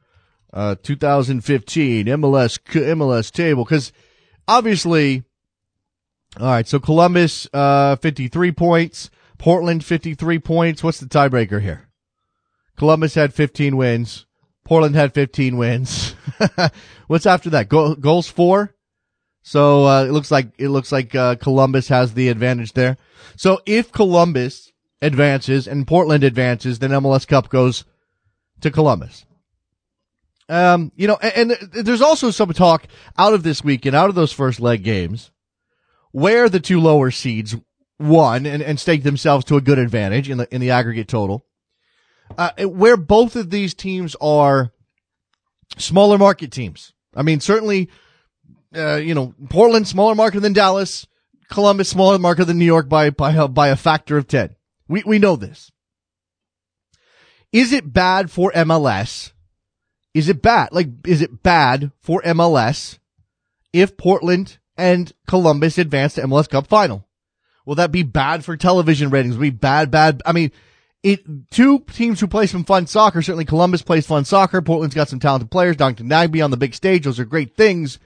Uh, 0.53 0.75
2015 0.83 2.07
MLS, 2.07 2.59
MLS 2.59 3.31
table. 3.31 3.65
Cause 3.65 3.93
obviously, 4.47 5.23
all 6.39 6.47
right. 6.47 6.67
So 6.67 6.79
Columbus, 6.79 7.49
uh, 7.53 7.97
53 7.97 8.53
points. 8.53 9.11
Portland, 9.39 9.85
53 9.85 10.39
points. 10.41 10.83
What's 10.83 11.01
the 11.01 11.07
tiebreaker 11.07 11.63
here? 11.63 11.89
Columbus 12.77 13.15
had 13.15 13.35
15 13.35 13.77
wins. 13.77 14.27
Portland 14.65 14.95
had 14.95 15.15
15 15.15 15.57
wins. 15.57 16.15
What's 17.07 17.27
after 17.27 17.51
that? 17.51 17.69
Go- 17.69 17.95
goals 17.95 18.29
four? 18.29 18.75
So 19.43 19.87
uh, 19.87 20.05
it 20.05 20.13
looks 20.13 20.31
like 20.31 20.49
it 20.59 20.69
looks 20.69 20.93
like 20.93 21.15
uh, 21.15 21.37
Columbus 21.37 21.89
has 21.89 22.15
the 22.15 22.29
advantage 22.29 22.73
there. 22.73 22.97
So 23.37 23.61
if 23.67 23.93
Columbus 23.93 24.73
advances 25.01 25.67
and 25.67 25.87
Portland 25.87 26.25
advances, 26.25 26.79
then 26.79 26.91
MLS 26.91 27.27
Cup 27.27 27.49
goes 27.49 27.85
to 28.61 28.71
Columbus. 28.71 29.25
Um, 30.49 30.93
you 30.97 31.07
know, 31.07 31.19
and, 31.21 31.53
and 31.53 31.87
there's 31.87 32.01
also 32.01 32.31
some 32.31 32.53
talk 32.53 32.87
out 33.19 33.35
of 33.35 33.43
this 33.43 33.63
weekend, 33.63 33.95
out 33.95 34.09
of 34.09 34.15
those 34.15 34.33
first 34.33 34.61
leg 34.61 34.83
games, 34.83 35.31
where 36.11 36.49
the 36.49 36.61
two 36.61 36.81
lower 36.81 37.11
seeds 37.11 37.55
won 37.99 38.47
and, 38.47 38.63
and 38.63 38.81
staked 38.81 39.05
themselves 39.05 39.45
to 39.47 39.57
a 39.57 39.61
good 39.61 39.79
advantage 39.79 40.31
in 40.31 40.39
the 40.39 40.55
in 40.55 40.61
the 40.61 40.71
aggregate 40.71 41.09
total. 41.09 41.45
Uh, 42.37 42.51
where 42.65 42.97
both 42.97 43.37
of 43.37 43.51
these 43.51 43.73
teams 43.73 44.15
are 44.21 44.73
smaller 45.79 46.19
market 46.19 46.53
teams. 46.53 46.93
I 47.15 47.23
mean, 47.23 47.41
certainly 47.41 47.89
uh, 48.75 48.97
you 48.97 49.15
know, 49.15 49.35
Portland 49.49 49.89
smaller 49.89 50.15
market 50.15 50.41
than 50.41 50.53
Dallas, 50.53 51.07
Columbus 51.49 51.89
smaller 51.89 52.19
market 52.19 52.47
than 52.47 52.59
New 52.59 52.65
York 52.65 52.89
by 52.89 53.11
by 53.11 53.33
a, 53.33 53.49
by 53.49 53.69
a 53.69 53.77
factor 53.77 54.17
of 54.17 54.27
ten. 54.27 54.55
We 54.89 55.03
we 55.07 55.19
know 55.19 55.37
this. 55.37 55.71
is 57.53 57.73
it 57.73 57.93
bad 57.93 58.31
for 58.31 58.53
MLS? 58.53 59.33
Is 60.15 60.29
it 60.29 60.43
bad? 60.43 60.71
Like, 60.73 60.89
is 61.07 61.23
it 61.23 61.43
bad 61.43 61.93
for 62.01 62.23
MLS 62.23 62.99
if 63.73 63.97
Portland 63.97 64.59
and 64.77 65.13
Columbus 65.27 65.79
advance 65.79 66.15
to 66.15 66.23
MLS 66.23 66.49
Cup 66.49 66.67
final? 66.67 67.07
Will 67.65 67.75
that 67.77 67.93
be 67.93 68.03
bad 68.03 68.45
for 68.45 68.57
television 68.57 69.11
ratings? 69.11 69.37
Will 69.37 69.43
be 69.43 69.51
bad, 69.51 69.91
bad? 69.91 70.23
I 70.25 70.33
mean, 70.33 70.51
it, 71.03 71.51
two 71.51 71.81
teams 71.93 72.19
who 72.19 72.27
play 72.27 72.47
some 72.47 72.65
fun 72.65 72.87
soccer, 72.87 73.21
certainly 73.23 73.45
Columbus 73.45 73.83
plays 73.83 74.07
fun 74.07 74.25
soccer. 74.25 74.63
Portland's 74.63 74.95
got 74.95 75.09
some 75.09 75.21
talented 75.21 75.51
players. 75.51 75.77
Donkey 75.77 76.05
Nagbe 76.05 76.43
on 76.43 76.51
the 76.51 76.57
big 76.57 76.75
stage. 76.75 77.05
Those 77.05 77.21
are 77.21 77.25
great 77.25 77.55
things. 77.57 77.99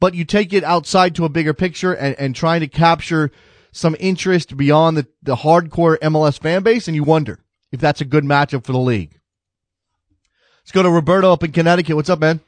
But 0.00 0.14
you 0.14 0.24
take 0.24 0.52
it 0.52 0.64
outside 0.64 1.14
to 1.16 1.24
a 1.24 1.28
bigger 1.28 1.54
picture 1.54 1.92
and, 1.92 2.14
and 2.18 2.34
trying 2.34 2.60
to 2.60 2.68
capture 2.68 3.30
some 3.72 3.96
interest 3.98 4.56
beyond 4.56 4.96
the, 4.96 5.06
the 5.22 5.36
hardcore 5.36 5.98
MLS 5.98 6.40
fan 6.40 6.62
base. 6.62 6.88
And 6.88 6.94
you 6.94 7.04
wonder 7.04 7.40
if 7.72 7.80
that's 7.80 8.00
a 8.00 8.04
good 8.04 8.24
matchup 8.24 8.64
for 8.64 8.72
the 8.72 8.78
league. 8.78 9.18
Let's 10.62 10.72
go 10.72 10.82
to 10.82 10.90
Roberto 10.90 11.32
up 11.32 11.42
in 11.42 11.52
Connecticut. 11.52 11.96
What's 11.96 12.08
up, 12.08 12.20
man? 12.20 12.40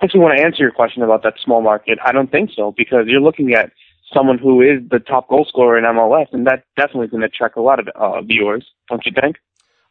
I 0.00 0.04
actually 0.04 0.20
want 0.20 0.38
to 0.38 0.44
answer 0.44 0.62
your 0.62 0.70
question 0.70 1.02
about 1.02 1.24
that 1.24 1.34
small 1.44 1.60
market. 1.60 1.98
I 2.04 2.12
don't 2.12 2.30
think 2.30 2.50
so 2.54 2.72
because 2.76 3.06
you're 3.06 3.20
looking 3.20 3.54
at 3.54 3.72
someone 4.14 4.38
who 4.38 4.60
is 4.62 4.88
the 4.88 5.00
top 5.00 5.28
goal 5.28 5.44
scorer 5.48 5.78
in 5.78 5.84
MLS, 5.84 6.26
and 6.32 6.46
that 6.46 6.64
definitely 6.76 7.06
is 7.06 7.10
going 7.10 7.22
to 7.22 7.26
attract 7.26 7.56
a 7.56 7.62
lot 7.62 7.80
of 7.80 7.88
uh, 7.88 8.22
viewers, 8.22 8.64
don't 8.88 9.04
you 9.04 9.12
think? 9.20 9.36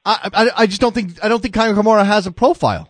I, 0.06 0.30
I, 0.34 0.50
I 0.64 0.68
just 0.68 0.80
don't 0.80 0.96
think 0.96 1.24
I 1.24 1.28
don't 1.28 1.42
think 1.42 1.54
Kei 1.54 1.74
Kamara 1.74 2.06
has 2.06 2.26
a 2.28 2.32
profile. 2.32 2.90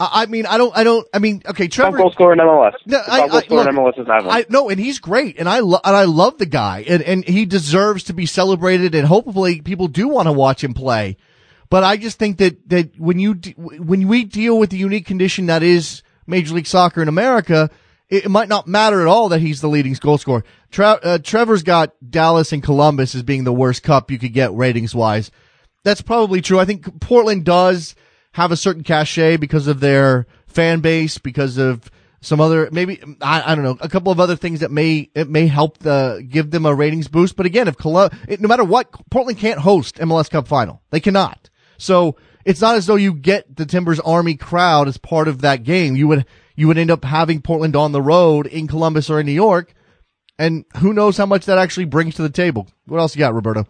I, 0.00 0.22
I 0.22 0.26
mean, 0.26 0.46
I 0.46 0.58
don't, 0.58 0.76
I 0.76 0.84
don't, 0.84 1.06
I 1.12 1.18
mean, 1.18 1.42
okay, 1.46 1.66
Top 1.68 1.74
Trevor. 1.90 1.96
goal 1.98 2.10
scorer 2.12 2.32
in 2.32 2.38
MLS. 2.38 2.72
No, 2.86 3.00
I- 3.06 3.20
top 3.20 3.30
goal 3.30 3.38
I- 3.38 3.42
scorer 3.42 3.68
in 3.68 3.74
MLS 3.76 3.98
is 4.00 4.06
not 4.06 4.24
one. 4.24 4.36
I 4.36 4.44
no, 4.48 4.68
and 4.68 4.78
he's 4.78 4.98
great, 4.98 5.38
and 5.38 5.48
I 5.48 5.60
lo- 5.60 5.80
and 5.84 5.96
I 5.96 6.04
love 6.04 6.38
the 6.38 6.46
guy, 6.46 6.84
and 6.88 7.02
and 7.02 7.24
he 7.24 7.46
deserves 7.46 8.04
to 8.04 8.12
be 8.12 8.26
celebrated, 8.26 8.94
and 8.94 9.06
hopefully 9.06 9.60
people 9.60 9.88
do 9.88 10.08
want 10.08 10.26
to 10.26 10.32
watch 10.32 10.62
him 10.62 10.74
play. 10.74 11.16
But 11.70 11.84
I 11.84 11.96
just 11.96 12.18
think 12.18 12.38
that 12.38 12.68
that 12.70 12.98
when 12.98 13.18
you 13.18 13.34
de- 13.34 13.54
when 13.58 14.06
we 14.08 14.24
deal 14.24 14.58
with 14.58 14.70
the 14.70 14.78
unique 14.78 15.06
condition 15.06 15.46
that 15.46 15.62
is 15.62 16.02
Major 16.26 16.54
League 16.54 16.66
Soccer 16.66 17.02
in 17.02 17.08
America, 17.08 17.68
it, 18.08 18.24
it 18.26 18.28
might 18.30 18.48
not 18.48 18.66
matter 18.68 19.00
at 19.00 19.06
all 19.08 19.28
that 19.30 19.40
he's 19.40 19.60
the 19.60 19.68
leading 19.68 19.92
goal 19.94 20.16
scorer. 20.18 20.44
Tre- 20.70 20.98
uh, 21.02 21.18
Trevor's 21.18 21.62
got 21.62 21.92
Dallas 22.08 22.52
and 22.52 22.62
Columbus 22.62 23.14
as 23.14 23.22
being 23.22 23.44
the 23.44 23.52
worst 23.52 23.82
cup 23.82 24.10
you 24.10 24.18
could 24.18 24.32
get 24.32 24.52
ratings 24.54 24.94
wise. 24.94 25.30
That's 25.84 26.02
probably 26.02 26.40
true. 26.40 26.58
I 26.58 26.64
think 26.64 27.00
Portland 27.00 27.44
does 27.44 27.94
have 28.32 28.52
a 28.52 28.56
certain 28.56 28.82
cachet 28.82 29.36
because 29.36 29.66
of 29.66 29.80
their 29.80 30.26
fan 30.46 30.80
base, 30.80 31.18
because 31.18 31.58
of 31.58 31.90
some 32.20 32.40
other 32.40 32.68
maybe 32.72 33.00
I, 33.20 33.52
I 33.52 33.54
don't 33.54 33.62
know 33.64 33.78
a 33.80 33.88
couple 33.88 34.10
of 34.10 34.18
other 34.18 34.34
things 34.34 34.60
that 34.60 34.72
may 34.72 35.08
it 35.14 35.28
may 35.28 35.46
help 35.46 35.78
the 35.78 36.26
give 36.28 36.50
them 36.50 36.66
a 36.66 36.74
ratings 36.74 37.08
boost. 37.08 37.36
But 37.36 37.46
again, 37.46 37.68
if 37.68 37.76
Colu- 37.76 38.12
it, 38.28 38.40
no 38.40 38.48
matter 38.48 38.64
what, 38.64 38.90
Portland 39.10 39.38
can't 39.38 39.60
host 39.60 39.96
MLS 39.96 40.30
Cup 40.30 40.48
final. 40.48 40.82
They 40.90 41.00
cannot. 41.00 41.48
So 41.78 42.16
it's 42.44 42.60
not 42.60 42.76
as 42.76 42.86
though 42.86 42.96
you 42.96 43.14
get 43.14 43.56
the 43.56 43.66
Timbers 43.66 44.00
Army 44.00 44.34
crowd 44.34 44.88
as 44.88 44.96
part 44.96 45.28
of 45.28 45.42
that 45.42 45.62
game. 45.64 45.96
You 45.96 46.08
would 46.08 46.26
you 46.56 46.66
would 46.66 46.78
end 46.78 46.90
up 46.90 47.04
having 47.04 47.40
Portland 47.40 47.76
on 47.76 47.92
the 47.92 48.02
road 48.02 48.46
in 48.46 48.66
Columbus 48.66 49.10
or 49.10 49.20
in 49.20 49.26
New 49.26 49.32
York, 49.32 49.74
and 50.38 50.64
who 50.78 50.92
knows 50.92 51.16
how 51.16 51.26
much 51.26 51.46
that 51.46 51.58
actually 51.58 51.84
brings 51.84 52.16
to 52.16 52.22
the 52.22 52.30
table. 52.30 52.66
What 52.86 52.98
else 52.98 53.14
you 53.14 53.20
got, 53.20 53.34
Roberto? 53.34 53.66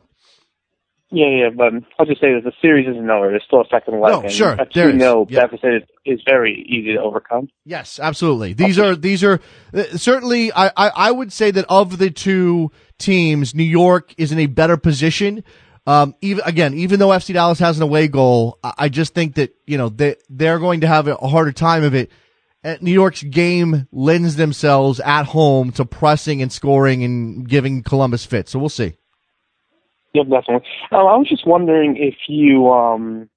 Yeah, 1.10 1.26
yeah, 1.28 1.48
but 1.56 1.72
I'll 1.98 2.04
just 2.04 2.20
say 2.20 2.34
that 2.34 2.44
the 2.44 2.52
series 2.60 2.86
isn't 2.86 3.08
over. 3.08 3.30
There's 3.30 3.42
still 3.44 3.62
a 3.62 3.68
second 3.70 3.98
leg. 4.00 4.12
No, 4.12 4.20
and 4.22 4.30
sure, 4.32 4.52
A 4.52 4.66
there 4.74 4.88
is. 4.90 4.94
2 4.96 4.98
0 5.00 5.26
Yeah. 5.30 5.40
deficit 5.40 5.74
is, 5.74 5.82
is 6.04 6.20
very 6.26 6.66
easy 6.68 6.92
to 6.94 7.00
overcome. 7.00 7.48
Yes, 7.64 7.98
absolutely. 7.98 8.52
These 8.52 8.78
are 8.78 8.94
these 8.94 9.24
are 9.24 9.40
uh, 9.72 9.84
certainly. 9.96 10.52
I, 10.52 10.66
I 10.76 10.88
I 10.94 11.10
would 11.10 11.32
say 11.32 11.50
that 11.50 11.64
of 11.70 11.96
the 11.96 12.10
two 12.10 12.70
teams, 12.98 13.54
New 13.54 13.64
York 13.64 14.14
is 14.18 14.32
in 14.32 14.38
a 14.38 14.46
better 14.46 14.76
position. 14.76 15.44
Um, 15.86 16.14
even 16.20 16.44
again, 16.44 16.74
even 16.74 16.98
though 17.00 17.08
FC 17.08 17.32
Dallas 17.32 17.58
has 17.60 17.78
an 17.78 17.82
away 17.84 18.08
goal, 18.08 18.58
I, 18.62 18.74
I 18.76 18.88
just 18.90 19.14
think 19.14 19.36
that 19.36 19.54
you 19.66 19.78
know 19.78 19.88
they 19.88 20.16
they're 20.28 20.58
going 20.58 20.82
to 20.82 20.86
have 20.88 21.08
a 21.08 21.14
harder 21.16 21.52
time 21.52 21.84
of 21.84 21.94
it. 21.94 22.10
Uh, 22.62 22.76
New 22.82 22.92
York's 22.92 23.22
game 23.22 23.88
lends 23.92 24.36
themselves 24.36 25.00
at 25.00 25.22
home 25.22 25.72
to 25.72 25.86
pressing 25.86 26.42
and 26.42 26.52
scoring 26.52 27.02
and 27.02 27.48
giving 27.48 27.82
Columbus 27.82 28.26
fit. 28.26 28.50
So 28.50 28.58
we'll 28.58 28.68
see. 28.68 28.97
Yep, 30.14 30.26
definitely. 30.28 30.68
Um, 30.90 31.06
I 31.06 31.16
was 31.16 31.28
just 31.28 31.46
wondering 31.46 31.96
if 31.96 32.14
you 32.28 32.70
um, 32.72 33.28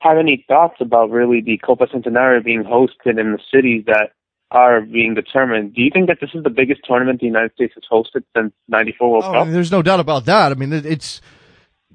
have 0.00 0.18
any 0.18 0.44
thoughts 0.48 0.76
about 0.80 1.10
really 1.10 1.40
the 1.40 1.58
Copa 1.58 1.86
Centenario 1.86 2.42
being 2.44 2.62
hosted 2.64 3.18
in 3.20 3.32
the 3.32 3.38
cities 3.52 3.84
that 3.86 4.10
are 4.50 4.82
being 4.82 5.14
determined. 5.14 5.74
Do 5.74 5.82
you 5.82 5.90
think 5.92 6.08
that 6.08 6.18
this 6.20 6.30
is 6.34 6.42
the 6.44 6.50
biggest 6.50 6.82
tournament 6.84 7.20
the 7.20 7.26
United 7.26 7.52
States 7.54 7.74
has 7.74 7.84
hosted 7.90 8.22
since 8.36 8.52
'94 8.68 9.10
World 9.10 9.24
Oh, 9.26 9.32
Cup? 9.32 9.48
there's 9.48 9.72
no 9.72 9.82
doubt 9.82 10.00
about 10.00 10.26
that. 10.26 10.52
I 10.52 10.54
mean, 10.54 10.72
it- 10.72 10.86
it's 10.86 11.20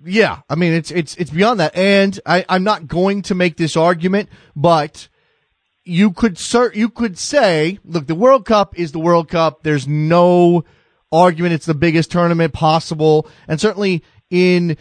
yeah. 0.03 0.39
I 0.49 0.55
mean, 0.55 0.73
it's 0.73 0.91
it's 0.91 1.15
it's 1.15 1.29
beyond 1.31 1.59
that. 1.59 1.75
And 1.75 2.19
I, 2.25 2.45
I'm 2.49 2.63
not 2.63 2.87
going 2.87 3.21
to 3.23 3.35
make 3.35 3.57
this 3.57 3.77
argument, 3.77 4.29
but 4.55 5.07
you 5.85 6.11
could 6.11 6.35
cert, 6.35 6.75
you 6.75 6.89
could 6.89 7.17
say, 7.17 7.79
look, 7.85 8.07
the 8.07 8.15
World 8.15 8.45
Cup 8.45 8.77
is 8.77 8.91
the 8.91 8.99
World 8.99 9.29
Cup. 9.29 9.63
There's 9.63 9.87
no 9.87 10.65
argument. 11.11 11.53
It's 11.53 11.65
the 11.65 11.73
biggest 11.73 12.11
tournament 12.11 12.53
possible, 12.53 13.27
and 13.47 13.61
certainly 13.61 14.03
in 14.29 14.77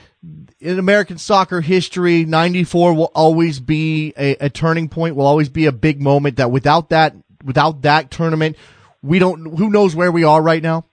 in 0.59 0.79
American 0.79 1.19
soccer 1.19 1.61
history, 1.61 2.25
'94 2.25 2.95
will 2.95 3.13
always 3.15 3.61
be 3.61 4.13
a, 4.19 4.37
a 4.47 4.51
turning 4.51 4.89
point. 4.89 5.17
Will 5.17 5.27
always 5.27 5.49
be 5.49 5.67
a 5.67 5.73
big 5.73 6.01
moment. 6.01 6.37
That 6.37 6.51
without 6.51 6.91
that 6.91 7.15
without 7.45 7.83
that 7.83 8.11
tournament, 8.11 8.57
we 9.03 9.19
don't. 9.19 9.57
Who 9.59 9.71
knows 9.71 9.95
where 9.95 10.13
we 10.13 10.25
are 10.25 10.43
right 10.43 10.63
now? 10.63 10.87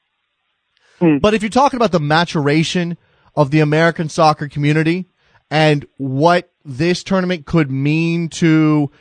Hmm. 0.99 1.17
But 1.17 1.33
if 1.33 1.41
you're 1.41 1.49
talking 1.49 1.77
about 1.77 1.91
the 1.91 1.99
maturation 1.99 2.97
of 3.35 3.51
the 3.51 3.61
American 3.61 4.09
soccer 4.09 4.47
community 4.47 5.07
and 5.49 5.85
what 5.97 6.51
this 6.63 7.03
tournament 7.03 7.45
could 7.45 7.71
mean 7.71 8.29
to 8.29 8.91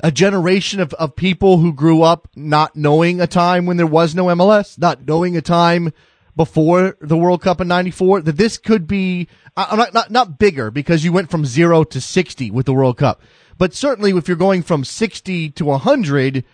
a 0.00 0.12
generation 0.12 0.80
of, 0.80 0.92
of 0.94 1.16
people 1.16 1.58
who 1.58 1.72
grew 1.72 2.02
up 2.02 2.28
not 2.36 2.76
knowing 2.76 3.20
a 3.20 3.26
time 3.26 3.66
when 3.66 3.76
there 3.76 3.86
was 3.86 4.14
no 4.14 4.26
MLS, 4.26 4.78
not 4.78 5.06
knowing 5.06 5.36
a 5.36 5.42
time 5.42 5.92
before 6.36 6.96
the 7.00 7.16
World 7.16 7.42
Cup 7.42 7.60
in 7.60 7.68
94, 7.68 8.20
that 8.22 8.36
this 8.36 8.58
could 8.58 8.86
be, 8.86 9.28
uh, 9.56 9.74
not, 9.74 9.94
not, 9.94 10.10
not 10.10 10.38
bigger 10.38 10.70
because 10.70 11.04
you 11.04 11.12
went 11.12 11.30
from 11.30 11.46
zero 11.46 11.82
to 11.82 12.00
60 12.00 12.50
with 12.50 12.66
the 12.66 12.74
World 12.74 12.98
Cup. 12.98 13.22
But 13.58 13.74
certainly 13.74 14.10
if 14.10 14.28
you're 14.28 14.36
going 14.36 14.62
from 14.62 14.84
60 14.84 15.50
to 15.50 15.64
100, 15.64 16.44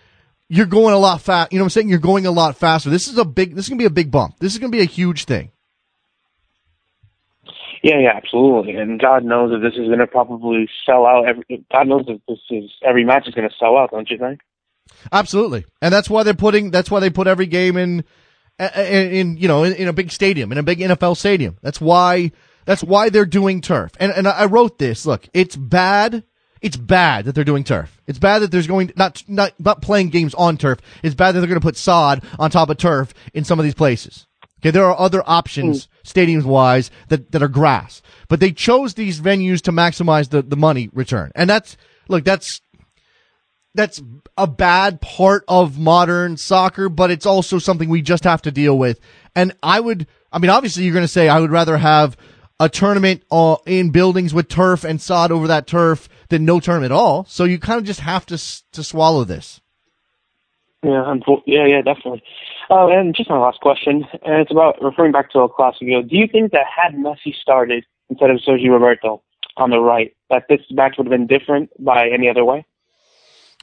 you're 0.47 0.65
going 0.65 0.93
a 0.93 0.97
lot 0.97 1.21
fast. 1.21 1.51
You 1.51 1.59
know 1.59 1.63
what 1.63 1.67
I'm 1.67 1.69
saying? 1.71 1.89
You're 1.89 1.99
going 1.99 2.25
a 2.25 2.31
lot 2.31 2.55
faster. 2.55 2.89
This 2.89 3.07
is 3.07 3.17
a 3.17 3.25
big, 3.25 3.55
this 3.55 3.65
is 3.65 3.69
going 3.69 3.79
to 3.79 3.83
be 3.83 3.87
a 3.87 3.89
big 3.89 4.09
bump. 4.09 4.39
This 4.39 4.53
is 4.53 4.59
going 4.59 4.71
to 4.71 4.77
be 4.77 4.81
a 4.81 4.85
huge 4.85 5.25
thing. 5.25 5.51
Yeah, 7.83 7.99
yeah, 7.99 8.13
absolutely. 8.15 8.75
And 8.75 8.97
God 8.97 9.25
knows 9.25 9.51
that 9.51 9.59
this 9.59 9.73
is 9.73 9.87
going 9.87 9.99
to 9.99 10.07
probably 10.07 10.69
sell 10.85 11.05
out. 11.05 11.27
Every, 11.27 11.65
God 11.69 11.87
knows 11.89 12.05
that 12.05 12.21
this 12.29 12.39
is 12.49 12.71
every 12.81 13.03
match 13.03 13.27
is 13.27 13.33
going 13.33 13.49
to 13.49 13.55
sell 13.59 13.77
out. 13.77 13.91
Don't 13.91 14.09
you 14.09 14.17
think? 14.17 14.39
Absolutely. 15.11 15.65
And 15.81 15.93
that's 15.93 16.09
why 16.09 16.23
they're 16.23 16.33
putting, 16.33 16.71
that's 16.71 16.89
why 16.89 17.01
they 17.01 17.09
put 17.09 17.27
every 17.27 17.45
game 17.45 17.75
in, 17.75 18.05
in, 18.59 19.11
in 19.11 19.37
you 19.37 19.47
know, 19.47 19.63
in, 19.63 19.73
in 19.73 19.87
a 19.87 19.93
big 19.93 20.11
stadium, 20.11 20.51
in 20.51 20.57
a 20.57 20.63
big 20.63 20.79
NFL 20.79 21.17
stadium. 21.17 21.57
That's 21.61 21.81
why, 21.81 22.31
that's 22.65 22.83
why 22.83 23.09
they're 23.09 23.25
doing 23.25 23.61
turf. 23.61 23.91
And, 23.99 24.11
and 24.11 24.27
I 24.27 24.45
wrote 24.45 24.77
this. 24.77 25.05
Look, 25.05 25.27
it's 25.33 25.55
bad. 25.55 26.23
It's 26.61 26.77
bad 26.77 27.25
that 27.25 27.35
they're 27.35 27.43
doing 27.43 27.65
turf. 27.65 28.01
It's 28.07 28.19
bad 28.19 28.39
that 28.39 28.51
there's 28.51 28.67
going, 28.67 28.91
not, 28.95 29.23
not, 29.27 29.53
not 29.59 29.81
playing 29.81 30.09
games 30.09 30.33
on 30.35 30.57
turf. 30.57 30.79
It's 31.03 31.15
bad 31.15 31.33
that 31.33 31.39
they're 31.39 31.49
going 31.49 31.59
to 31.59 31.65
put 31.65 31.75
sod 31.75 32.23
on 32.39 32.51
top 32.51 32.69
of 32.69 32.77
turf 32.77 33.13
in 33.33 33.43
some 33.43 33.59
of 33.59 33.65
these 33.65 33.73
places. 33.73 34.27
Okay. 34.61 34.71
There 34.71 34.85
are 34.85 34.97
other 34.97 35.21
options, 35.25 35.89
stadiums 36.05 36.45
wise, 36.45 36.89
that, 37.09 37.33
that 37.33 37.43
are 37.43 37.49
grass, 37.49 38.01
but 38.29 38.39
they 38.39 38.53
chose 38.53 38.93
these 38.93 39.19
venues 39.19 39.61
to 39.63 39.73
maximize 39.73 40.29
the, 40.29 40.41
the 40.41 40.55
money 40.55 40.89
return. 40.93 41.33
And 41.35 41.49
that's, 41.49 41.75
look, 42.07 42.23
that's, 42.23 42.61
that's 43.75 44.01
a 44.37 44.47
bad 44.47 45.01
part 45.01 45.43
of 45.47 45.79
modern 45.79 46.37
soccer, 46.37 46.89
but 46.89 47.11
it's 47.11 47.25
also 47.25 47.59
something 47.59 47.89
we 47.89 48.01
just 48.01 48.23
have 48.23 48.41
to 48.43 48.51
deal 48.51 48.77
with. 48.77 48.99
And 49.35 49.53
I 49.63 49.79
would, 49.79 50.07
I 50.31 50.39
mean, 50.39 50.49
obviously 50.49 50.83
you're 50.83 50.93
going 50.93 51.03
to 51.03 51.07
say 51.07 51.27
I 51.27 51.39
would 51.39 51.51
rather 51.51 51.77
have 51.77 52.15
a 52.59 52.69
tournament 52.69 53.23
uh, 53.31 53.57
in 53.65 53.89
buildings 53.89 54.33
with 54.33 54.47
turf 54.47 54.83
and 54.83 55.01
sod 55.01 55.31
over 55.31 55.47
that 55.47 55.67
turf 55.67 56.07
than 56.29 56.45
no 56.45 56.59
tournament 56.59 56.91
at 56.91 56.95
all. 56.95 57.25
So 57.25 57.43
you 57.43 57.59
kind 57.59 57.79
of 57.79 57.85
just 57.85 58.01
have 58.01 58.25
to, 58.27 58.37
to 58.71 58.83
swallow 58.83 59.23
this. 59.23 59.59
Yeah, 60.83 61.15
yeah, 61.45 61.65
yeah, 61.65 61.81
definitely. 61.81 62.23
Uh, 62.69 62.87
and 62.87 63.15
just 63.15 63.29
my 63.29 63.37
last 63.37 63.59
question, 63.61 64.05
and 64.23 64.41
it's 64.41 64.51
about 64.51 64.81
referring 64.81 65.11
back 65.11 65.31
to 65.31 65.39
El 65.39 65.49
Clasico. 65.49 66.07
Do 66.07 66.17
you 66.17 66.27
think 66.27 66.51
that 66.51 66.65
had 66.65 66.93
Messi 66.93 67.33
started 67.41 67.85
instead 68.09 68.29
of 68.29 68.37
Sergio 68.37 68.71
Roberto 68.71 69.21
on 69.57 69.69
the 69.69 69.79
right, 69.79 70.15
that 70.29 70.45
this 70.49 70.61
match 70.71 70.95
would 70.97 71.07
have 71.07 71.11
been 71.11 71.27
different 71.27 71.69
by 71.83 72.09
any 72.09 72.29
other 72.29 72.43
way? 72.43 72.65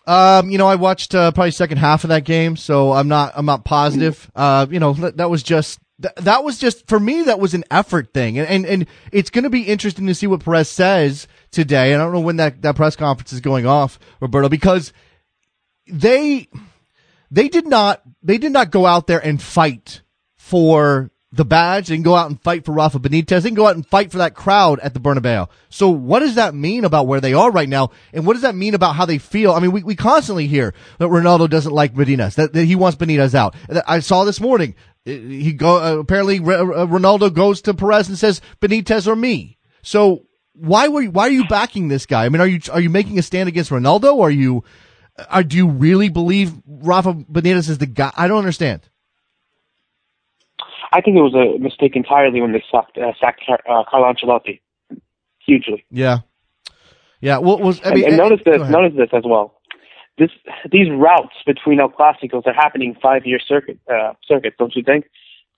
Um, 0.07 0.51
you 0.51 0.59
know, 0.59 0.67
I 0.67 0.77
watched 0.77 1.15
uh, 1.15 1.31
probably 1.33 1.51
second 1.51 1.79
half 1.79 2.05
of 2.05 2.09
that 2.09 2.25
game, 2.25 2.57
so 2.57 2.93
I'm 2.93 3.09
not 3.09 3.33
I'm 3.37 3.47
not 3.47 3.65
positive. 3.65 4.31
Uh, 4.35 4.67
you 4.71 4.81
know, 4.81 4.93
that, 4.95 5.19
that 5.19 5.31
was 5.31 5.43
just 5.43 5.79
that, 6.01 6.17
that 6.17 6.45
was 6.45 6.59
just 6.59 6.89
for 6.89 6.99
me. 6.99 7.23
That 7.23 7.39
was 7.39 7.55
an 7.55 7.65
effort 7.71 8.13
thing, 8.13 8.39
and 8.39 8.49
and, 8.49 8.67
and 8.67 8.87
it's 9.13 9.31
going 9.31 9.45
to 9.45 9.51
be 9.51 9.63
interesting 9.63 10.07
to 10.07 10.15
see 10.15 10.27
what 10.27 10.45
Perez 10.45 10.69
says 10.69 11.29
today. 11.51 11.93
And 11.93 12.01
I 12.01 12.05
don't 12.07 12.15
know 12.15 12.21
when 12.21 12.37
that 12.37 12.63
that 12.63 12.77
press 12.77 12.97
conference 12.97 13.33
is 13.33 13.41
going 13.41 13.67
off, 13.67 13.99
Roberto, 14.21 14.49
because 14.49 14.93
they 15.87 16.49
they 17.31 17.49
did 17.49 17.67
not 17.67 18.03
they 18.23 18.39
did 18.39 18.53
not 18.53 18.71
go 18.71 18.87
out 18.87 19.07
there 19.07 19.25
and 19.25 19.41
fight 19.41 20.03
for 20.37 21.11
the 21.33 21.45
badge. 21.45 21.89
They 21.89 21.95
can 21.95 22.03
go 22.03 22.17
out 22.17 22.29
and 22.29 22.41
fight 22.43 22.65
for 22.65 22.73
Rafa 22.73 22.99
Benitez. 22.99 23.43
They 23.43 23.51
can 23.51 23.55
go 23.55 23.67
out 23.69 23.77
and 23.77 23.87
fight 23.87 24.11
for 24.11 24.19
that 24.19 24.35
crowd 24.35 24.81
at 24.81 24.95
the 24.95 25.01
Bernabeu. 25.01 25.49
So 25.69 25.89
what 25.89 26.21
does 26.21 26.35
that 26.35 26.55
mean 26.55 26.85
about 26.85 27.07
where 27.07 27.21
they 27.21 27.35
are 27.35 27.51
right 27.51 27.69
now? 27.69 27.91
And 28.13 28.27
what 28.27 28.33
does 28.33 28.43
that 28.43 28.55
mean 28.55 28.75
about 28.75 28.97
how 28.97 29.07
they 29.07 29.19
feel? 29.19 29.53
I 29.53 29.61
mean, 29.61 29.71
we, 29.71 29.83
we 29.83 29.95
constantly 29.95 30.49
hear 30.49 30.75
that 30.99 31.09
Ronaldo 31.09 31.49
doesn't 31.49 31.73
like 31.73 31.95
Benitez, 31.95 32.35
that, 32.35 32.53
that 32.53 32.65
he 32.65 32.75
wants 32.75 32.99
Benitez 32.99 33.35
out. 33.35 33.55
I 33.87 34.01
saw 34.01 34.25
this 34.25 34.41
morning, 34.41 34.75
uh, 35.07 35.11
he 35.13 35.53
go, 35.53 35.79
uh, 35.81 36.01
apparently 36.01 36.39
uh, 36.39 36.87
Ronaldo 36.87 37.33
goes 37.33 37.63
to 37.63 37.75
Perez 37.75 38.09
and 38.09 38.19
says, 38.19 38.41
Benitez 38.61 39.07
or 39.07 39.15
me. 39.15 39.57
So 39.83 40.27
why 40.55 40.89
were 40.89 41.03
you, 41.03 41.11
why 41.13 41.29
are 41.29 41.31
you 41.31 41.47
backing 41.47 41.89
this 41.89 42.07
guy? 42.07 42.25
I 42.25 42.29
mean, 42.29 42.41
are 42.41 42.47
you, 42.47 42.61
are 42.73 42.81
you 42.81 42.91
making 42.91 43.19
a 43.21 43.23
stand 43.23 43.49
against 43.49 43.71
Ronaldo? 43.71 44.21
Are 44.21 44.31
you, 44.31 44.65
are, 45.29 45.45
do 45.45 45.57
you 45.57 45.69
really 45.69 46.09
believe 46.09 46.55
Rafa 46.67 47.15
Benitez 47.15 47.69
is 47.69 47.79
the 47.79 47.87
guy? 47.87 48.11
I 48.17 48.27
don't 48.27 48.39
understand. 48.39 48.90
I 50.93 51.01
think 51.01 51.17
it 51.17 51.21
was 51.21 51.35
a 51.35 51.59
mistake 51.59 51.95
entirely 51.95 52.41
when 52.41 52.53
they 52.53 52.65
sacked, 52.71 52.99
uh, 52.99 53.13
sacked 53.21 53.43
uh, 53.49 53.85
Carlo 53.89 54.13
Ancelotti. 54.13 54.61
Hugely. 55.47 55.85
Yeah. 55.91 56.19
Yeah. 57.21 57.39
Well, 57.39 57.59
was, 57.59 57.81
I 57.85 57.95
mean, 57.95 58.05
and, 58.05 58.13
and 58.15 58.17
notice 58.19 58.41
this, 58.45 58.69
notice 58.69 58.93
this 58.97 59.11
as 59.13 59.23
well. 59.25 59.61
This, 60.19 60.31
these 60.71 60.89
routes 60.91 61.35
between 61.47 61.81
El 61.81 61.91
Clásicos 61.91 62.47
are 62.47 62.53
happening 62.53 62.95
five-year 63.01 63.41
circuit, 63.41 63.79
uh, 63.91 64.13
circuits, 64.27 64.57
don't 64.59 64.75
you 64.77 64.83
think? 64.83 65.07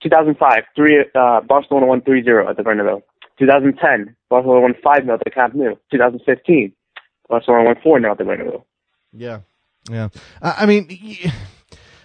2005, 0.01 0.63
three, 0.75 1.05
uh, 1.15 1.41
Barcelona 1.41 1.85
won 1.85 2.01
3-0 2.01 2.49
at 2.49 2.57
the 2.57 2.63
Bernabeu. 2.63 3.01
2010, 3.39 4.15
Barcelona 4.29 4.61
won 4.61 4.73
5-0 4.73 5.13
at 5.13 5.21
the 5.23 5.31
Camp 5.31 5.55
Nou. 5.55 5.75
2015, 5.91 6.71
Barcelona 7.27 7.63
won 7.65 7.75
4-0 7.75 8.11
at 8.11 8.17
the 8.17 8.23
Bernabeu. 8.23 8.63
Yeah. 9.11 9.39
Yeah. 9.89 10.09
I 10.41 10.65
mean, 10.65 10.87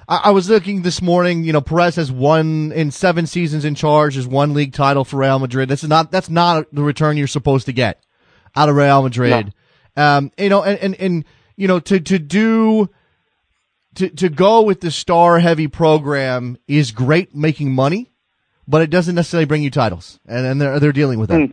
I, 0.08 0.30
was 0.30 0.48
looking 0.48 0.82
this 0.82 1.02
morning. 1.02 1.44
You 1.44 1.52
know, 1.52 1.60
Perez 1.60 1.96
has 1.96 2.10
won 2.10 2.72
in 2.72 2.90
seven 2.90 3.26
seasons 3.26 3.64
in 3.64 3.74
charge, 3.74 4.14
has 4.14 4.26
one 4.26 4.54
league 4.54 4.72
title 4.72 5.04
for 5.04 5.18
Real 5.18 5.38
Madrid. 5.38 5.68
That's 5.68 5.84
not 5.84 6.10
that's 6.10 6.30
not 6.30 6.66
the 6.72 6.82
return 6.82 7.16
you're 7.16 7.26
supposed 7.26 7.66
to 7.66 7.72
get 7.72 8.02
out 8.56 8.68
of 8.68 8.76
Real 8.76 9.02
Madrid. 9.02 9.52
No. 9.96 10.02
Um, 10.02 10.32
you 10.38 10.48
know, 10.48 10.62
and, 10.62 10.78
and 10.78 10.94
and 10.94 11.24
you 11.56 11.68
know 11.68 11.78
to 11.80 12.00
to 12.00 12.18
do 12.18 12.88
to 13.96 14.08
to 14.08 14.28
go 14.30 14.62
with 14.62 14.80
the 14.80 14.90
star 14.90 15.40
heavy 15.40 15.68
program 15.68 16.56
is 16.66 16.90
great, 16.90 17.34
making 17.34 17.74
money, 17.74 18.10
but 18.66 18.80
it 18.80 18.88
doesn't 18.88 19.14
necessarily 19.14 19.44
bring 19.44 19.62
you 19.62 19.70
titles, 19.70 20.18
and 20.26 20.46
and 20.46 20.60
they're 20.60 20.80
they're 20.80 20.92
dealing 20.92 21.18
with 21.18 21.28
that. 21.28 21.40
Mm. 21.40 21.52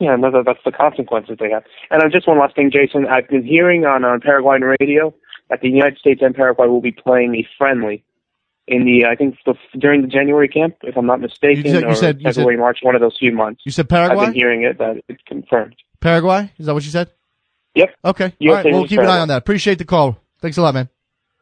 Yeah, 0.00 0.14
no, 0.14 0.30
that's 0.44 0.60
the 0.64 0.70
consequences 0.70 1.38
they 1.40 1.50
have. 1.50 1.64
And 1.90 2.00
uh, 2.00 2.08
just 2.08 2.28
one 2.28 2.38
last 2.38 2.54
thing, 2.54 2.70
Jason. 2.70 3.04
I've 3.06 3.28
been 3.28 3.44
hearing 3.44 3.84
on, 3.84 4.04
on 4.04 4.20
Paraguayan 4.20 4.62
radio 4.62 5.12
that 5.50 5.60
the 5.60 5.68
United 5.68 5.98
States 5.98 6.20
and 6.22 6.34
Paraguay 6.34 6.66
will 6.66 6.80
be 6.80 6.92
playing 6.92 7.34
a 7.34 7.46
friendly 7.56 8.04
in 8.68 8.84
the 8.84 9.06
I 9.06 9.16
think 9.16 9.36
the, 9.46 9.54
during 9.78 10.02
the 10.02 10.08
January 10.08 10.48
camp, 10.48 10.76
if 10.82 10.96
I'm 10.96 11.06
not 11.06 11.20
mistaken, 11.20 11.64
you 11.64 11.72
said, 11.72 11.82
you 11.82 11.88
or 11.88 11.94
said, 11.94 12.22
February, 12.22 12.56
said, 12.56 12.60
March, 12.60 12.78
one 12.82 12.94
of 12.94 13.00
those 13.00 13.16
few 13.18 13.32
months. 13.32 13.62
You 13.64 13.72
said 13.72 13.88
Paraguay. 13.88 14.18
I've 14.18 14.26
been 14.26 14.34
hearing 14.34 14.62
it 14.62 14.78
that 14.78 15.02
it's 15.08 15.22
confirmed. 15.26 15.76
Paraguay 16.00 16.52
is 16.58 16.66
that 16.66 16.74
what 16.74 16.84
you 16.84 16.90
said? 16.90 17.10
Yep. 17.74 17.94
Okay. 18.04 18.32
USA 18.38 18.50
All 18.50 18.54
right. 18.54 18.72
We'll 18.72 18.82
keep 18.82 18.98
Paraguay. 18.98 19.12
an 19.14 19.18
eye 19.18 19.22
on 19.22 19.28
that. 19.28 19.38
Appreciate 19.38 19.78
the 19.78 19.84
call. 19.84 20.18
Thanks 20.40 20.56
a 20.56 20.62
lot, 20.62 20.74
man. 20.74 20.88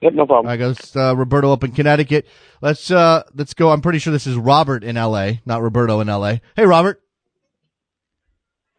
Yep, 0.02 0.12
no 0.12 0.26
problem. 0.26 0.52
I 0.52 0.56
goes 0.56 0.94
uh, 0.94 1.16
Roberto 1.16 1.52
up 1.52 1.64
in 1.64 1.72
Connecticut. 1.72 2.26
Let's 2.60 2.90
uh 2.90 3.22
let's 3.34 3.54
go. 3.54 3.70
I'm 3.70 3.80
pretty 3.80 3.98
sure 3.98 4.12
this 4.12 4.26
is 4.26 4.36
Robert 4.36 4.84
in 4.84 4.96
L.A., 4.96 5.40
not 5.46 5.62
Roberto 5.62 6.00
in 6.00 6.08
L.A. 6.08 6.42
Hey, 6.54 6.66
Robert. 6.66 7.02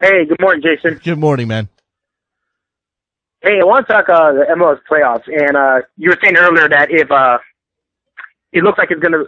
Hey, 0.00 0.24
good 0.26 0.40
morning, 0.40 0.62
Jason. 0.62 1.00
Good 1.02 1.18
morning, 1.18 1.48
man. 1.48 1.68
Hey, 3.42 3.60
I 3.60 3.64
want 3.64 3.86
to 3.86 3.92
talk 3.92 4.08
uh, 4.08 4.32
the 4.32 4.46
MLS 4.56 4.80
playoffs, 4.90 5.26
and 5.26 5.56
uh, 5.56 5.86
you 5.96 6.10
were 6.10 6.18
saying 6.22 6.36
earlier 6.36 6.68
that 6.68 6.90
if 6.90 7.10
uh, 7.10 7.38
it 8.52 8.64
looks 8.64 8.78
like 8.78 8.90
it's 8.90 9.00
gonna 9.00 9.24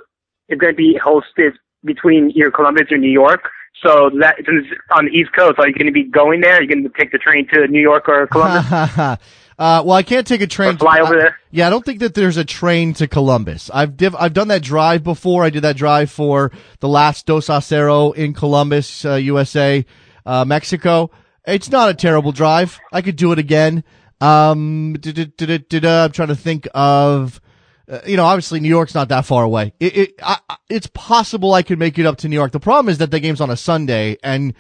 it's 0.49 0.61
gonna 0.61 0.75
be 0.75 0.99
hosted 0.99 1.53
between 1.85 2.31
your 2.35 2.51
Columbus 2.51 2.91
or 2.91 2.99
New 2.99 3.11
York, 3.11 3.49
so 3.83 4.11
that 4.21 4.37
since 4.45 4.67
on 4.91 5.07
the 5.07 5.13
East 5.13 5.31
Coast, 5.33 5.59
are 5.59 5.67
you 5.67 5.75
going 5.75 5.87
to 5.87 5.93
be 5.93 6.05
going 6.05 6.41
there? 6.41 6.57
Are 6.57 6.63
you 6.63 6.69
going 6.69 6.83
to 6.83 6.91
take 6.99 7.13
the 7.13 7.19
train 7.19 7.47
to 7.55 7.67
New 7.69 7.81
York 7.81 8.09
or 8.09 8.27
Columbus? 8.27 8.71
uh, 8.71 9.17
well, 9.59 9.93
I 9.93 10.03
can't 10.03 10.27
take 10.27 10.43
a 10.43 10.47
train. 10.47 10.75
Or 10.75 10.79
fly 10.79 10.99
to, 10.99 11.03
over 11.03 11.17
there. 11.17 11.39
yeah, 11.51 11.67
I 11.67 11.71
don't 11.71 11.85
think 11.85 12.01
that 12.01 12.15
there's 12.15 12.37
a 12.37 12.45
train 12.45 12.93
to 12.95 13.07
Columbus. 13.07 13.71
I've 13.73 13.97
div- 13.97 14.17
I've 14.17 14.35
done 14.35 14.49
that 14.49 14.63
drive 14.63 15.03
before. 15.03 15.45
I 15.45 15.51
did 15.51 15.63
that 15.63 15.77
drive 15.77 16.11
for 16.11 16.53
the 16.81 16.89
last 16.89 17.27
Dos 17.27 17.47
Acero 17.47 18.15
in 18.15 18.35
Columbus, 18.35 19.05
uh, 19.05 19.15
USA, 19.15 19.87
uh, 20.27 20.45
Mexico. 20.45 21.11
It's 21.47 21.71
not 21.71 21.89
a 21.89 21.95
terrible 21.95 22.33
drive. 22.33 22.79
I 22.93 23.01
could 23.01 23.17
do 23.17 23.33
it 23.33 23.39
again. 23.39 23.83
Um, 24.21 24.97
I'm 25.05 26.13
trying 26.13 26.29
to 26.29 26.37
think 26.37 26.69
of, 26.75 27.41
uh, 27.89 28.01
you 28.07 28.17
know, 28.17 28.27
obviously 28.27 28.61
New 28.61 28.69
York's 28.69 28.95
not 28.95 29.09
that 29.09 29.25
far 29.25 29.45
away. 29.45 29.73
It, 29.81 29.97
it 29.97 30.15
I, 30.23 30.39
it's 30.69 30.89
possible 30.89 31.55
I 31.55 31.63
could 31.63 31.79
make 31.79 31.99
it 31.99 32.07
up 32.07 32.19
to 32.19 32.29
New 32.29 32.37
York. 32.37 32.53
The 32.53 32.61
problem 32.61 32.91
is 32.91 32.99
that 32.99 33.11
the 33.11 33.21
game's 33.21 33.41
on 33.41 33.51
a 33.51 33.57
Sunday, 33.57 34.19
and 34.23 34.55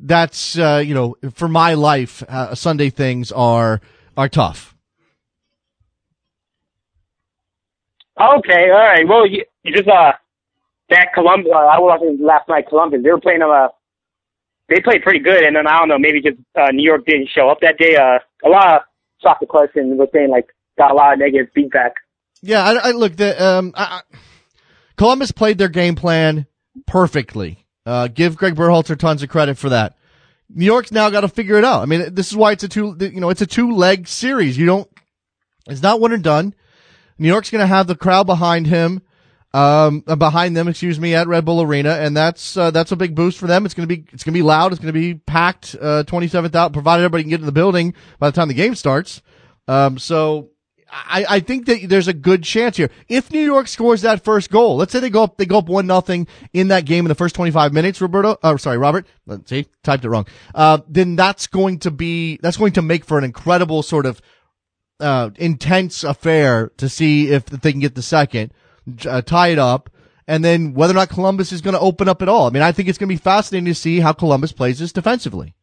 that's 0.00 0.58
uh, 0.58 0.82
you 0.84 0.94
know, 0.94 1.16
for 1.32 1.48
my 1.48 1.74
life, 1.74 2.22
uh, 2.28 2.54
Sunday 2.54 2.90
things 2.90 3.30
are 3.30 3.80
are 4.16 4.28
tough. 4.28 4.74
Okay, 8.20 8.70
all 8.70 8.78
right. 8.78 9.08
Well, 9.08 9.26
you, 9.26 9.44
you 9.62 9.74
just 9.74 9.88
uh, 9.88 10.12
that 10.90 11.08
Columbus. 11.14 11.50
Uh, 11.52 11.58
I 11.58 11.78
was 11.78 11.98
watching 12.00 12.18
last 12.24 12.48
night. 12.48 12.68
Columbus. 12.68 13.00
They 13.02 13.10
were 13.10 13.20
playing 13.20 13.42
uh, 13.42 13.68
they 14.68 14.80
played 14.80 15.02
pretty 15.02 15.18
good, 15.20 15.44
and 15.44 15.54
then 15.54 15.66
I 15.66 15.78
don't 15.78 15.88
know, 15.88 15.98
maybe 15.98 16.20
just 16.20 16.38
uh, 16.56 16.70
New 16.72 16.84
York 16.84 17.04
didn't 17.06 17.28
show 17.34 17.48
up 17.48 17.60
that 17.60 17.78
day. 17.78 17.96
Uh, 17.96 18.18
a 18.44 18.48
lot 18.48 18.74
of 18.74 18.82
soccer 19.24 19.46
question 19.46 19.96
was 19.96 20.08
saying 20.12 20.30
like 20.30 20.46
got 20.78 20.92
a 20.92 20.94
lot 20.94 21.14
of 21.14 21.18
negative 21.18 21.48
feedback. 21.54 21.94
Yeah, 22.42 22.62
I, 22.62 22.88
I 22.88 22.90
look 22.92 23.16
the 23.16 23.42
um, 23.44 23.72
I, 23.74 24.02
Columbus 24.96 25.32
played 25.32 25.58
their 25.58 25.68
game 25.68 25.96
plan 25.96 26.46
perfectly. 26.86 27.66
Uh, 27.86 28.08
give 28.08 28.36
Greg 28.36 28.54
Berhalter 28.54 28.96
tons 28.96 29.22
of 29.22 29.28
credit 29.28 29.58
for 29.58 29.70
that. 29.70 29.96
New 30.48 30.64
York's 30.64 30.92
now 30.92 31.10
got 31.10 31.22
to 31.22 31.28
figure 31.28 31.56
it 31.56 31.64
out. 31.64 31.82
I 31.82 31.86
mean, 31.86 32.14
this 32.14 32.30
is 32.30 32.36
why 32.36 32.52
it's 32.52 32.64
a 32.64 32.68
two, 32.68 32.96
you 33.00 33.20
know, 33.20 33.30
it's 33.30 33.42
a 33.42 33.46
two 33.46 33.72
leg 33.72 34.06
series. 34.06 34.56
You 34.56 34.66
don't, 34.66 34.88
it's 35.66 35.82
not 35.82 36.00
one 36.00 36.12
and 36.12 36.22
done. 36.22 36.54
New 37.18 37.28
York's 37.28 37.50
going 37.50 37.60
to 37.60 37.66
have 37.66 37.86
the 37.86 37.96
crowd 37.96 38.26
behind 38.26 38.66
him 38.66 39.02
um, 39.54 40.02
uh, 40.08 40.16
behind 40.16 40.56
them, 40.56 40.66
excuse 40.66 40.98
me, 40.98 41.14
at 41.14 41.28
Red 41.28 41.44
Bull 41.44 41.62
Arena, 41.62 41.90
and 41.90 42.16
that's 42.16 42.56
uh, 42.56 42.72
that's 42.72 42.90
a 42.90 42.96
big 42.96 43.14
boost 43.14 43.38
for 43.38 43.46
them. 43.46 43.64
It's 43.64 43.72
going 43.72 43.88
to 43.88 43.96
be 43.96 44.04
it's 44.12 44.24
to 44.24 44.32
be 44.32 44.42
loud. 44.42 44.72
It's 44.72 44.80
going 44.80 44.92
to 44.92 45.00
be 45.00 45.14
packed. 45.14 45.76
Uh, 45.80 46.02
Twenty 46.02 46.26
seventh 46.26 46.56
out, 46.56 46.72
provided 46.72 47.04
everybody 47.04 47.22
can 47.22 47.30
get 47.30 47.40
in 47.40 47.46
the 47.46 47.52
building 47.52 47.94
by 48.18 48.28
the 48.28 48.34
time 48.34 48.48
the 48.48 48.54
game 48.54 48.74
starts. 48.74 49.22
Um, 49.68 49.96
so 49.96 50.50
I, 50.90 51.24
I 51.28 51.40
think 51.40 51.66
that 51.66 51.88
there's 51.88 52.08
a 52.08 52.12
good 52.12 52.42
chance 52.42 52.76
here. 52.76 52.90
If 53.08 53.30
New 53.30 53.44
York 53.44 53.68
scores 53.68 54.02
that 54.02 54.24
first 54.24 54.50
goal, 54.50 54.76
let's 54.76 54.90
say 54.90 54.98
they 54.98 55.08
go 55.08 55.22
up 55.22 55.38
they 55.38 55.46
go 55.46 55.58
up 55.58 55.68
one 55.68 55.86
nothing 55.86 56.26
in 56.52 56.68
that 56.68 56.84
game 56.84 57.04
in 57.04 57.08
the 57.08 57.14
first 57.14 57.36
25 57.36 57.72
minutes, 57.72 58.00
Roberto, 58.00 58.36
uh, 58.42 58.56
sorry, 58.56 58.78
Robert, 58.78 59.06
let's 59.24 59.48
see, 59.48 59.68
typed 59.84 60.04
it 60.04 60.08
wrong. 60.08 60.26
Uh, 60.52 60.78
then 60.88 61.14
that's 61.14 61.46
going 61.46 61.78
to 61.78 61.92
be 61.92 62.38
that's 62.42 62.56
going 62.56 62.72
to 62.72 62.82
make 62.82 63.04
for 63.04 63.18
an 63.18 63.24
incredible 63.24 63.84
sort 63.84 64.04
of 64.04 64.20
uh, 64.98 65.30
intense 65.36 66.02
affair 66.02 66.72
to 66.76 66.88
see 66.88 67.28
if 67.30 67.46
they 67.46 67.70
can 67.70 67.80
get 67.80 67.94
the 67.94 68.02
second 68.02 68.52
uh, 69.06 69.22
tie 69.22 69.48
it 69.48 69.58
up, 69.58 69.90
and 70.26 70.44
then 70.44 70.74
whether 70.74 70.92
or 70.92 70.96
not 70.96 71.08
Columbus 71.08 71.52
is 71.52 71.60
going 71.60 71.74
to 71.74 71.80
open 71.80 72.08
up 72.08 72.22
at 72.22 72.28
all. 72.28 72.46
I 72.46 72.50
mean, 72.50 72.62
I 72.62 72.72
think 72.72 72.88
it's 72.88 72.98
going 72.98 73.08
to 73.08 73.14
be 73.14 73.18
fascinating 73.18 73.66
to 73.66 73.74
see 73.74 74.00
how 74.00 74.12
Columbus 74.12 74.52
plays 74.52 74.78
this 74.78 74.92
defensively. 74.92 75.54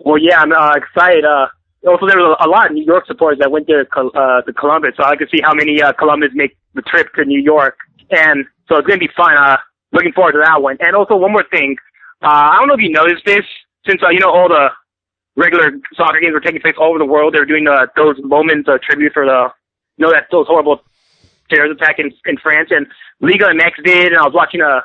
Well, 0.00 0.18
yeah, 0.18 0.40
I'm 0.40 0.52
uh, 0.52 0.74
excited. 0.74 1.24
Uh, 1.24 1.46
also, 1.86 2.06
there 2.06 2.18
was 2.18 2.36
a 2.40 2.48
lot 2.48 2.66
of 2.66 2.72
New 2.72 2.84
York 2.84 3.06
supporters 3.06 3.38
that 3.38 3.50
went 3.50 3.66
there 3.66 3.86
uh, 3.96 4.42
to 4.42 4.52
Columbus, 4.52 4.94
so 4.96 5.04
I 5.04 5.16
could 5.16 5.30
see 5.30 5.40
how 5.42 5.54
many 5.54 5.82
uh, 5.82 5.92
Columbus 5.92 6.30
make 6.34 6.56
the 6.74 6.82
trip 6.82 7.12
to 7.14 7.24
New 7.24 7.40
York, 7.40 7.76
and 8.10 8.44
so 8.68 8.76
it's 8.76 8.86
going 8.86 9.00
to 9.00 9.06
be 9.06 9.12
fun. 9.16 9.36
Uh, 9.36 9.56
looking 9.92 10.12
forward 10.12 10.32
to 10.32 10.42
that 10.44 10.62
one. 10.62 10.76
And 10.80 10.96
also, 10.96 11.16
one 11.16 11.32
more 11.32 11.44
thing. 11.50 11.76
Uh, 12.22 12.50
I 12.52 12.56
don't 12.58 12.68
know 12.68 12.74
if 12.74 12.80
you 12.80 12.90
noticed 12.90 13.24
this, 13.24 13.44
since 13.86 14.02
uh, 14.02 14.10
you 14.10 14.20
know 14.20 14.30
all 14.30 14.48
the 14.48 14.70
regular 15.36 15.72
soccer 15.94 16.20
games 16.20 16.32
were 16.32 16.40
taking 16.40 16.60
place 16.60 16.74
all 16.78 16.90
over 16.90 16.98
the 16.98 17.06
world. 17.06 17.34
They 17.34 17.40
were 17.40 17.46
doing 17.46 17.66
uh, 17.66 17.86
those 17.96 18.16
moments 18.22 18.68
of 18.68 18.80
tribute 18.82 19.12
for 19.12 19.24
the 19.24 19.48
know 20.02 20.12
that 20.12 20.26
those 20.30 20.46
horrible 20.46 20.82
terrorist 21.48 21.80
attack 21.80 21.98
in, 21.98 22.12
in 22.26 22.36
France 22.36 22.68
and 22.70 22.86
Liga 23.20 23.46
MX 23.46 23.84
did, 23.84 24.12
and 24.12 24.18
I 24.18 24.24
was 24.24 24.34
watching 24.34 24.60
a 24.60 24.82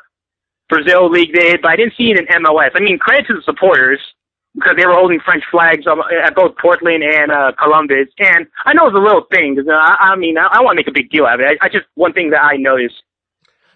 Brazil 0.70 1.10
league 1.10 1.34
did, 1.34 1.62
but 1.62 1.72
I 1.72 1.76
didn't 1.76 1.94
see 1.98 2.12
it 2.12 2.18
in 2.18 2.26
MLS. 2.44 2.72
I 2.76 2.80
mean, 2.80 3.00
credit 3.00 3.28
to 3.28 3.34
the 3.36 3.42
supporters 3.44 4.00
because 4.54 4.76
they 4.76 4.86
were 4.86 4.94
holding 4.94 5.20
French 5.20 5.44
flags 5.52 5.86
at 6.26 6.36
both 6.36 6.58
Portland 6.58 7.04
and 7.04 7.32
uh, 7.32 7.52
Columbus. 7.62 8.08
And 8.18 8.48
I 8.66 8.74
know 8.74 8.88
it's 8.88 8.96
a 8.96 9.00
little 9.00 9.26
thing 9.30 9.56
because 9.56 9.70
uh, 9.70 9.74
I, 9.74 10.14
I 10.14 10.16
mean 10.16 10.38
I, 10.38 10.48
I 10.52 10.62
want 10.62 10.78
to 10.78 10.80
make 10.80 10.88
a 10.88 10.92
big 10.92 11.10
deal 11.10 11.26
out 11.26 11.36
of 11.36 11.42
it. 11.42 11.60
I, 11.62 11.66
I 11.66 11.70
just 11.70 11.86
one 11.96 12.14
thing 12.14 12.32
that 12.32 12.42
I 12.42 12.58
noticed. 12.58 12.96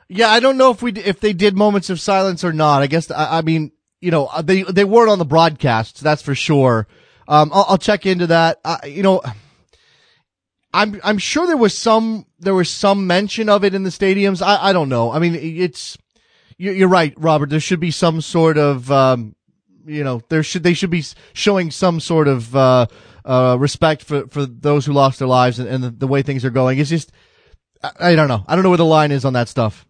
Yeah, 0.10 0.30
I 0.30 0.40
don't 0.40 0.58
know 0.58 0.72
if 0.72 0.82
we 0.82 0.92
if 0.94 1.20
they 1.20 1.34
did 1.34 1.56
moments 1.56 1.90
of 1.90 2.02
silence 2.02 2.44
or 2.44 2.52
not. 2.52 2.82
I 2.82 2.88
guess 2.88 3.12
I, 3.12 3.38
I 3.38 3.42
mean 3.42 3.72
you 4.02 4.12
know 4.12 4.30
they 4.44 4.64
they 4.64 4.84
weren't 4.84 5.12
on 5.12 5.20
the 5.20 5.26
broadcasts, 5.26 6.02
that's 6.02 6.22
for 6.22 6.36
sure. 6.36 6.88
Um, 7.28 7.52
I'll, 7.54 7.66
I'll 7.70 7.78
check 7.78 8.06
into 8.06 8.28
that. 8.28 8.60
Uh, 8.66 8.78
you 8.86 9.04
know. 9.04 9.22
I'm 10.74 11.00
I'm 11.04 11.18
sure 11.18 11.48
there 11.48 11.58
was 11.58 11.78
some 11.78 12.26
there 12.40 12.56
was 12.56 12.70
some 12.70 13.08
mention 13.08 13.50
of 13.50 13.64
it 13.64 13.74
in 13.74 13.84
the 13.84 13.90
stadiums. 13.90 14.42
I 14.42 14.70
I 14.70 14.74
don't 14.74 14.90
know. 14.90 15.12
I 15.12 15.20
mean, 15.20 15.36
it's 15.36 15.98
you're 16.58 16.88
right, 16.88 17.14
Robert. 17.18 17.50
There 17.50 17.60
should 17.60 17.80
be 17.80 17.92
some 17.92 18.22
sort 18.22 18.58
of 18.58 18.92
um, 18.92 19.36
you 19.86 20.04
know 20.04 20.22
there 20.30 20.44
should 20.44 20.64
they 20.64 20.74
should 20.74 20.90
be 20.90 21.04
showing 21.34 21.72
some 21.72 22.00
sort 22.00 22.28
of 22.28 22.56
uh, 22.56 22.86
uh, 23.26 23.58
respect 23.60 24.04
for 24.04 24.28
for 24.28 24.46
those 24.46 24.86
who 24.86 24.94
lost 24.94 25.20
their 25.20 25.28
lives 25.28 25.60
and, 25.60 25.68
and 25.68 25.84
the, 25.84 25.90
the 25.90 26.08
way 26.08 26.22
things 26.22 26.46
are 26.46 26.50
going. 26.52 26.80
It's 26.80 26.90
just 26.90 27.12
I, 27.84 28.12
I 28.12 28.16
don't 28.16 28.28
know. 28.28 28.46
I 28.48 28.56
don't 28.56 28.64
know 28.64 28.70
where 28.70 28.78
the 28.78 28.86
line 28.86 29.12
is 29.12 29.26
on 29.26 29.34
that 29.34 29.50
stuff. 29.50 29.86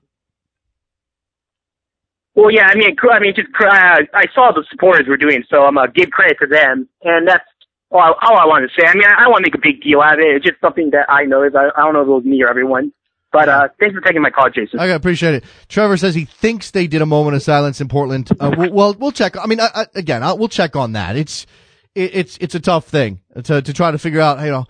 Well, 2.33 2.49
yeah, 2.49 2.67
I 2.67 2.75
mean, 2.75 2.95
I 3.11 3.19
mean, 3.19 3.33
just 3.35 3.49
uh, 3.59 3.67
I 4.13 4.23
saw 4.33 4.51
the 4.53 4.63
supporters 4.71 5.07
were 5.07 5.17
doing, 5.17 5.43
so 5.49 5.63
I'm 5.65 5.75
gonna 5.75 5.91
give 5.91 6.09
credit 6.11 6.37
to 6.39 6.47
them, 6.47 6.87
and 7.03 7.27
that's 7.27 7.43
all, 7.91 8.15
all 8.21 8.37
I 8.37 8.45
wanted 8.45 8.69
to 8.69 8.81
say. 8.81 8.87
I 8.87 8.93
mean, 8.93 9.03
I, 9.05 9.25
I 9.25 9.27
want 9.27 9.43
to 9.45 9.51
make 9.51 9.55
a 9.55 9.61
big 9.61 9.81
deal 9.81 10.01
out 10.01 10.13
of 10.13 10.19
it. 10.19 10.35
It's 10.37 10.45
just 10.45 10.61
something 10.61 10.91
that 10.91 11.09
I 11.09 11.25
noticed. 11.25 11.55
I, 11.55 11.69
I 11.75 11.83
don't 11.83 11.93
know 11.93 12.01
if 12.01 12.07
it 12.07 12.11
was 12.11 12.23
me 12.23 12.41
or 12.43 12.49
everyone, 12.49 12.93
but 13.31 13.49
uh, 13.49 13.67
thanks 13.79 13.95
for 13.95 14.01
taking 14.01 14.21
my 14.21 14.29
call, 14.29 14.49
Jason. 14.49 14.79
I 14.79 14.87
appreciate 14.87 15.35
it. 15.35 15.43
Trevor 15.67 15.97
says 15.97 16.15
he 16.15 16.25
thinks 16.25 16.71
they 16.71 16.87
did 16.87 17.01
a 17.01 17.05
moment 17.05 17.35
of 17.35 17.43
silence 17.43 17.81
in 17.81 17.87
Portland. 17.87 18.29
Uh, 18.39 18.53
we'll, 18.57 18.71
well, 18.71 18.95
we'll 18.97 19.11
check. 19.11 19.37
I 19.37 19.45
mean, 19.45 19.59
I, 19.59 19.69
I, 19.73 19.85
again, 19.95 20.23
I'll, 20.23 20.37
we'll 20.37 20.49
check 20.49 20.75
on 20.75 20.93
that. 20.93 21.15
It's 21.15 21.45
it, 21.95 22.15
it's 22.15 22.37
it's 22.39 22.55
a 22.55 22.59
tough 22.59 22.87
thing 22.87 23.21
to 23.43 23.61
to 23.61 23.73
try 23.73 23.91
to 23.91 23.97
figure 23.97 24.21
out. 24.21 24.39
You 24.39 24.51
know, 24.51 24.65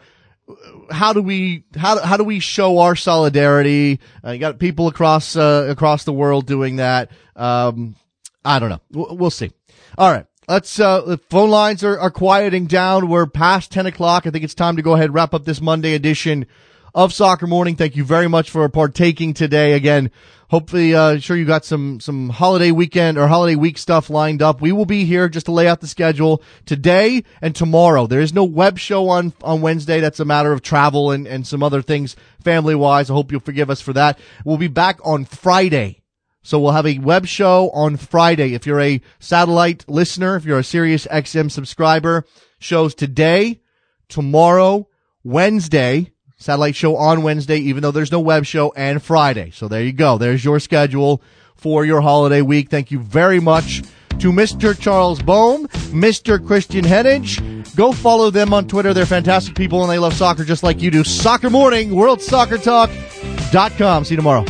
how 0.89 1.13
do 1.13 1.21
we 1.21 1.65
how 1.75 1.99
how 1.99 2.17
do 2.17 2.23
we 2.23 2.39
show 2.39 2.79
our 2.79 2.95
solidarity? 2.95 3.99
Uh, 4.25 4.31
you 4.31 4.39
got 4.39 4.59
people 4.59 4.87
across 4.87 5.35
uh, 5.35 5.67
across 5.69 6.03
the 6.03 6.13
world 6.13 6.45
doing 6.45 6.77
that. 6.77 7.11
Um, 7.35 7.95
I 8.43 8.59
don't 8.59 8.69
know. 8.69 8.81
We'll, 8.91 9.17
we'll 9.17 9.29
see. 9.31 9.51
All 9.97 10.11
right. 10.11 10.25
Let's, 10.51 10.81
uh, 10.81 10.99
the 10.99 11.17
phone 11.17 11.49
lines 11.49 11.81
are, 11.81 11.97
are 11.97 12.11
quieting 12.11 12.65
down. 12.65 13.07
We're 13.07 13.25
past 13.25 13.71
10 13.71 13.85
o'clock. 13.85 14.27
I 14.27 14.31
think 14.31 14.43
it's 14.43 14.53
time 14.53 14.75
to 14.75 14.81
go 14.81 14.95
ahead 14.95 15.05
and 15.05 15.13
wrap 15.13 15.33
up 15.33 15.45
this 15.45 15.61
Monday 15.61 15.93
edition 15.93 16.45
of 16.93 17.13
Soccer 17.13 17.47
Morning. 17.47 17.77
Thank 17.77 17.95
you 17.95 18.03
very 18.03 18.27
much 18.27 18.49
for 18.49 18.67
partaking 18.67 19.33
today. 19.33 19.71
Again, 19.71 20.11
hopefully, 20.49 20.93
uh, 20.93 21.19
sure 21.19 21.37
you 21.37 21.45
got 21.45 21.63
some, 21.63 22.01
some 22.01 22.27
holiday 22.27 22.71
weekend 22.71 23.17
or 23.17 23.29
holiday 23.29 23.55
week 23.55 23.77
stuff 23.77 24.09
lined 24.09 24.41
up. 24.41 24.59
We 24.59 24.73
will 24.73 24.85
be 24.85 25.05
here 25.05 25.29
just 25.29 25.45
to 25.45 25.53
lay 25.53 25.69
out 25.69 25.79
the 25.79 25.87
schedule 25.87 26.43
today 26.65 27.23
and 27.41 27.55
tomorrow. 27.55 28.05
There 28.05 28.19
is 28.19 28.33
no 28.33 28.43
web 28.43 28.77
show 28.77 29.07
on, 29.07 29.31
on 29.41 29.61
Wednesday. 29.61 30.01
That's 30.01 30.19
a 30.19 30.25
matter 30.25 30.51
of 30.51 30.61
travel 30.61 31.11
and, 31.11 31.27
and 31.27 31.47
some 31.47 31.63
other 31.63 31.81
things 31.81 32.17
family 32.43 32.75
wise. 32.75 33.09
I 33.09 33.13
hope 33.13 33.31
you'll 33.31 33.39
forgive 33.39 33.69
us 33.69 33.79
for 33.79 33.93
that. 33.93 34.19
We'll 34.43 34.57
be 34.57 34.67
back 34.67 34.99
on 35.05 35.23
Friday. 35.23 36.00
So 36.43 36.59
we'll 36.59 36.71
have 36.71 36.87
a 36.87 36.97
web 36.99 37.27
show 37.27 37.69
on 37.71 37.97
Friday. 37.97 38.53
If 38.53 38.65
you're 38.65 38.81
a 38.81 39.01
satellite 39.19 39.85
listener, 39.87 40.35
if 40.35 40.45
you're 40.45 40.59
a 40.59 40.63
Sirius 40.63 41.05
XM 41.07 41.51
subscriber, 41.51 42.25
shows 42.59 42.95
today, 42.95 43.61
tomorrow, 44.09 44.87
Wednesday, 45.23 46.11
satellite 46.37 46.75
show 46.75 46.95
on 46.95 47.21
Wednesday, 47.21 47.57
even 47.57 47.83
though 47.83 47.91
there's 47.91 48.11
no 48.11 48.19
web 48.19 48.45
show, 48.45 48.73
and 48.75 49.03
Friday. 49.03 49.51
So 49.51 49.67
there 49.67 49.83
you 49.83 49.93
go. 49.93 50.17
There's 50.17 50.43
your 50.43 50.59
schedule 50.59 51.21
for 51.55 51.85
your 51.85 52.01
holiday 52.01 52.41
week. 52.41 52.69
Thank 52.69 52.89
you 52.89 52.99
very 52.99 53.39
much 53.39 53.83
to 54.19 54.31
Mr. 54.31 54.79
Charles 54.79 55.21
Boehm, 55.21 55.67
Mr. 55.67 56.39
Kristan 56.39 56.83
Heneage. 56.83 57.75
Go 57.75 57.91
follow 57.91 58.31
them 58.31 58.53
on 58.53 58.67
Twitter. 58.67 58.93
They're 58.93 59.05
fantastic 59.05 59.55
people 59.55 59.81
and 59.81 59.91
they 59.91 59.99
love 59.99 60.13
soccer 60.13 60.43
just 60.43 60.63
like 60.63 60.81
you 60.81 60.91
do. 60.91 61.03
Soccer 61.03 61.49
Morning, 61.49 61.89
WorldSoccerTalk.com. 61.91 64.05
See 64.05 64.13
you 64.13 64.17
tomorrow. 64.17 64.45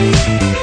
Thank 0.00 0.54
you. 0.54 0.59